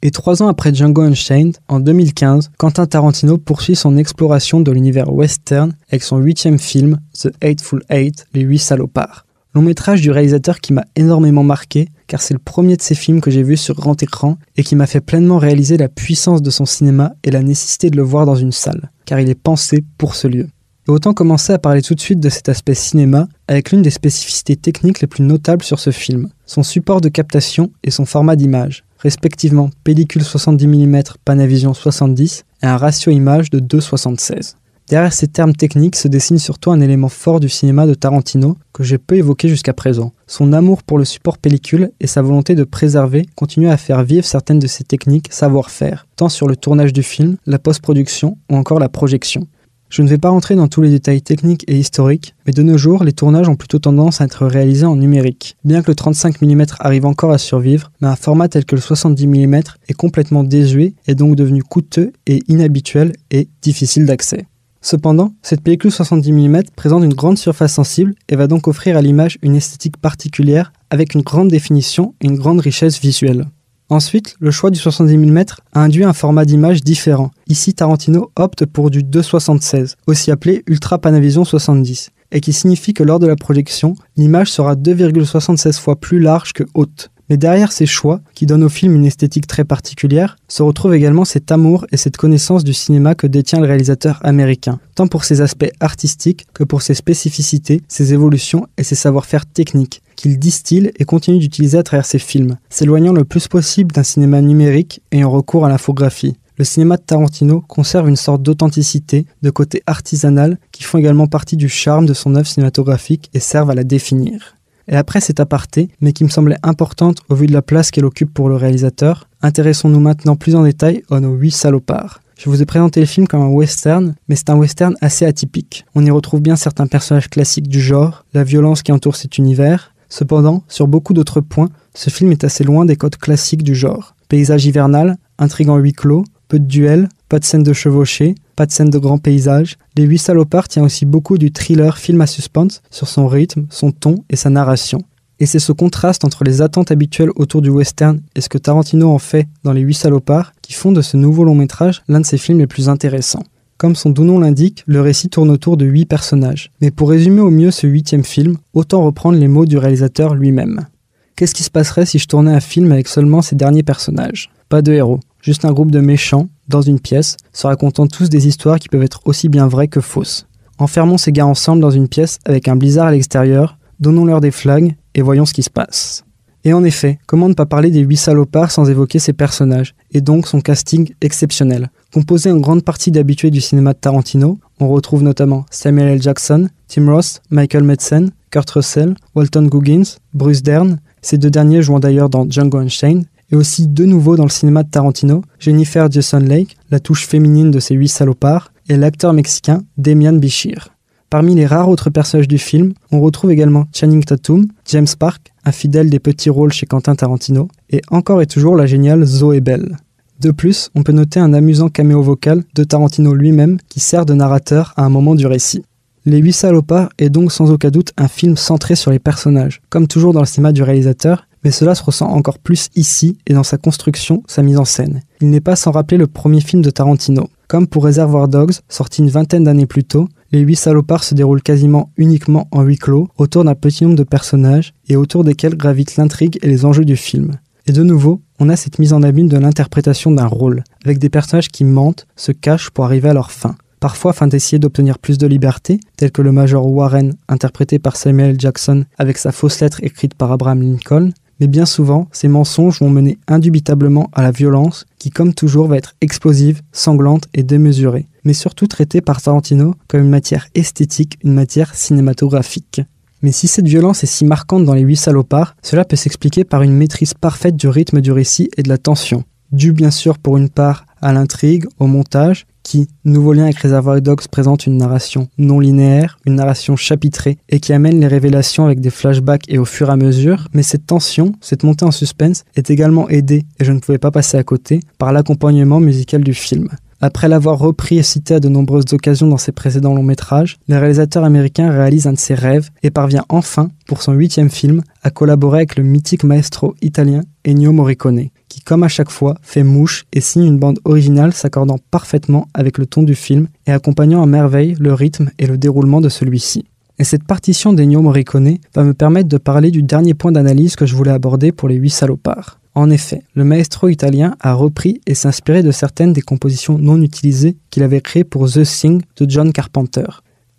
Et 0.01 0.11
trois 0.11 0.43
ans 0.43 0.49
après 0.49 0.75
Django 0.75 1.01
Unchained, 1.01 1.57
en 1.69 1.79
2015, 1.79 2.51
Quentin 2.57 2.85
Tarantino 2.85 3.37
poursuit 3.37 3.77
son 3.77 3.97
exploration 3.97 4.59
de 4.59 4.71
l'univers 4.71 5.11
western 5.11 5.73
avec 5.89 6.03
son 6.03 6.17
huitième 6.17 6.59
film, 6.59 6.99
The 7.17 7.29
Eightful 7.41 7.83
Eight, 7.89 8.27
Les 8.33 8.41
Huit 8.41 8.59
Salopards. 8.59 9.26
Long 9.57 9.63
métrage 9.63 10.01
du 10.01 10.11
réalisateur 10.11 10.59
qui 10.61 10.71
m'a 10.71 10.85
énormément 10.95 11.41
marqué, 11.41 11.87
car 12.05 12.21
c'est 12.21 12.35
le 12.35 12.39
premier 12.39 12.77
de 12.77 12.81
ses 12.83 12.93
films 12.93 13.21
que 13.21 13.31
j'ai 13.31 13.41
vu 13.41 13.57
sur 13.57 13.73
grand 13.73 14.03
écran 14.03 14.37
et 14.55 14.61
qui 14.61 14.75
m'a 14.75 14.85
fait 14.85 15.01
pleinement 15.01 15.39
réaliser 15.39 15.77
la 15.77 15.89
puissance 15.89 16.43
de 16.43 16.51
son 16.51 16.65
cinéma 16.65 17.13
et 17.23 17.31
la 17.31 17.41
nécessité 17.41 17.89
de 17.89 17.97
le 17.97 18.03
voir 18.03 18.27
dans 18.27 18.35
une 18.35 18.51
salle, 18.51 18.91
car 19.05 19.19
il 19.19 19.31
est 19.31 19.33
pensé 19.33 19.83
pour 19.97 20.13
ce 20.13 20.27
lieu. 20.27 20.47
Et 20.87 20.91
autant 20.91 21.15
commencer 21.15 21.53
à 21.53 21.57
parler 21.57 21.81
tout 21.81 21.95
de 21.95 21.99
suite 21.99 22.19
de 22.19 22.29
cet 22.29 22.49
aspect 22.49 22.75
cinéma 22.75 23.27
avec 23.47 23.71
l'une 23.71 23.81
des 23.81 23.89
spécificités 23.89 24.57
techniques 24.57 25.01
les 25.01 25.07
plus 25.07 25.23
notables 25.23 25.63
sur 25.63 25.79
ce 25.79 25.89
film, 25.89 26.29
son 26.45 26.61
support 26.61 27.01
de 27.01 27.09
captation 27.09 27.71
et 27.83 27.89
son 27.89 28.05
format 28.05 28.35
d'image 28.35 28.83
respectivement 28.99 29.69
pellicule 29.83 30.23
70 30.23 30.67
mm 30.67 31.01
Panavision 31.25 31.73
70 31.73 32.45
et 32.63 32.65
un 32.65 32.77
ratio 32.77 33.11
image 33.11 33.49
de 33.49 33.59
2,76. 33.59 34.55
Derrière 34.89 35.11
ces 35.11 35.27
termes 35.27 35.53
techniques 35.53 35.97
se 35.97 36.07
dessine 36.07 36.37
surtout 36.37 36.71
un 36.71 36.79
élément 36.79 37.09
fort 37.09 37.41
du 37.41 37.49
cinéma 37.49 37.85
de 37.85 37.93
Tarantino 37.93 38.57
que 38.71 38.83
j'ai 38.83 38.97
peu 38.97 39.15
évoqué 39.15 39.49
jusqu'à 39.49 39.73
présent. 39.73 40.13
Son 40.27 40.53
amour 40.53 40.81
pour 40.81 40.97
le 40.97 41.03
support 41.03 41.39
pellicule 41.39 41.91
et 41.99 42.07
sa 42.07 42.21
volonté 42.21 42.55
de 42.55 42.63
préserver 42.63 43.25
continuent 43.35 43.69
à 43.69 43.75
faire 43.75 44.03
vivre 44.03 44.25
certaines 44.25 44.59
de 44.59 44.67
ses 44.67 44.85
techniques 44.85 45.27
savoir-faire, 45.29 46.07
tant 46.15 46.29
sur 46.29 46.47
le 46.47 46.55
tournage 46.55 46.93
du 46.93 47.03
film, 47.03 47.35
la 47.45 47.59
post-production 47.59 48.37
ou 48.49 48.55
encore 48.55 48.79
la 48.79 48.87
projection. 48.87 49.45
Je 49.89 50.01
ne 50.01 50.07
vais 50.07 50.17
pas 50.17 50.29
rentrer 50.29 50.55
dans 50.55 50.69
tous 50.69 50.81
les 50.81 50.89
détails 50.89 51.21
techniques 51.21 51.65
et 51.67 51.77
historiques, 51.77 52.33
mais 52.45 52.53
de 52.53 52.61
nos 52.61 52.77
jours, 52.77 53.03
les 53.03 53.13
tournages 53.13 53.49
ont 53.49 53.55
plutôt 53.55 53.79
tendance 53.79 54.21
à 54.21 54.25
être 54.25 54.45
réalisés 54.45 54.85
en 54.85 54.95
numérique. 54.95 55.57
Bien 55.65 55.81
que 55.81 55.91
le 55.91 55.95
35 55.95 56.41
mm 56.41 56.65
arrive 56.79 57.05
encore 57.05 57.31
à 57.31 57.37
survivre, 57.37 57.91
mais 57.99 58.07
un 58.07 58.15
format 58.15 58.47
tel 58.47 58.63
que 58.63 58.75
le 58.75 58.81
70 58.81 59.27
mm 59.27 59.61
est 59.89 59.93
complètement 59.93 60.45
désuet 60.45 60.93
et 61.07 61.15
donc 61.15 61.35
devenu 61.35 61.61
coûteux 61.61 62.13
et 62.25 62.41
inhabituel 62.47 63.13
et 63.31 63.49
difficile 63.61 64.05
d'accès. 64.05 64.45
Cependant, 64.89 65.33
cette 65.41 65.63
pellicule 65.63 65.91
70 65.91 66.31
mm 66.31 66.61
présente 66.77 67.03
une 67.03 67.13
grande 67.13 67.37
surface 67.37 67.73
sensible 67.73 68.15
et 68.29 68.37
va 68.37 68.47
donc 68.47 68.69
offrir 68.69 68.95
à 68.95 69.01
l'image 69.01 69.37
une 69.41 69.57
esthétique 69.57 69.97
particulière 69.97 70.71
avec 70.89 71.13
une 71.13 71.23
grande 71.23 71.49
définition 71.49 72.15
et 72.21 72.27
une 72.27 72.37
grande 72.37 72.61
richesse 72.61 73.01
visuelle. 73.01 73.47
Ensuite, 73.89 74.37
le 74.39 74.49
choix 74.49 74.71
du 74.71 74.79
70 74.79 75.17
mm 75.17 75.43
a 75.73 75.81
induit 75.81 76.05
un 76.05 76.13
format 76.13 76.45
d'image 76.45 76.85
différent. 76.85 77.31
Ici, 77.49 77.73
Tarantino 77.73 78.31
opte 78.37 78.65
pour 78.65 78.89
du 78.89 79.03
2,76, 79.03 79.95
aussi 80.07 80.31
appelé 80.31 80.63
Ultra 80.67 80.99
Panavision 80.99 81.43
70, 81.43 82.11
et 82.31 82.39
qui 82.39 82.53
signifie 82.53 82.93
que 82.93 83.03
lors 83.03 83.19
de 83.19 83.27
la 83.27 83.35
projection, 83.35 83.93
l'image 84.15 84.49
sera 84.53 84.75
2,76 84.75 85.81
fois 85.81 85.97
plus 85.97 86.21
large 86.21 86.53
que 86.53 86.63
haute. 86.75 87.11
Mais 87.29 87.37
derrière 87.37 87.71
ces 87.71 87.85
choix, 87.85 88.21
qui 88.33 88.45
donnent 88.45 88.63
au 88.63 88.69
film 88.69 88.95
une 88.95 89.05
esthétique 89.05 89.47
très 89.47 89.65
particulière, 89.65 90.37
se 90.47 90.63
retrouve 90.63 90.95
également 90.95 91.25
cet 91.25 91.51
amour 91.51 91.85
et 91.91 91.97
cette 91.97 92.17
connaissance 92.17 92.63
du 92.63 92.73
cinéma 92.73 93.15
que 93.15 93.27
détient 93.27 93.59
le 93.59 93.67
réalisateur 93.67 94.19
américain, 94.23 94.79
tant 94.95 95.07
pour 95.07 95.25
ses 95.25 95.41
aspects 95.41 95.71
artistiques 95.79 96.47
que 96.53 96.63
pour 96.63 96.81
ses 96.81 96.93
spécificités, 96.93 97.81
ses 97.87 98.13
évolutions 98.13 98.67
et 98.77 98.83
ses 98.83 98.95
savoir-faire 98.95 99.45
techniques, 99.45 100.01
qu'il 100.15 100.39
distille 100.39 100.91
et 100.97 101.05
continue 101.05 101.39
d'utiliser 101.39 101.77
à 101.77 101.83
travers 101.83 102.05
ses 102.05 102.19
films, 102.19 102.57
s'éloignant 102.69 103.13
le 103.13 103.25
plus 103.25 103.47
possible 103.47 103.91
d'un 103.91 104.03
cinéma 104.03 104.41
numérique 104.41 105.01
ayant 105.11 105.31
recours 105.31 105.65
à 105.65 105.69
l'infographie. 105.69 106.37
Le 106.57 106.65
cinéma 106.65 106.97
de 106.97 107.03
Tarantino 107.03 107.61
conserve 107.61 108.09
une 108.09 108.15
sorte 108.15 108.41
d'authenticité, 108.41 109.27
de 109.43 109.49
côté 109.51 109.83
artisanal, 109.85 110.57
qui 110.71 110.83
font 110.83 110.97
également 110.97 111.27
partie 111.27 111.55
du 111.55 111.69
charme 111.69 112.07
de 112.07 112.15
son 112.15 112.33
œuvre 112.33 112.47
cinématographique 112.47 113.29
et 113.35 113.39
servent 113.39 113.69
à 113.69 113.75
la 113.75 113.83
définir. 113.83 114.56
Et 114.87 114.95
après 114.95 115.21
cet 115.21 115.39
aparté, 115.39 115.89
mais 116.01 116.13
qui 116.13 116.23
me 116.23 116.29
semblait 116.29 116.57
importante 116.63 117.17
au 117.29 117.35
vu 117.35 117.47
de 117.47 117.53
la 117.53 117.61
place 117.61 117.91
qu'elle 117.91 118.05
occupe 118.05 118.33
pour 118.33 118.49
le 118.49 118.55
réalisateur, 118.55 119.27
intéressons-nous 119.41 119.99
maintenant 119.99 120.35
plus 120.35 120.55
en 120.55 120.63
détail 120.63 121.03
à 121.09 121.19
nos 121.19 121.33
huit 121.33 121.51
salopards. 121.51 122.21
Je 122.37 122.49
vous 122.49 122.61
ai 122.61 122.65
présenté 122.65 122.99
le 122.99 123.05
film 123.05 123.27
comme 123.27 123.41
un 123.41 123.49
western, 123.49 124.15
mais 124.29 124.35
c'est 124.35 124.49
un 124.49 124.57
western 124.57 124.95
assez 125.01 125.25
atypique. 125.25 125.85
On 125.95 126.05
y 126.05 126.11
retrouve 126.11 126.41
bien 126.41 126.55
certains 126.55 126.87
personnages 126.87 127.29
classiques 127.29 127.67
du 127.67 127.81
genre, 127.81 128.25
la 128.33 128.43
violence 128.43 128.83
qui 128.83 128.91
entoure 128.91 129.15
cet 129.15 129.37
univers, 129.37 129.93
Cependant, 130.09 130.63
sur 130.67 130.87
beaucoup 130.87 131.13
d'autres 131.13 131.41
points, 131.41 131.69
ce 131.93 132.09
film 132.09 132.31
est 132.31 132.43
assez 132.43 132.63
loin 132.63 132.85
des 132.85 132.95
codes 132.95 133.17
classiques 133.17 133.63
du 133.63 133.75
genre. 133.75 134.15
Paysage 134.29 134.65
hivernal, 134.65 135.17
intrigue 135.37 135.69
en 135.69 135.77
huis 135.77 135.93
clos, 135.93 136.23
peu 136.47 136.59
de 136.59 136.65
duels, 136.65 137.09
pas 137.29 137.39
de 137.39 137.45
scènes 137.45 137.63
de 137.63 137.73
chevauchée, 137.73 138.35
pas 138.57 138.65
de 138.65 138.71
scènes 138.71 138.89
de 138.89 138.97
grands 138.97 139.19
paysages. 139.19 139.77
Les 139.95 140.03
Huit 140.03 140.17
Salopards 140.17 140.67
tient 140.67 140.83
aussi 140.83 141.05
beaucoup 141.05 141.37
du 141.37 141.53
thriller 141.53 141.97
film 141.97 142.19
à 142.19 142.27
suspense 142.27 142.81
sur 142.89 143.07
son 143.07 143.27
rythme, 143.27 143.67
son 143.69 143.91
ton 143.91 144.15
et 144.31 144.35
sa 144.35 144.49
narration. 144.49 144.99
Et 145.39 145.45
c'est 145.45 145.59
ce 145.59 145.71
contraste 145.71 146.25
entre 146.25 146.43
les 146.43 146.63
attentes 146.63 146.89
habituelles 146.89 147.29
autour 147.35 147.61
du 147.61 147.69
western 147.69 148.19
et 148.35 148.41
ce 148.41 148.49
que 148.49 148.57
Tarantino 148.57 149.11
en 149.11 149.19
fait 149.19 149.47
dans 149.63 149.73
Les 149.73 149.81
Huit 149.81 149.93
Salopards 149.93 150.53
qui 150.63 150.73
font 150.73 150.91
de 150.91 151.03
ce 151.03 151.15
nouveau 151.15 151.43
long 151.43 151.53
métrage 151.53 152.01
l'un 152.07 152.19
de 152.19 152.25
ses 152.25 152.39
films 152.39 152.57
les 152.57 152.67
plus 152.67 152.89
intéressants. 152.89 153.43
Comme 153.77 153.95
son 153.95 154.09
doux 154.09 154.23
nom 154.23 154.39
l'indique, 154.39 154.83
le 154.87 155.01
récit 155.01 155.29
tourne 155.29 155.51
autour 155.51 155.77
de 155.77 155.85
huit 155.85 156.07
personnages. 156.07 156.71
Mais 156.81 156.89
pour 156.89 157.11
résumer 157.11 157.41
au 157.41 157.51
mieux 157.51 157.69
ce 157.69 157.85
huitième 157.85 158.23
film, 158.23 158.57
autant 158.73 159.05
reprendre 159.05 159.37
les 159.37 159.47
mots 159.47 159.67
du 159.67 159.77
réalisateur 159.77 160.33
lui-même. 160.33 160.87
Qu'est-ce 161.35 161.53
qui 161.53 161.61
se 161.61 161.69
passerait 161.69 162.07
si 162.07 162.17
je 162.17 162.25
tournais 162.25 162.51
un 162.51 162.59
film 162.59 162.91
avec 162.91 163.07
seulement 163.07 163.43
ces 163.43 163.55
derniers 163.55 163.83
personnages? 163.83 164.49
Pas 164.69 164.81
de 164.81 164.93
héros, 164.93 165.19
juste 165.47 165.63
un 165.63 165.71
groupe 165.71 165.91
de 165.91 166.01
méchants, 166.01 166.49
dans 166.67 166.81
une 166.81 166.99
pièce, 166.99 167.37
se 167.53 167.67
racontant 167.67 168.05
tous 168.05 168.29
des 168.29 168.49
histoires 168.49 168.79
qui 168.79 168.89
peuvent 168.89 169.01
être 169.01 169.21
aussi 169.23 169.47
bien 169.47 169.65
vraies 169.65 169.87
que 169.87 170.01
fausses. 170.01 170.45
Enfermons 170.77 171.17
ces 171.17 171.31
gars 171.31 171.45
ensemble 171.45 171.81
dans 171.81 171.89
une 171.89 172.09
pièce 172.09 172.39
avec 172.43 172.67
un 172.67 172.75
blizzard 172.75 173.07
à 173.07 173.11
l'extérieur, 173.11 173.77
donnons-leur 174.01 174.41
des 174.41 174.51
flags 174.51 174.97
et 175.15 175.21
voyons 175.21 175.45
ce 175.45 175.53
qui 175.53 175.63
se 175.63 175.69
passe. 175.69 176.25
Et 176.65 176.73
en 176.73 176.83
effet, 176.83 177.17
comment 177.27 177.47
ne 177.47 177.53
pas 177.53 177.65
parler 177.65 177.91
des 177.91 178.01
huit 178.01 178.17
salopards 178.17 178.71
sans 178.71 178.89
évoquer 178.89 179.19
ses 179.19 179.31
personnages, 179.31 179.95
et 180.11 180.19
donc 180.19 180.49
son 180.49 180.59
casting 180.59 181.13
exceptionnel. 181.21 181.91
Composé 182.13 182.51
en 182.51 182.57
grande 182.57 182.83
partie 182.83 183.11
d'habitués 183.11 183.49
du 183.49 183.61
cinéma 183.61 183.93
de 183.93 183.99
Tarantino, 183.99 184.59
on 184.81 184.89
retrouve 184.89 185.23
notamment 185.23 185.65
Samuel 185.71 186.09
L. 186.09 186.21
Jackson, 186.21 186.67
Tim 186.89 187.09
Roth, 187.09 187.41
Michael 187.51 187.83
Madsen, 187.83 188.31
Kurt 188.51 188.69
Russell, 188.71 189.15
Walton 189.33 189.67
Goggins, 189.67 190.17
Bruce 190.33 190.61
Dern, 190.61 190.99
ces 191.21 191.37
deux 191.37 191.49
derniers 191.49 191.81
jouant 191.81 192.01
d'ailleurs 192.01 192.29
dans 192.29 192.49
Django 192.49 192.79
Unchained, 192.79 193.27
et 193.51 193.55
aussi 193.55 193.87
de 193.87 194.05
nouveau 194.05 194.35
dans 194.35 194.43
le 194.43 194.49
cinéma 194.49 194.83
de 194.83 194.89
Tarantino, 194.89 195.41
Jennifer 195.59 196.11
Jason 196.11 196.39
Lake, 196.39 196.77
la 196.91 196.99
touche 196.99 197.27
féminine 197.27 197.71
de 197.71 197.79
ces 197.79 197.95
huit 197.95 198.09
salopards, 198.09 198.71
et 198.89 198.97
l'acteur 198.97 199.33
mexicain 199.33 199.81
Demian 199.97 200.33
Bichir. 200.33 200.89
Parmi 201.29 201.55
les 201.55 201.65
rares 201.65 201.89
autres 201.89 202.09
personnages 202.09 202.47
du 202.47 202.57
film, 202.57 202.93
on 203.11 203.19
retrouve 203.19 203.51
également 203.51 203.85
Channing 203.93 204.23
Tatum, 204.23 204.65
James 204.85 205.07
Park, 205.19 205.53
un 205.65 205.73
fidèle 205.73 206.09
des 206.09 206.19
petits 206.19 206.49
rôles 206.49 206.71
chez 206.71 206.85
Quentin 206.85 207.15
Tarantino, 207.15 207.67
et 207.89 208.01
encore 208.09 208.41
et 208.41 208.47
toujours 208.47 208.77
la 208.77 208.85
géniale 208.85 209.25
Zoé 209.25 209.59
Bell. 209.59 209.97
De 210.39 210.51
plus, 210.51 210.89
on 210.95 211.03
peut 211.03 211.11
noter 211.11 211.39
un 211.39 211.53
amusant 211.53 211.89
caméo 211.89 212.21
vocal 212.21 212.63
de 212.75 212.83
Tarantino 212.83 213.33
lui-même 213.33 213.77
qui 213.89 213.99
sert 213.99 214.25
de 214.25 214.33
narrateur 214.33 214.93
à 214.95 215.03
un 215.03 215.09
moment 215.09 215.35
du 215.35 215.47
récit. 215.47 215.83
Les 216.25 216.37
Huit 216.37 216.53
Salopards 216.53 217.09
est 217.17 217.29
donc 217.29 217.51
sans 217.51 217.71
aucun 217.71 217.89
doute 217.89 218.13
un 218.17 218.27
film 218.27 218.55
centré 218.55 218.95
sur 218.95 219.11
les 219.11 219.19
personnages, 219.19 219.81
comme 219.89 220.07
toujours 220.07 220.33
dans 220.33 220.41
le 220.41 220.45
cinéma 220.45 220.71
du 220.73 220.83
réalisateur, 220.83 221.47
mais 221.67 221.71
cela 221.71 221.95
se 221.95 222.03
ressent 222.03 222.29
encore 222.29 222.59
plus 222.59 222.87
ici 222.95 223.39
et 223.45 223.53
dans 223.53 223.61
sa 223.61 223.77
construction, 223.77 224.41
sa 224.47 224.63
mise 224.63 224.77
en 224.77 224.85
scène. 224.85 225.19
Il 225.41 225.49
n'est 225.49 225.59
pas 225.59 225.75
sans 225.75 225.91
rappeler 225.91 226.15
le 226.15 226.25
premier 226.25 226.61
film 226.61 226.81
de 226.81 226.89
Tarantino. 226.89 227.49
Comme 227.67 227.87
pour 227.87 228.05
Reservoir 228.05 228.47
Dogs, 228.47 228.75
sorti 228.87 229.21
une 229.21 229.29
vingtaine 229.29 229.65
d'années 229.65 229.85
plus 229.85 230.05
tôt, 230.05 230.29
les 230.53 230.61
huit 230.61 230.77
salopards 230.77 231.25
se 231.25 231.35
déroulent 231.35 231.61
quasiment 231.61 232.09
uniquement 232.15 232.69
en 232.71 232.83
huis 232.83 232.97
clos, 232.97 233.27
autour 233.37 233.65
d'un 233.65 233.75
petit 233.75 234.05
nombre 234.05 234.15
de 234.15 234.23
personnages 234.23 234.93
et 235.09 235.17
autour 235.17 235.43
desquels 235.43 235.75
gravitent 235.75 236.15
l'intrigue 236.15 236.57
et 236.61 236.69
les 236.69 236.85
enjeux 236.85 237.03
du 237.03 237.17
film. 237.17 237.57
Et 237.85 237.91
de 237.91 238.01
nouveau, 238.01 238.39
on 238.59 238.69
a 238.69 238.77
cette 238.77 238.97
mise 238.97 239.11
en 239.11 239.21
abîme 239.21 239.49
de 239.49 239.57
l'interprétation 239.57 240.31
d'un 240.31 240.47
rôle, 240.47 240.85
avec 241.03 241.19
des 241.19 241.27
personnages 241.27 241.67
qui 241.67 241.83
mentent, 241.83 242.27
se 242.37 242.53
cachent 242.53 242.91
pour 242.91 243.03
arriver 243.03 243.27
à 243.27 243.33
leur 243.33 243.51
fin. 243.51 243.75
Parfois 243.99 244.31
afin 244.31 244.47
d'essayer 244.47 244.79
d'obtenir 244.79 245.19
plus 245.19 245.37
de 245.37 245.47
liberté, 245.47 245.99
tel 246.15 246.31
que 246.31 246.41
le 246.41 246.53
Major 246.53 246.89
Warren, 246.89 247.33
interprété 247.49 247.99
par 247.99 248.15
Samuel 248.15 248.57
Jackson 248.57 249.03
avec 249.17 249.37
sa 249.37 249.51
fausse 249.51 249.81
lettre 249.81 250.01
écrite 250.01 250.35
par 250.35 250.51
Abraham 250.53 250.81
Lincoln, 250.81 251.31
mais 251.59 251.67
bien 251.67 251.85
souvent, 251.85 252.27
ces 252.31 252.47
mensonges 252.47 252.99
vont 252.99 253.09
mener 253.09 253.37
indubitablement 253.47 254.29
à 254.33 254.41
la 254.41 254.51
violence, 254.51 255.05
qui 255.17 255.29
comme 255.29 255.53
toujours 255.53 255.87
va 255.87 255.97
être 255.97 256.15
explosive, 256.21 256.81
sanglante 256.91 257.47
et 257.53 257.63
démesurée, 257.63 258.27
mais 258.43 258.53
surtout 258.53 258.87
traitée 258.87 259.21
par 259.21 259.41
Tarantino 259.41 259.95
comme 260.07 260.21
une 260.21 260.29
matière 260.29 260.67
esthétique, 260.75 261.37
une 261.43 261.53
matière 261.53 261.95
cinématographique. 261.95 263.01
Mais 263.41 263.51
si 263.51 263.67
cette 263.67 263.87
violence 263.87 264.23
est 264.23 264.27
si 264.27 264.45
marquante 264.45 264.85
dans 264.85 264.93
les 264.93 265.01
huit 265.01 265.15
salopards, 265.15 265.75
cela 265.83 266.05
peut 266.05 266.15
s'expliquer 266.15 266.63
par 266.63 266.81
une 266.81 266.93
maîtrise 266.93 267.33
parfaite 267.33 267.75
du 267.75 267.87
rythme 267.87 268.21
du 268.21 268.31
récit 268.31 268.69
et 268.77 268.83
de 268.83 268.89
la 268.89 268.97
tension, 268.97 269.43
due 269.71 269.93
bien 269.93 270.11
sûr 270.11 270.39
pour 270.39 270.57
une 270.57 270.69
part 270.69 271.05
à 271.21 271.33
l'intrigue, 271.33 271.85
au 271.99 272.07
montage, 272.07 272.65
qui, 272.87 273.09
nouveau 273.25 273.51
lien 273.51 273.65
avec 273.65 273.79
Reservoir 273.79 274.21
Dogs, 274.21 274.47
présente 274.47 274.87
une 274.87 274.95
narration 274.95 275.49
non 275.57 275.81
linéaire, 275.81 276.39
une 276.45 276.55
narration 276.55 276.95
chapitrée, 276.95 277.57
et 277.67 277.81
qui 277.81 277.91
amène 277.91 278.21
les 278.21 278.27
révélations 278.27 278.85
avec 278.85 279.01
des 279.01 279.09
flashbacks 279.09 279.65
et 279.67 279.77
au 279.77 279.83
fur 279.83 280.07
et 280.07 280.13
à 280.13 280.15
mesure, 280.15 280.69
mais 280.71 280.83
cette 280.83 281.05
tension, 281.05 281.51
cette 281.59 281.83
montée 281.83 282.05
en 282.05 282.11
suspense, 282.11 282.63
est 282.77 282.89
également 282.89 283.27
aidée, 283.27 283.65
et 283.81 283.83
je 283.83 283.91
ne 283.91 283.99
pouvais 283.99 284.19
pas 284.19 284.31
passer 284.31 284.55
à 284.57 284.63
côté, 284.63 285.01
par 285.17 285.33
l'accompagnement 285.33 285.99
musical 285.99 286.45
du 286.45 286.53
film. 286.53 286.87
Après 287.19 287.47
l'avoir 287.47 287.79
repris 287.79 288.19
et 288.19 288.23
cité 288.23 288.53
à 288.53 288.59
de 288.59 288.69
nombreuses 288.69 289.11
occasions 289.11 289.47
dans 289.47 289.57
ses 289.57 289.71
précédents 289.71 290.13
longs 290.13 290.21
métrages, 290.21 290.77
le 290.87 290.99
réalisateur 290.99 291.43
américain 291.43 291.89
réalise 291.89 292.27
un 292.27 292.33
de 292.33 292.37
ses 292.37 292.53
rêves 292.53 292.91
et 293.01 293.09
parvient 293.09 293.43
enfin, 293.49 293.89
pour 294.05 294.21
son 294.21 294.33
huitième 294.33 294.69
film, 294.69 295.01
à 295.23 295.31
collaborer 295.31 295.79
avec 295.79 295.95
le 295.95 296.03
mythique 296.03 296.43
maestro 296.43 296.93
italien 297.01 297.41
Ennio 297.67 297.91
Morricone, 297.91 298.49
qui 298.69 298.81
comme 298.81 299.01
à 299.01 299.07
chaque 299.07 299.31
fois 299.31 299.55
fait 299.63 299.81
mouche 299.81 300.25
et 300.31 300.41
signe 300.41 300.65
une 300.65 300.77
bande 300.77 300.99
originale 301.05 301.53
s'accordant 301.53 301.97
parfaitement 302.11 302.67
avec 302.75 302.99
le 302.99 303.07
ton 303.07 303.23
du 303.23 303.33
film 303.33 303.67
et 303.87 303.91
accompagnant 303.91 304.43
à 304.43 304.45
merveille 304.45 304.95
le 304.99 305.15
rythme 305.15 305.49
et 305.57 305.65
le 305.65 305.79
déroulement 305.79 306.21
de 306.21 306.29
celui-ci. 306.29 306.85
Et 307.17 307.23
cette 307.23 307.45
partition 307.45 307.93
d'Ennio 307.93 308.21
Morricone 308.21 308.77
va 308.93 309.03
me 309.03 309.15
permettre 309.15 309.49
de 309.49 309.57
parler 309.57 309.89
du 309.89 310.03
dernier 310.03 310.35
point 310.35 310.51
d'analyse 310.51 310.95
que 310.95 311.07
je 311.07 311.15
voulais 311.15 311.31
aborder 311.31 311.71
pour 311.71 311.89
les 311.89 311.95
huit 311.95 312.11
salopards. 312.11 312.79
En 312.97 313.11
effet, 313.11 313.43
le 313.53 313.63
maestro 313.63 314.07
italien 314.07 314.55
a 314.59 314.73
repris 314.73 315.21
et 315.27 315.35
s'inspiré 315.35 315.83
de 315.83 315.91
certaines 315.91 316.33
des 316.33 316.41
compositions 316.41 316.97
non 316.97 317.21
utilisées 317.21 317.77
qu'il 317.91 318.01
avait 318.01 318.21
créées 318.21 318.43
pour 318.43 318.67
The 318.67 318.81
Thing 318.81 319.21
de 319.39 319.47
John 319.47 319.71
Carpenter. 319.71 320.25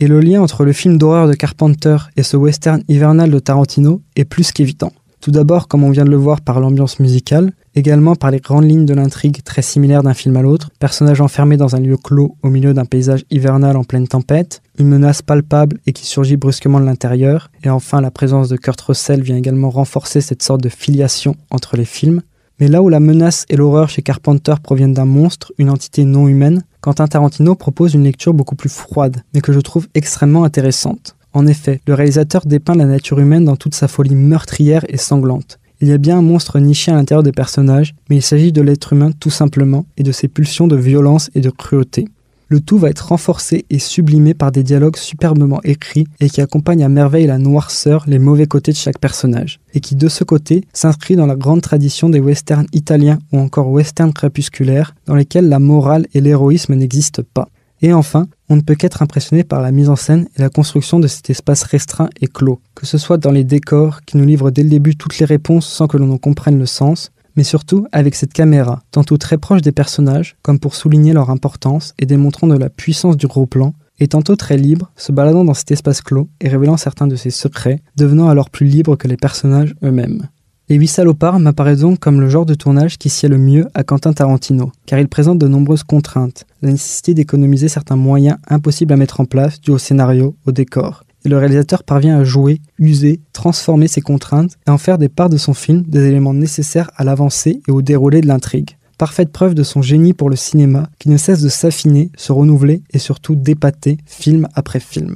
Et 0.00 0.08
le 0.08 0.18
lien 0.18 0.42
entre 0.42 0.64
le 0.64 0.72
film 0.72 0.98
d'horreur 0.98 1.28
de 1.28 1.34
Carpenter 1.34 1.96
et 2.16 2.24
ce 2.24 2.36
western 2.36 2.82
hivernal 2.88 3.30
de 3.30 3.38
Tarantino 3.38 4.02
est 4.16 4.24
plus 4.24 4.50
qu'évident. 4.50 4.92
Tout 5.20 5.30
d'abord, 5.30 5.68
comme 5.68 5.84
on 5.84 5.90
vient 5.90 6.04
de 6.04 6.10
le 6.10 6.16
voir 6.16 6.40
par 6.40 6.58
l'ambiance 6.58 6.98
musicale, 6.98 7.52
également 7.78 8.16
par 8.16 8.30
les 8.30 8.40
grandes 8.40 8.68
lignes 8.68 8.84
de 8.84 8.94
l'intrigue 8.94 9.42
très 9.42 9.62
similaires 9.62 10.02
d'un 10.02 10.14
film 10.14 10.36
à 10.36 10.42
l'autre, 10.42 10.70
personnage 10.78 11.20
enfermé 11.20 11.56
dans 11.56 11.76
un 11.76 11.80
lieu 11.80 11.96
clos 11.96 12.36
au 12.42 12.50
milieu 12.50 12.74
d'un 12.74 12.84
paysage 12.84 13.24
hivernal 13.30 13.76
en 13.76 13.84
pleine 13.84 14.08
tempête, 14.08 14.62
une 14.78 14.88
menace 14.88 15.22
palpable 15.22 15.78
et 15.86 15.92
qui 15.92 16.04
surgit 16.04 16.36
brusquement 16.36 16.80
de 16.80 16.84
l'intérieur, 16.84 17.50
et 17.64 17.70
enfin 17.70 18.00
la 18.00 18.10
présence 18.10 18.48
de 18.48 18.56
Kurt 18.56 18.80
Russell 18.80 19.22
vient 19.22 19.36
également 19.36 19.70
renforcer 19.70 20.20
cette 20.20 20.42
sorte 20.42 20.62
de 20.62 20.68
filiation 20.68 21.36
entre 21.50 21.76
les 21.76 21.84
films. 21.84 22.22
Mais 22.60 22.68
là 22.68 22.82
où 22.82 22.88
la 22.88 23.00
menace 23.00 23.46
et 23.48 23.56
l'horreur 23.56 23.88
chez 23.88 24.02
Carpenter 24.02 24.54
proviennent 24.62 24.94
d'un 24.94 25.04
monstre, 25.04 25.52
une 25.58 25.70
entité 25.70 26.04
non 26.04 26.26
humaine, 26.26 26.64
Quentin 26.80 27.06
Tarantino 27.06 27.54
propose 27.54 27.94
une 27.94 28.04
lecture 28.04 28.34
beaucoup 28.34 28.56
plus 28.56 28.68
froide, 28.68 29.22
mais 29.32 29.40
que 29.40 29.52
je 29.52 29.60
trouve 29.60 29.86
extrêmement 29.94 30.44
intéressante. 30.44 31.14
En 31.32 31.46
effet, 31.46 31.80
le 31.86 31.94
réalisateur 31.94 32.46
dépeint 32.46 32.74
la 32.74 32.86
nature 32.86 33.20
humaine 33.20 33.44
dans 33.44 33.56
toute 33.56 33.74
sa 33.74 33.86
folie 33.86 34.16
meurtrière 34.16 34.84
et 34.88 34.96
sanglante. 34.96 35.57
Il 35.80 35.88
y 35.88 35.92
a 35.92 35.98
bien 35.98 36.18
un 36.18 36.22
monstre 36.22 36.58
niché 36.58 36.90
à 36.90 36.96
l'intérieur 36.96 37.22
des 37.22 37.30
personnages, 37.30 37.94
mais 38.10 38.16
il 38.16 38.22
s'agit 38.22 38.50
de 38.50 38.60
l'être 38.60 38.92
humain 38.92 39.12
tout 39.12 39.30
simplement 39.30 39.86
et 39.96 40.02
de 40.02 40.10
ses 40.10 40.26
pulsions 40.26 40.66
de 40.66 40.74
violence 40.74 41.30
et 41.36 41.40
de 41.40 41.50
cruauté. 41.50 42.08
Le 42.50 42.60
tout 42.60 42.78
va 42.78 42.88
être 42.88 43.08
renforcé 43.08 43.66
et 43.68 43.78
sublimé 43.78 44.32
par 44.32 44.50
des 44.50 44.62
dialogues 44.62 44.96
superbement 44.96 45.60
écrits 45.64 46.06
et 46.18 46.30
qui 46.30 46.40
accompagnent 46.40 46.82
à 46.82 46.88
merveille 46.88 47.26
la 47.26 47.38
noirceur, 47.38 48.04
les 48.08 48.18
mauvais 48.18 48.46
côtés 48.46 48.72
de 48.72 48.76
chaque 48.76 48.98
personnage, 48.98 49.60
et 49.74 49.80
qui 49.80 49.94
de 49.94 50.08
ce 50.08 50.24
côté 50.24 50.64
s'inscrit 50.72 51.14
dans 51.14 51.26
la 51.26 51.36
grande 51.36 51.60
tradition 51.60 52.08
des 52.08 52.20
westerns 52.20 52.66
italiens 52.72 53.18
ou 53.32 53.38
encore 53.38 53.70
westerns 53.70 54.14
crépusculaires, 54.14 54.94
dans 55.06 55.14
lesquels 55.14 55.48
la 55.48 55.58
morale 55.58 56.06
et 56.14 56.22
l'héroïsme 56.22 56.74
n'existent 56.74 57.22
pas. 57.34 57.50
Et 57.80 57.92
enfin, 57.92 58.26
on 58.48 58.56
ne 58.56 58.60
peut 58.60 58.74
qu'être 58.74 59.02
impressionné 59.02 59.44
par 59.44 59.62
la 59.62 59.70
mise 59.70 59.88
en 59.88 59.96
scène 59.96 60.28
et 60.36 60.42
la 60.42 60.48
construction 60.48 60.98
de 60.98 61.06
cet 61.06 61.30
espace 61.30 61.62
restreint 61.62 62.08
et 62.20 62.26
clos, 62.26 62.60
que 62.74 62.86
ce 62.86 62.98
soit 62.98 63.18
dans 63.18 63.30
les 63.30 63.44
décors 63.44 64.02
qui 64.04 64.16
nous 64.16 64.24
livrent 64.24 64.50
dès 64.50 64.62
le 64.64 64.70
début 64.70 64.96
toutes 64.96 65.18
les 65.18 65.26
réponses 65.26 65.66
sans 65.66 65.86
que 65.86 65.96
l'on 65.96 66.10
en 66.10 66.18
comprenne 66.18 66.58
le 66.58 66.66
sens, 66.66 67.12
mais 67.36 67.44
surtout 67.44 67.86
avec 67.92 68.16
cette 68.16 68.32
caméra, 68.32 68.82
tantôt 68.90 69.16
très 69.16 69.38
proche 69.38 69.62
des 69.62 69.70
personnages, 69.70 70.36
comme 70.42 70.58
pour 70.58 70.74
souligner 70.74 71.12
leur 71.12 71.30
importance 71.30 71.94
et 72.00 72.06
démontrant 72.06 72.48
de 72.48 72.56
la 72.56 72.68
puissance 72.68 73.16
du 73.16 73.28
gros 73.28 73.46
plan, 73.46 73.74
et 74.00 74.08
tantôt 74.08 74.36
très 74.36 74.56
libre, 74.56 74.90
se 74.96 75.12
baladant 75.12 75.44
dans 75.44 75.54
cet 75.54 75.70
espace 75.70 76.02
clos 76.02 76.28
et 76.40 76.48
révélant 76.48 76.76
certains 76.76 77.06
de 77.06 77.16
ses 77.16 77.30
secrets, 77.30 77.82
devenant 77.96 78.28
alors 78.28 78.50
plus 78.50 78.66
libre 78.66 78.96
que 78.96 79.08
les 79.08 79.16
personnages 79.16 79.74
eux-mêmes. 79.84 80.28
Les 80.70 80.76
Huit 80.76 80.88
Salopards 80.88 81.40
m'apparaît 81.40 81.76
donc 81.76 81.98
comme 81.98 82.20
le 82.20 82.28
genre 82.28 82.44
de 82.44 82.52
tournage 82.52 82.98
qui 82.98 83.08
sied 83.08 83.30
le 83.30 83.38
mieux 83.38 83.68
à 83.72 83.84
Quentin 83.84 84.12
Tarantino, 84.12 84.70
car 84.84 84.98
il 84.98 85.08
présente 85.08 85.38
de 85.38 85.48
nombreuses 85.48 85.82
contraintes, 85.82 86.44
la 86.60 86.70
nécessité 86.70 87.14
d'économiser 87.14 87.68
certains 87.68 87.96
moyens 87.96 88.36
impossibles 88.48 88.92
à 88.92 88.98
mettre 88.98 89.20
en 89.20 89.24
place 89.24 89.62
dû 89.62 89.70
au 89.70 89.78
scénario, 89.78 90.36
au 90.44 90.52
décor. 90.52 91.04
Et 91.24 91.30
le 91.30 91.38
réalisateur 91.38 91.84
parvient 91.84 92.18
à 92.18 92.24
jouer, 92.24 92.60
user, 92.78 93.18
transformer 93.32 93.88
ces 93.88 94.02
contraintes 94.02 94.58
et 94.66 94.70
en 94.70 94.76
faire 94.76 94.98
des 94.98 95.08
parts 95.08 95.30
de 95.30 95.38
son 95.38 95.54
film 95.54 95.84
des 95.88 96.06
éléments 96.06 96.34
nécessaires 96.34 96.90
à 96.96 97.04
l'avancée 97.04 97.62
et 97.66 97.70
au 97.70 97.80
déroulé 97.80 98.20
de 98.20 98.26
l'intrigue. 98.26 98.76
Parfaite 98.98 99.32
preuve 99.32 99.54
de 99.54 99.62
son 99.62 99.80
génie 99.80 100.12
pour 100.12 100.28
le 100.28 100.36
cinéma 100.36 100.90
qui 100.98 101.08
ne 101.08 101.16
cesse 101.16 101.40
de 101.40 101.48
s'affiner, 101.48 102.10
se 102.18 102.30
renouveler 102.30 102.82
et 102.92 102.98
surtout 102.98 103.36
d'épater 103.36 103.96
film 104.04 104.46
après 104.54 104.80
film. 104.80 105.14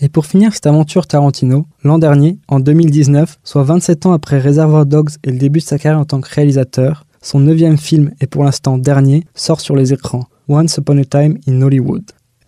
Et 0.00 0.08
pour 0.08 0.26
finir 0.26 0.54
cette 0.54 0.66
aventure 0.66 1.06
Tarantino, 1.06 1.66
l'an 1.82 1.98
dernier, 1.98 2.38
en 2.46 2.60
2019, 2.60 3.40
soit 3.42 3.64
27 3.64 4.06
ans 4.06 4.12
après 4.12 4.38
Reservoir 4.38 4.86
Dogs 4.86 5.10
et 5.24 5.32
le 5.32 5.38
début 5.38 5.58
de 5.58 5.64
sa 5.64 5.78
carrière 5.78 6.00
en 6.00 6.04
tant 6.04 6.20
que 6.20 6.32
réalisateur, 6.32 7.04
son 7.20 7.40
neuvième 7.40 7.78
film 7.78 8.12
et 8.20 8.28
pour 8.28 8.44
l'instant 8.44 8.78
dernier 8.78 9.24
sort 9.34 9.60
sur 9.60 9.74
les 9.74 9.92
écrans, 9.92 10.26
Once 10.48 10.76
Upon 10.76 10.98
a 10.98 11.04
Time 11.04 11.38
in 11.48 11.62
Hollywood. 11.62 12.04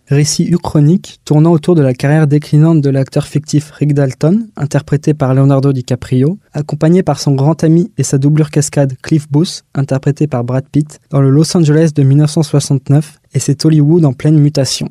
Récit 0.07 0.45
uchronique 0.49 1.19
tournant 1.23 1.51
autour 1.51 1.75
de 1.75 1.81
la 1.81 1.93
carrière 1.93 2.27
déclinante 2.27 2.81
de 2.81 2.89
l'acteur 2.89 3.25
fictif 3.25 3.71
Rick 3.71 3.93
Dalton, 3.93 4.47
interprété 4.55 5.13
par 5.13 5.33
Leonardo 5.33 5.71
DiCaprio, 5.71 6.37
accompagné 6.53 7.03
par 7.03 7.19
son 7.19 7.33
grand 7.33 7.63
ami 7.63 7.91
et 7.97 8.03
sa 8.03 8.17
doublure 8.17 8.49
cascade 8.49 8.95
Cliff 9.01 9.29
Booth, 9.29 9.63
interprété 9.73 10.27
par 10.27 10.43
Brad 10.43 10.65
Pitt, 10.69 10.99
dans 11.09 11.21
le 11.21 11.29
Los 11.29 11.55
Angeles 11.55 11.91
de 11.95 12.03
1969, 12.03 13.19
et 13.33 13.39
c'est 13.39 13.65
Hollywood 13.65 14.03
en 14.05 14.13
pleine 14.13 14.37
mutation 14.37 14.89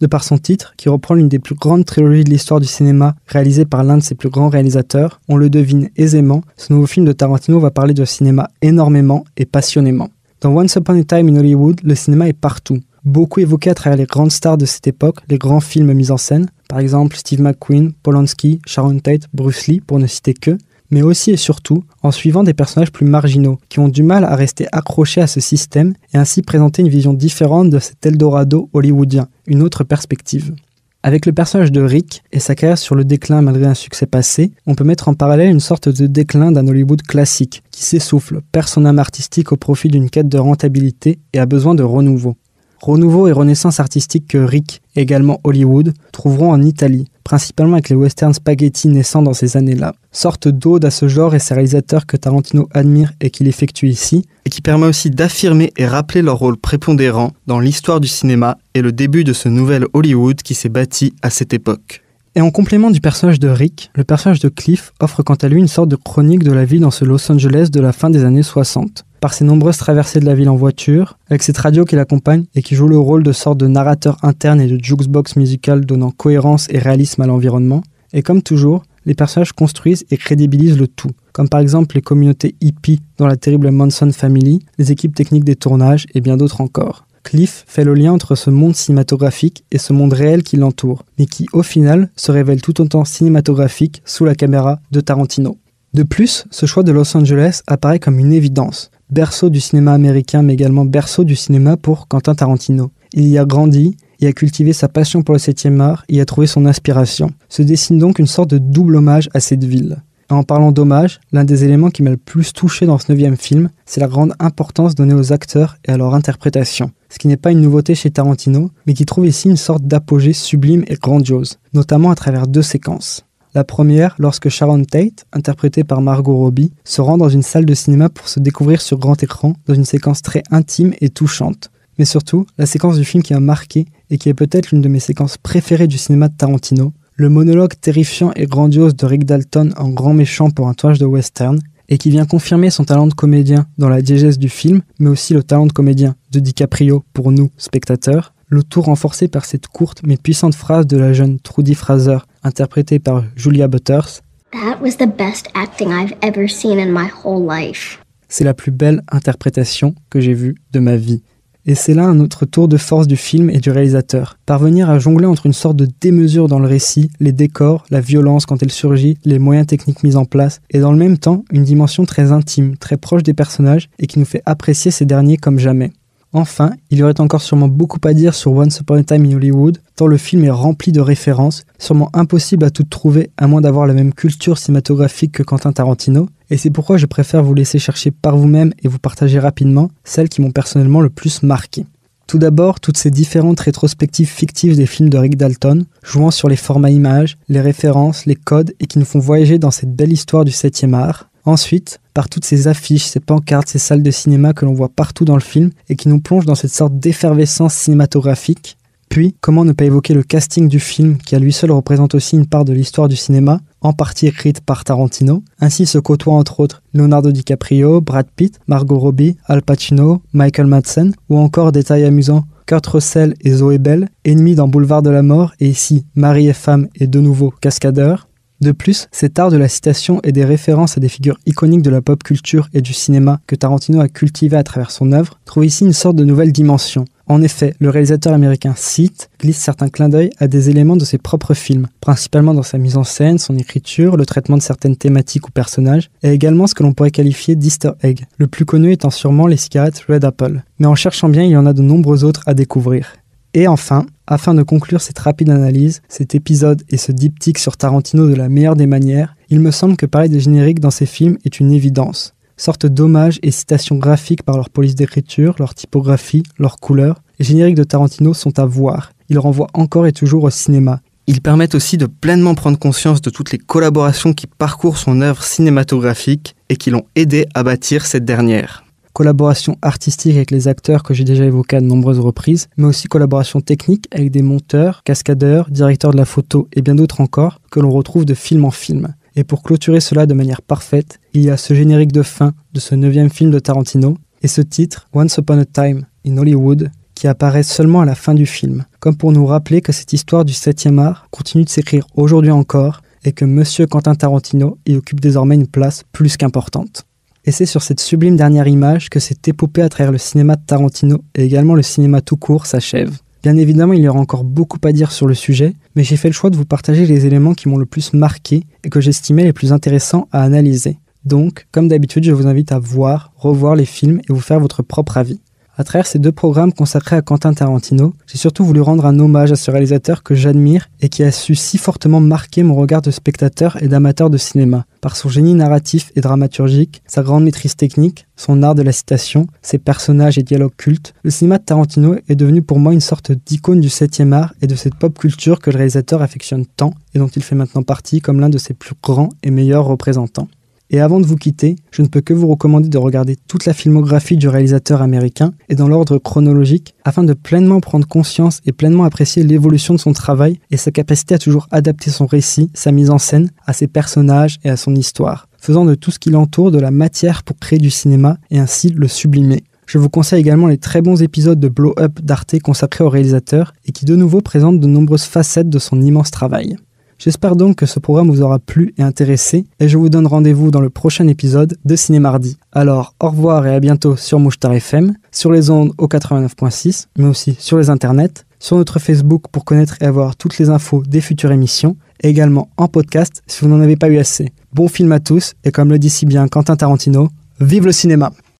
de 0.00 0.06
par 0.06 0.24
son 0.24 0.38
titre, 0.38 0.74
qui 0.76 0.88
reprend 0.88 1.14
l'une 1.14 1.28
des 1.28 1.38
plus 1.38 1.54
grandes 1.54 1.84
trilogies 1.84 2.24
de 2.24 2.30
l'histoire 2.30 2.60
du 2.60 2.66
cinéma, 2.66 3.14
réalisée 3.26 3.64
par 3.64 3.82
l'un 3.82 3.98
de 3.98 4.02
ses 4.02 4.14
plus 4.14 4.28
grands 4.28 4.48
réalisateurs, 4.48 5.20
on 5.28 5.36
le 5.36 5.50
devine 5.50 5.88
aisément, 5.96 6.42
ce 6.56 6.72
nouveau 6.72 6.86
film 6.86 7.06
de 7.06 7.12
Tarantino 7.12 7.60
va 7.60 7.70
parler 7.70 7.94
de 7.94 8.04
cinéma 8.04 8.48
énormément 8.62 9.24
et 9.36 9.46
passionnément. 9.46 10.08
Dans 10.40 10.54
Once 10.56 10.76
Upon 10.76 11.00
a 11.00 11.04
Time 11.04 11.28
in 11.28 11.36
Hollywood, 11.36 11.80
le 11.82 11.94
cinéma 11.94 12.28
est 12.28 12.34
partout. 12.34 12.80
Beaucoup 13.04 13.40
évoqué 13.40 13.70
à 13.70 13.74
travers 13.74 13.96
les 13.96 14.04
grandes 14.04 14.32
stars 14.32 14.58
de 14.58 14.66
cette 14.66 14.86
époque, 14.86 15.18
les 15.28 15.38
grands 15.38 15.60
films 15.60 15.92
mis 15.92 16.10
en 16.10 16.16
scène, 16.16 16.50
par 16.68 16.80
exemple 16.80 17.16
Steve 17.16 17.40
McQueen, 17.40 17.92
Polanski, 18.02 18.60
Sharon 18.66 18.98
Tate, 18.98 19.28
Bruce 19.32 19.66
Lee, 19.68 19.80
pour 19.80 19.98
ne 19.98 20.06
citer 20.06 20.34
que, 20.34 20.58
mais 20.90 21.02
aussi 21.02 21.30
et 21.30 21.36
surtout 21.36 21.84
en 22.02 22.10
suivant 22.10 22.44
des 22.44 22.54
personnages 22.54 22.92
plus 22.92 23.06
marginaux, 23.06 23.58
qui 23.68 23.78
ont 23.80 23.88
du 23.88 24.02
mal 24.02 24.24
à 24.24 24.36
rester 24.36 24.66
accrochés 24.72 25.20
à 25.20 25.26
ce 25.26 25.40
système 25.40 25.94
et 26.12 26.18
ainsi 26.18 26.42
présenter 26.42 26.82
une 26.82 26.88
vision 26.88 27.12
différente 27.12 27.70
de 27.70 27.78
cet 27.78 28.04
Eldorado 28.06 28.68
hollywoodien, 28.72 29.28
une 29.46 29.62
autre 29.62 29.84
perspective. 29.84 30.54
Avec 31.02 31.24
le 31.24 31.32
personnage 31.32 31.70
de 31.70 31.82
Rick 31.82 32.24
et 32.32 32.40
sa 32.40 32.56
carrière 32.56 32.78
sur 32.78 32.96
le 32.96 33.04
déclin 33.04 33.40
malgré 33.40 33.66
un 33.66 33.74
succès 33.74 34.06
passé, 34.06 34.50
on 34.66 34.74
peut 34.74 34.82
mettre 34.82 35.08
en 35.08 35.14
parallèle 35.14 35.50
une 35.50 35.60
sorte 35.60 35.88
de 35.88 36.08
déclin 36.08 36.50
d'un 36.50 36.66
Hollywood 36.66 37.02
classique, 37.02 37.62
qui 37.70 37.84
s'essouffle, 37.84 38.40
perd 38.50 38.66
son 38.66 38.84
âme 38.84 38.98
artistique 38.98 39.52
au 39.52 39.56
profit 39.56 39.88
d'une 39.88 40.10
quête 40.10 40.28
de 40.28 40.38
rentabilité 40.38 41.20
et 41.32 41.38
a 41.38 41.46
besoin 41.46 41.76
de 41.76 41.84
renouveau. 41.84 42.36
Renouveau 42.82 43.28
et 43.28 43.32
renaissance 43.32 43.78
artistique 43.78 44.26
que 44.26 44.38
Rick, 44.38 44.82
également 44.96 45.40
Hollywood, 45.44 45.94
trouveront 46.10 46.50
en 46.50 46.60
Italie, 46.62 47.06
principalement 47.26 47.72
avec 47.72 47.88
les 47.88 47.96
western 47.96 48.32
spaghetti 48.32 48.86
naissant 48.86 49.20
dans 49.20 49.34
ces 49.34 49.56
années-là. 49.56 49.94
Sorte 50.12 50.46
d'ode 50.46 50.84
à 50.84 50.92
ce 50.92 51.08
genre 51.08 51.34
et 51.34 51.40
ces 51.40 51.54
réalisateurs 51.54 52.06
que 52.06 52.16
Tarantino 52.16 52.68
admire 52.72 53.12
et 53.20 53.30
qu'il 53.30 53.48
effectue 53.48 53.88
ici, 53.88 54.24
et 54.44 54.48
qui 54.48 54.62
permet 54.62 54.86
aussi 54.86 55.10
d'affirmer 55.10 55.72
et 55.76 55.88
rappeler 55.88 56.22
leur 56.22 56.38
rôle 56.38 56.56
prépondérant 56.56 57.32
dans 57.48 57.58
l'histoire 57.58 57.98
du 57.98 58.06
cinéma 58.06 58.58
et 58.74 58.80
le 58.80 58.92
début 58.92 59.24
de 59.24 59.32
ce 59.32 59.48
nouvel 59.48 59.86
Hollywood 59.92 60.40
qui 60.40 60.54
s'est 60.54 60.68
bâti 60.68 61.14
à 61.20 61.30
cette 61.30 61.52
époque. 61.52 62.05
Et 62.36 62.42
en 62.42 62.50
complément 62.50 62.90
du 62.90 63.00
personnage 63.00 63.40
de 63.40 63.48
Rick, 63.48 63.90
le 63.94 64.04
personnage 64.04 64.40
de 64.40 64.50
Cliff 64.50 64.92
offre 65.00 65.22
quant 65.22 65.36
à 65.36 65.48
lui 65.48 65.58
une 65.58 65.68
sorte 65.68 65.88
de 65.88 65.96
chronique 65.96 66.44
de 66.44 66.52
la 66.52 66.66
vie 66.66 66.80
dans 66.80 66.90
ce 66.90 67.06
Los 67.06 67.32
Angeles 67.32 67.70
de 67.72 67.80
la 67.80 67.94
fin 67.94 68.10
des 68.10 68.24
années 68.24 68.42
60 68.42 69.06
par 69.20 69.32
ses 69.32 69.46
nombreuses 69.46 69.78
traversées 69.78 70.20
de 70.20 70.26
la 70.26 70.34
ville 70.34 70.50
en 70.50 70.54
voiture, 70.54 71.16
avec 71.30 71.42
cette 71.42 71.56
radio 71.56 71.86
qui 71.86 71.96
l'accompagne 71.96 72.44
et 72.54 72.60
qui 72.60 72.74
joue 72.74 72.88
le 72.88 72.98
rôle 72.98 73.22
de 73.22 73.32
sorte 73.32 73.56
de 73.56 73.66
narrateur 73.66 74.18
interne 74.22 74.60
et 74.60 74.66
de 74.66 74.78
jukebox 74.84 75.36
musical 75.36 75.86
donnant 75.86 76.10
cohérence 76.10 76.66
et 76.68 76.78
réalisme 76.78 77.22
à 77.22 77.26
l'environnement. 77.26 77.82
Et 78.12 78.20
comme 78.20 78.42
toujours, 78.42 78.82
les 79.06 79.14
personnages 79.14 79.52
construisent 79.52 80.04
et 80.10 80.18
crédibilisent 80.18 80.78
le 80.78 80.88
tout, 80.88 81.12
comme 81.32 81.48
par 81.48 81.60
exemple 81.60 81.96
les 81.96 82.02
communautés 82.02 82.54
hippies 82.60 83.00
dans 83.16 83.26
la 83.26 83.36
terrible 83.36 83.70
Manson 83.70 84.12
Family, 84.12 84.60
les 84.76 84.92
équipes 84.92 85.14
techniques 85.14 85.44
des 85.44 85.56
tournages 85.56 86.04
et 86.14 86.20
bien 86.20 86.36
d'autres 86.36 86.60
encore. 86.60 87.06
Cliff 87.26 87.64
fait 87.66 87.82
le 87.82 87.94
lien 87.94 88.12
entre 88.12 88.36
ce 88.36 88.50
monde 88.50 88.76
cinématographique 88.76 89.64
et 89.72 89.78
ce 89.78 89.92
monde 89.92 90.12
réel 90.12 90.44
qui 90.44 90.56
l'entoure, 90.56 91.04
mais 91.18 91.26
qui 91.26 91.48
au 91.52 91.64
final 91.64 92.08
se 92.14 92.30
révèle 92.30 92.62
tout 92.62 92.80
autant 92.80 93.04
cinématographique 93.04 94.00
sous 94.04 94.24
la 94.24 94.36
caméra 94.36 94.78
de 94.92 95.00
Tarantino. 95.00 95.58
De 95.92 96.04
plus, 96.04 96.44
ce 96.52 96.66
choix 96.66 96.84
de 96.84 96.92
Los 96.92 97.16
Angeles 97.16 97.62
apparaît 97.66 97.98
comme 97.98 98.20
une 98.20 98.32
évidence, 98.32 98.92
berceau 99.10 99.50
du 99.50 99.58
cinéma 99.58 99.92
américain, 99.92 100.42
mais 100.42 100.54
également 100.54 100.84
berceau 100.84 101.24
du 101.24 101.34
cinéma 101.34 101.76
pour 101.76 102.06
Quentin 102.06 102.36
Tarantino. 102.36 102.92
Il 103.12 103.26
y 103.26 103.38
a 103.38 103.44
grandi, 103.44 103.96
y 104.20 104.26
a 104.26 104.32
cultivé 104.32 104.72
sa 104.72 104.86
passion 104.86 105.24
pour 105.24 105.34
le 105.34 105.40
7e 105.40 105.80
art, 105.80 106.04
y 106.08 106.20
a 106.20 106.26
trouvé 106.26 106.46
son 106.46 106.64
inspiration. 106.64 107.32
Se 107.48 107.62
dessine 107.62 107.98
donc 107.98 108.20
une 108.20 108.28
sorte 108.28 108.50
de 108.50 108.58
double 108.58 108.94
hommage 108.94 109.28
à 109.34 109.40
cette 109.40 109.64
ville. 109.64 109.96
En 110.28 110.44
parlant 110.44 110.70
d'hommage, 110.70 111.18
l'un 111.32 111.44
des 111.44 111.64
éléments 111.64 111.90
qui 111.90 112.04
m'a 112.04 112.10
le 112.10 112.16
plus 112.16 112.52
touché 112.52 112.86
dans 112.86 112.98
ce 112.98 113.10
neuvième 113.10 113.36
film, 113.36 113.70
c'est 113.84 114.00
la 114.00 114.08
grande 114.08 114.34
importance 114.38 114.94
donnée 114.94 115.14
aux 115.14 115.32
acteurs 115.32 115.76
et 115.84 115.90
à 115.90 115.96
leur 115.96 116.14
interprétation. 116.14 116.92
Ce 117.08 117.18
qui 117.18 117.28
n'est 117.28 117.36
pas 117.36 117.52
une 117.52 117.60
nouveauté 117.60 117.94
chez 117.94 118.10
Tarantino, 118.10 118.70
mais 118.86 118.94
qui 118.94 119.06
trouve 119.06 119.26
ici 119.26 119.48
une 119.48 119.56
sorte 119.56 119.84
d'apogée 119.84 120.32
sublime 120.32 120.84
et 120.88 120.96
grandiose, 120.96 121.58
notamment 121.72 122.10
à 122.10 122.14
travers 122.14 122.46
deux 122.46 122.62
séquences. 122.62 123.24
La 123.54 123.64
première, 123.64 124.16
lorsque 124.18 124.50
Sharon 124.50 124.84
Tate, 124.84 125.24
interprétée 125.32 125.82
par 125.82 126.02
Margot 126.02 126.36
Robbie, 126.36 126.72
se 126.84 127.00
rend 127.00 127.16
dans 127.16 127.30
une 127.30 127.42
salle 127.42 127.64
de 127.64 127.72
cinéma 127.72 128.10
pour 128.10 128.28
se 128.28 128.38
découvrir 128.38 128.82
sur 128.82 128.98
grand 128.98 129.22
écran 129.22 129.54
dans 129.66 129.72
une 129.72 129.86
séquence 129.86 130.20
très 130.20 130.42
intime 130.50 130.92
et 131.00 131.08
touchante. 131.08 131.70
Mais 131.98 132.04
surtout, 132.04 132.44
la 132.58 132.66
séquence 132.66 132.98
du 132.98 133.04
film 133.04 133.22
qui 133.22 133.32
a 133.32 133.40
marqué 133.40 133.86
et 134.10 134.18
qui 134.18 134.28
est 134.28 134.34
peut-être 134.34 134.72
l'une 134.72 134.82
de 134.82 134.88
mes 134.88 135.00
séquences 135.00 135.38
préférées 135.38 135.86
du 135.86 135.96
cinéma 135.96 136.28
de 136.28 136.34
Tarantino, 136.34 136.92
le 137.14 137.30
monologue 137.30 137.72
terrifiant 137.80 138.30
et 138.36 138.44
grandiose 138.44 138.94
de 138.94 139.06
Rick 139.06 139.24
Dalton 139.24 139.72
en 139.78 139.88
grand 139.88 140.12
méchant 140.12 140.50
pour 140.50 140.68
un 140.68 140.74
tournage 140.74 140.98
de 140.98 141.06
western, 141.06 141.58
et 141.88 141.98
qui 141.98 142.10
vient 142.10 142.26
confirmer 142.26 142.70
son 142.70 142.84
talent 142.84 143.06
de 143.06 143.14
comédien 143.14 143.66
dans 143.78 143.88
la 143.88 144.02
diégèse 144.02 144.38
du 144.38 144.48
film, 144.48 144.82
mais 144.98 145.10
aussi 145.10 145.34
le 145.34 145.42
talent 145.42 145.66
de 145.66 145.72
comédien 145.72 146.14
de 146.32 146.40
DiCaprio 146.40 147.04
pour 147.12 147.32
nous, 147.32 147.50
spectateurs, 147.56 148.32
le 148.48 148.62
tout 148.62 148.80
renforcé 148.80 149.28
par 149.28 149.44
cette 149.44 149.66
courte 149.66 150.02
mais 150.04 150.16
puissante 150.16 150.54
phrase 150.54 150.86
de 150.86 150.96
la 150.96 151.12
jeune 151.12 151.40
Trudy 151.40 151.74
Fraser, 151.74 152.18
interprétée 152.42 152.98
par 152.98 153.24
Julia 153.34 153.68
Butters. 153.68 154.22
That 154.52 154.80
was 154.80 154.96
the 154.98 155.08
best 155.08 155.48
acting 155.54 155.88
I've 155.90 156.14
ever 156.22 156.48
seen 156.48 156.78
in 156.78 156.92
my 156.92 157.08
whole 157.24 157.46
life. 157.46 158.00
C'est 158.28 158.44
la 158.44 158.54
plus 158.54 158.70
belle 158.70 159.02
interprétation 159.10 159.94
que 160.10 160.20
j'ai 160.20 160.34
vue 160.34 160.56
de 160.72 160.80
ma 160.80 160.96
vie. 160.96 161.22
Et 161.68 161.74
c'est 161.74 161.94
là 161.94 162.04
un 162.04 162.20
autre 162.20 162.46
tour 162.46 162.68
de 162.68 162.76
force 162.76 163.08
du 163.08 163.16
film 163.16 163.50
et 163.50 163.58
du 163.58 163.70
réalisateur. 163.70 164.38
Parvenir 164.46 164.88
à 164.88 165.00
jongler 165.00 165.26
entre 165.26 165.46
une 165.46 165.52
sorte 165.52 165.76
de 165.76 165.88
démesure 166.00 166.46
dans 166.46 166.60
le 166.60 166.68
récit, 166.68 167.10
les 167.18 167.32
décors, 167.32 167.84
la 167.90 168.00
violence 168.00 168.46
quand 168.46 168.62
elle 168.62 168.70
surgit, 168.70 169.18
les 169.24 169.40
moyens 169.40 169.66
techniques 169.66 170.04
mis 170.04 170.14
en 170.14 170.24
place, 170.24 170.60
et 170.70 170.78
dans 170.78 170.92
le 170.92 170.98
même 170.98 171.18
temps 171.18 171.44
une 171.50 171.64
dimension 171.64 172.04
très 172.04 172.30
intime, 172.30 172.76
très 172.76 172.96
proche 172.96 173.24
des 173.24 173.34
personnages 173.34 173.88
et 173.98 174.06
qui 174.06 174.20
nous 174.20 174.24
fait 174.24 174.42
apprécier 174.46 174.92
ces 174.92 175.06
derniers 175.06 175.38
comme 175.38 175.58
jamais. 175.58 175.92
Enfin, 176.38 176.72
il 176.90 176.98
y 176.98 177.02
aurait 177.02 177.18
encore 177.22 177.40
sûrement 177.40 177.66
beaucoup 177.66 177.98
à 178.04 178.12
dire 178.12 178.34
sur 178.34 178.52
Once 178.52 178.80
Upon 178.80 178.96
a 178.96 179.02
Time 179.02 179.24
in 179.24 179.36
Hollywood, 179.36 179.78
tant 179.96 180.06
le 180.06 180.18
film 180.18 180.44
est 180.44 180.50
rempli 180.50 180.92
de 180.92 181.00
références, 181.00 181.64
sûrement 181.78 182.10
impossible 182.12 182.66
à 182.66 182.70
toutes 182.70 182.90
trouver 182.90 183.30
à 183.38 183.46
moins 183.46 183.62
d'avoir 183.62 183.86
la 183.86 183.94
même 183.94 184.12
culture 184.12 184.58
cinématographique 184.58 185.32
que 185.32 185.42
Quentin 185.42 185.72
Tarantino, 185.72 186.28
et 186.50 186.58
c'est 186.58 186.68
pourquoi 186.68 186.98
je 186.98 187.06
préfère 187.06 187.42
vous 187.42 187.54
laisser 187.54 187.78
chercher 187.78 188.10
par 188.10 188.36
vous-même 188.36 188.74
et 188.82 188.88
vous 188.88 188.98
partager 188.98 189.38
rapidement 189.38 189.90
celles 190.04 190.28
qui 190.28 190.42
m'ont 190.42 190.50
personnellement 190.50 191.00
le 191.00 191.08
plus 191.08 191.42
marqué. 191.42 191.86
Tout 192.26 192.38
d'abord, 192.38 192.80
toutes 192.80 192.98
ces 192.98 193.10
différentes 193.10 193.60
rétrospectives 193.60 194.28
fictives 194.28 194.76
des 194.76 194.84
films 194.84 195.08
de 195.08 195.16
Rick 195.16 195.38
Dalton, 195.38 195.86
jouant 196.04 196.30
sur 196.30 196.50
les 196.50 196.56
formats 196.56 196.90
images, 196.90 197.38
les 197.48 197.62
références, 197.62 198.26
les 198.26 198.36
codes 198.36 198.74
et 198.78 198.86
qui 198.86 198.98
nous 198.98 199.06
font 199.06 199.20
voyager 199.20 199.58
dans 199.58 199.70
cette 199.70 199.96
belle 199.96 200.12
histoire 200.12 200.44
du 200.44 200.52
7e 200.52 200.92
art, 200.92 201.30
Ensuite, 201.46 202.00
par 202.16 202.30
toutes 202.30 202.46
ces 202.46 202.66
affiches, 202.66 203.04
ces 203.04 203.20
pancartes, 203.20 203.68
ces 203.68 203.78
salles 203.78 204.02
de 204.02 204.10
cinéma 204.10 204.54
que 204.54 204.64
l'on 204.64 204.72
voit 204.72 204.88
partout 204.88 205.26
dans 205.26 205.34
le 205.34 205.42
film 205.42 205.68
et 205.90 205.96
qui 205.96 206.08
nous 206.08 206.18
plongent 206.18 206.46
dans 206.46 206.54
cette 206.54 206.72
sorte 206.72 206.98
d'effervescence 206.98 207.74
cinématographique. 207.74 208.78
Puis, 209.10 209.36
comment 209.42 209.66
ne 209.66 209.72
pas 209.72 209.84
évoquer 209.84 210.14
le 210.14 210.22
casting 210.22 210.66
du 210.66 210.80
film 210.80 211.18
qui 211.18 211.36
à 211.36 211.38
lui 211.38 211.52
seul 211.52 211.70
représente 211.70 212.14
aussi 212.14 212.36
une 212.36 212.46
part 212.46 212.64
de 212.64 212.72
l'histoire 212.72 213.08
du 213.08 213.16
cinéma, 213.16 213.60
en 213.82 213.92
partie 213.92 214.26
écrite 214.26 214.62
par 214.62 214.82
Tarantino. 214.82 215.42
Ainsi 215.60 215.84
se 215.84 215.98
côtoient 215.98 216.36
entre 216.36 216.58
autres 216.60 216.82
Leonardo 216.94 217.32
DiCaprio, 217.32 218.00
Brad 218.00 218.28
Pitt, 218.34 218.60
Margot 218.66 218.98
Robbie, 218.98 219.36
Al 219.44 219.60
Pacino, 219.60 220.22
Michael 220.32 220.68
Madsen 220.68 221.12
ou 221.28 221.36
encore 221.36 221.70
détail 221.70 222.04
amusant 222.04 222.46
Kurt 222.64 222.86
Russell 222.86 223.34
et 223.42 223.52
Zoé 223.52 223.76
Bell, 223.76 224.08
ennemis 224.24 224.54
dans 224.54 224.68
Boulevard 224.68 225.02
de 225.02 225.10
la 225.10 225.22
Mort 225.22 225.52
et 225.60 225.68
ici 225.68 226.06
Marie 226.14 226.48
et 226.48 226.54
femme 226.54 226.88
et 226.94 227.06
de 227.06 227.20
nouveau 227.20 227.52
cascadeur. 227.60 228.26
De 228.60 228.72
plus, 228.72 229.08
cet 229.12 229.38
art 229.38 229.50
de 229.50 229.58
la 229.58 229.68
citation 229.68 230.20
et 230.24 230.32
des 230.32 230.44
références 230.44 230.96
à 230.96 231.00
des 231.00 231.10
figures 231.10 231.38
iconiques 231.44 231.82
de 231.82 231.90
la 231.90 232.00
pop 232.00 232.22
culture 232.22 232.68
et 232.72 232.80
du 232.80 232.94
cinéma 232.94 233.40
que 233.46 233.54
Tarantino 233.54 234.00
a 234.00 234.08
cultivé 234.08 234.56
à 234.56 234.62
travers 234.62 234.90
son 234.90 235.12
œuvre 235.12 235.38
trouve 235.44 235.66
ici 235.66 235.84
une 235.84 235.92
sorte 235.92 236.16
de 236.16 236.24
nouvelle 236.24 236.52
dimension. 236.52 237.04
En 237.28 237.42
effet, 237.42 237.74
le 237.80 237.90
réalisateur 237.90 238.32
américain 238.32 238.72
cite, 238.76 239.28
glisse 239.40 239.58
certains 239.58 239.88
clins 239.88 240.08
d'œil 240.08 240.30
à 240.38 240.46
des 240.46 240.70
éléments 240.70 240.96
de 240.96 241.04
ses 241.04 241.18
propres 241.18 241.54
films, 241.54 241.88
principalement 242.00 242.54
dans 242.54 242.62
sa 242.62 242.78
mise 242.78 242.96
en 242.96 243.04
scène, 243.04 243.38
son 243.38 243.58
écriture, 243.58 244.16
le 244.16 244.24
traitement 244.24 244.56
de 244.56 244.62
certaines 244.62 244.96
thématiques 244.96 245.48
ou 245.48 245.50
personnages, 245.50 246.08
et 246.22 246.30
également 246.30 246.68
ce 246.68 246.74
que 246.74 246.84
l'on 246.84 246.92
pourrait 246.92 247.10
qualifier 247.10 247.56
d'easter 247.56 247.90
egg, 248.02 248.26
le 248.38 248.46
plus 248.46 248.64
connu 248.64 248.92
étant 248.92 249.10
sûrement 249.10 249.48
les 249.48 249.56
cigarettes 249.56 250.04
Red 250.08 250.24
Apple. 250.24 250.62
Mais 250.78 250.86
en 250.86 250.94
cherchant 250.94 251.28
bien, 251.28 251.42
il 251.42 251.50
y 251.50 251.56
en 251.56 251.66
a 251.66 251.72
de 251.72 251.82
nombreux 251.82 252.22
autres 252.22 252.42
à 252.46 252.54
découvrir. 252.54 253.12
Et 253.56 253.68
enfin, 253.68 254.04
afin 254.26 254.52
de 254.52 254.62
conclure 254.62 255.00
cette 255.00 255.18
rapide 255.18 255.48
analyse, 255.48 256.02
cet 256.08 256.34
épisode 256.34 256.82
et 256.90 256.98
ce 256.98 257.10
diptyque 257.10 257.56
sur 257.56 257.78
Tarantino 257.78 258.28
de 258.28 258.34
la 258.34 258.50
meilleure 258.50 258.76
des 258.76 258.86
manières, 258.86 259.34
il 259.48 259.60
me 259.60 259.70
semble 259.70 259.96
que 259.96 260.04
parler 260.04 260.28
des 260.28 260.40
génériques 260.40 260.78
dans 260.78 260.90
ces 260.90 261.06
films 261.06 261.38
est 261.46 261.58
une 261.58 261.72
évidence. 261.72 262.34
Sorte 262.58 262.84
d'hommage 262.84 263.38
et 263.42 263.50
citation 263.50 263.96
graphiques 263.96 264.42
par 264.42 264.56
leur 264.56 264.68
police 264.68 264.94
d'écriture, 264.94 265.54
leur 265.58 265.74
typographie, 265.74 266.42
leur 266.58 266.76
couleur, 266.76 267.22
les 267.38 267.46
génériques 267.46 267.76
de 267.76 267.84
Tarantino 267.84 268.34
sont 268.34 268.58
à 268.58 268.66
voir. 268.66 269.12
Ils 269.30 269.38
renvoient 269.38 269.70
encore 269.72 270.06
et 270.06 270.12
toujours 270.12 270.44
au 270.44 270.50
cinéma. 270.50 271.00
Ils 271.26 271.40
permettent 271.40 271.74
aussi 271.74 271.96
de 271.96 272.04
pleinement 272.04 272.54
prendre 272.54 272.78
conscience 272.78 273.22
de 273.22 273.30
toutes 273.30 273.52
les 273.52 273.58
collaborations 273.58 274.34
qui 274.34 274.46
parcourent 274.46 274.98
son 274.98 275.22
œuvre 275.22 275.42
cinématographique 275.42 276.56
et 276.68 276.76
qui 276.76 276.90
l'ont 276.90 277.06
aidé 277.14 277.46
à 277.54 277.62
bâtir 277.62 278.04
cette 278.04 278.26
dernière 278.26 278.85
collaboration 279.16 279.78
artistique 279.80 280.36
avec 280.36 280.50
les 280.50 280.68
acteurs 280.68 281.02
que 281.02 281.14
j'ai 281.14 281.24
déjà 281.24 281.46
évoqué 281.46 281.76
à 281.76 281.80
de 281.80 281.86
nombreuses 281.86 282.18
reprises, 282.18 282.68
mais 282.76 282.84
aussi 282.84 283.08
collaboration 283.08 283.62
technique 283.62 284.04
avec 284.10 284.30
des 284.30 284.42
monteurs, 284.42 285.02
cascadeurs, 285.04 285.70
directeurs 285.70 286.10
de 286.10 286.18
la 286.18 286.26
photo 286.26 286.68
et 286.74 286.82
bien 286.82 286.94
d'autres 286.94 287.22
encore 287.22 287.62
que 287.70 287.80
l'on 287.80 287.88
retrouve 287.88 288.26
de 288.26 288.34
film 288.34 288.66
en 288.66 288.70
film. 288.70 289.14
Et 289.34 289.42
pour 289.42 289.62
clôturer 289.62 290.00
cela 290.00 290.26
de 290.26 290.34
manière 290.34 290.60
parfaite, 290.60 291.18
il 291.32 291.40
y 291.40 291.48
a 291.48 291.56
ce 291.56 291.72
générique 291.72 292.12
de 292.12 292.22
fin 292.22 292.52
de 292.74 292.78
ce 292.78 292.94
neuvième 292.94 293.30
film 293.30 293.50
de 293.50 293.58
Tarantino 293.58 294.18
et 294.42 294.48
ce 294.48 294.60
titre, 294.60 295.08
Once 295.14 295.34
Upon 295.38 295.60
a 295.60 295.64
Time 295.64 296.04
in 296.26 296.36
Hollywood, 296.36 296.90
qui 297.14 297.26
apparaît 297.26 297.62
seulement 297.62 298.02
à 298.02 298.04
la 298.04 298.16
fin 298.16 298.34
du 298.34 298.44
film, 298.44 298.84
comme 299.00 299.16
pour 299.16 299.32
nous 299.32 299.46
rappeler 299.46 299.80
que 299.80 299.92
cette 299.92 300.12
histoire 300.12 300.44
du 300.44 300.52
7e 300.52 300.98
art 300.98 301.28
continue 301.30 301.64
de 301.64 301.70
s'écrire 301.70 302.06
aujourd'hui 302.16 302.50
encore 302.50 303.00
et 303.24 303.32
que 303.32 303.46
Monsieur 303.46 303.86
Quentin 303.86 304.14
Tarantino 304.14 304.76
y 304.84 304.94
occupe 304.94 305.20
désormais 305.20 305.54
une 305.54 305.68
place 305.68 306.02
plus 306.12 306.36
qu'importante. 306.36 307.06
Et 307.46 307.52
c'est 307.52 307.66
sur 307.66 307.82
cette 307.82 308.00
sublime 308.00 308.36
dernière 308.36 308.66
image 308.66 309.08
que 309.08 309.20
cette 309.20 309.46
épopée 309.46 309.82
à 309.82 309.88
travers 309.88 310.10
le 310.10 310.18
cinéma 310.18 310.56
de 310.56 310.62
Tarantino 310.66 311.22
et 311.36 311.44
également 311.44 311.74
le 311.74 311.82
cinéma 311.82 312.20
tout 312.20 312.36
court 312.36 312.66
s'achève. 312.66 313.18
Bien 313.44 313.56
évidemment, 313.56 313.92
il 313.92 314.02
y 314.02 314.08
aura 314.08 314.18
encore 314.18 314.42
beaucoup 314.42 314.80
à 314.82 314.90
dire 314.90 315.12
sur 315.12 315.28
le 315.28 315.34
sujet, 315.34 315.74
mais 315.94 316.02
j'ai 316.02 316.16
fait 316.16 316.28
le 316.28 316.34
choix 316.34 316.50
de 316.50 316.56
vous 316.56 316.64
partager 316.64 317.06
les 317.06 317.24
éléments 317.24 317.54
qui 317.54 317.68
m'ont 317.68 317.76
le 317.76 317.86
plus 317.86 318.12
marqué 318.12 318.64
et 318.82 318.90
que 318.90 319.00
j'estimais 319.00 319.44
les 319.44 319.52
plus 319.52 319.72
intéressants 319.72 320.26
à 320.32 320.42
analyser. 320.42 320.98
Donc, 321.24 321.68
comme 321.70 321.86
d'habitude, 321.86 322.24
je 322.24 322.32
vous 322.32 322.48
invite 322.48 322.72
à 322.72 322.80
voir, 322.80 323.32
revoir 323.36 323.76
les 323.76 323.84
films 323.84 324.20
et 324.28 324.32
vous 324.32 324.40
faire 324.40 324.58
votre 324.58 324.82
propre 324.82 325.16
avis. 325.16 325.40
À 325.78 325.84
travers 325.84 326.06
ces 326.06 326.18
deux 326.18 326.32
programmes 326.32 326.72
consacrés 326.72 327.16
à 327.16 327.22
Quentin 327.22 327.52
Tarantino, 327.52 328.14
j'ai 328.26 328.38
surtout 328.38 328.64
voulu 328.64 328.80
rendre 328.80 329.04
un 329.04 329.18
hommage 329.18 329.52
à 329.52 329.56
ce 329.56 329.70
réalisateur 329.70 330.22
que 330.22 330.34
j'admire 330.34 330.88
et 331.02 331.10
qui 331.10 331.22
a 331.22 331.30
su 331.30 331.54
si 331.54 331.76
fortement 331.76 332.18
marquer 332.18 332.62
mon 332.62 332.74
regard 332.74 333.02
de 333.02 333.10
spectateur 333.10 333.76
et 333.82 333.88
d'amateur 333.88 334.30
de 334.30 334.38
cinéma, 334.38 334.86
par 335.02 335.16
son 335.16 335.28
génie 335.28 335.52
narratif 335.52 336.12
et 336.16 336.22
dramaturgique, 336.22 337.02
sa 337.06 337.22
grande 337.22 337.44
maîtrise 337.44 337.76
technique, 337.76 338.26
son 338.36 338.62
art 338.62 338.74
de 338.74 338.80
la 338.80 338.92
citation, 338.92 339.48
ses 339.60 339.76
personnages 339.76 340.38
et 340.38 340.42
dialogues 340.42 340.76
cultes. 340.78 341.12
Le 341.22 341.30
cinéma 341.30 341.58
de 341.58 341.64
Tarantino 341.64 342.16
est 342.26 342.36
devenu 342.36 342.62
pour 342.62 342.78
moi 342.78 342.94
une 342.94 343.00
sorte 343.00 343.32
d'icône 343.32 343.80
du 343.80 343.90
7 343.90 344.22
art 344.32 344.54
et 344.62 344.66
de 344.66 344.76
cette 344.76 344.94
pop 344.94 345.18
culture 345.18 345.58
que 345.58 345.68
le 345.68 345.76
réalisateur 345.76 346.22
affectionne 346.22 346.64
tant 346.64 346.94
et 347.14 347.18
dont 347.18 347.28
il 347.28 347.42
fait 347.42 347.54
maintenant 347.54 347.82
partie 347.82 348.22
comme 348.22 348.40
l'un 348.40 348.48
de 348.48 348.56
ses 348.56 348.72
plus 348.72 348.94
grands 349.02 349.28
et 349.42 349.50
meilleurs 349.50 349.84
représentants. 349.84 350.48
Et 350.90 351.00
avant 351.00 351.18
de 351.18 351.26
vous 351.26 351.36
quitter, 351.36 351.76
je 351.90 352.02
ne 352.02 352.06
peux 352.06 352.20
que 352.20 352.32
vous 352.32 352.46
recommander 352.46 352.88
de 352.88 352.98
regarder 352.98 353.36
toute 353.48 353.64
la 353.64 353.72
filmographie 353.72 354.36
du 354.36 354.48
réalisateur 354.48 355.02
américain 355.02 355.52
et 355.68 355.74
dans 355.74 355.88
l'ordre 355.88 356.18
chronologique 356.18 356.94
afin 357.04 357.24
de 357.24 357.34
pleinement 357.34 357.80
prendre 357.80 358.06
conscience 358.06 358.60
et 358.66 358.72
pleinement 358.72 359.04
apprécier 359.04 359.42
l'évolution 359.42 359.94
de 359.94 359.98
son 359.98 360.12
travail 360.12 360.60
et 360.70 360.76
sa 360.76 360.92
capacité 360.92 361.34
à 361.34 361.38
toujours 361.38 361.66
adapter 361.72 362.10
son 362.10 362.26
récit, 362.26 362.70
sa 362.74 362.92
mise 362.92 363.10
en 363.10 363.18
scène, 363.18 363.50
à 363.66 363.72
ses 363.72 363.88
personnages 363.88 364.58
et 364.62 364.70
à 364.70 364.76
son 364.76 364.94
histoire, 364.94 365.48
faisant 365.58 365.84
de 365.84 365.96
tout 365.96 366.12
ce 366.12 366.20
qui 366.20 366.30
l'entoure 366.30 366.70
de 366.70 366.78
la 366.78 366.92
matière 366.92 367.42
pour 367.42 367.56
créer 367.58 367.80
du 367.80 367.90
cinéma 367.90 368.38
et 368.50 368.58
ainsi 368.60 368.90
le 368.90 369.08
sublimer. 369.08 369.64
Je 369.86 369.98
vous 369.98 370.08
conseille 370.08 370.40
également 370.40 370.66
les 370.66 370.78
très 370.78 371.00
bons 371.00 371.22
épisodes 371.22 371.60
de 371.60 371.68
Blow 371.68 371.94
Up 371.98 372.20
d'Arte 372.20 372.58
consacrés 372.60 373.04
au 373.04 373.08
réalisateur 373.08 373.72
et 373.86 373.92
qui 373.92 374.04
de 374.04 374.16
nouveau 374.16 374.40
présentent 374.40 374.80
de 374.80 374.86
nombreuses 374.86 375.24
facettes 375.24 375.68
de 375.68 375.78
son 375.78 376.00
immense 376.02 376.32
travail. 376.32 376.76
J'espère 377.18 377.56
donc 377.56 377.76
que 377.76 377.86
ce 377.86 377.98
programme 377.98 378.30
vous 378.30 378.42
aura 378.42 378.58
plu 378.58 378.92
et 378.98 379.02
intéressé, 379.02 379.64
et 379.80 379.88
je 379.88 379.96
vous 379.96 380.10
donne 380.10 380.26
rendez-vous 380.26 380.70
dans 380.70 380.82
le 380.82 380.90
prochain 380.90 381.26
épisode 381.28 381.78
de 381.82 381.96
Ciné 381.96 382.18
Mardi. 382.18 382.58
Alors, 382.72 383.14
au 383.20 383.30
revoir 383.30 383.66
et 383.66 383.74
à 383.74 383.80
bientôt 383.80 384.16
sur 384.16 384.38
Mouchtar 384.38 384.74
FM, 384.74 385.14
sur 385.32 385.50
les 385.50 385.70
ondes 385.70 385.92
au 385.96 386.08
89.6, 386.08 387.06
mais 387.16 387.24
aussi 387.24 387.56
sur 387.58 387.78
les 387.78 387.88
internets, 387.88 388.44
sur 388.58 388.76
notre 388.76 388.98
Facebook 388.98 389.44
pour 389.50 389.64
connaître 389.64 389.96
et 390.02 390.04
avoir 390.04 390.36
toutes 390.36 390.58
les 390.58 390.68
infos 390.68 391.02
des 391.06 391.22
futures 391.22 391.52
émissions, 391.52 391.96
et 392.22 392.28
également 392.28 392.68
en 392.76 392.86
podcast 392.86 393.42
si 393.46 393.64
vous 393.64 393.68
n'en 393.68 393.80
avez 393.80 393.96
pas 393.96 394.08
eu 394.08 394.18
assez. 394.18 394.52
Bon 394.74 394.86
film 394.86 395.10
à 395.12 395.20
tous, 395.20 395.54
et 395.64 395.72
comme 395.72 395.88
le 395.88 395.98
dit 395.98 396.10
si 396.10 396.26
bien 396.26 396.48
Quentin 396.48 396.76
Tarantino, 396.76 397.30
vive 397.60 397.86
le 397.86 397.92
cinéma 397.92 398.30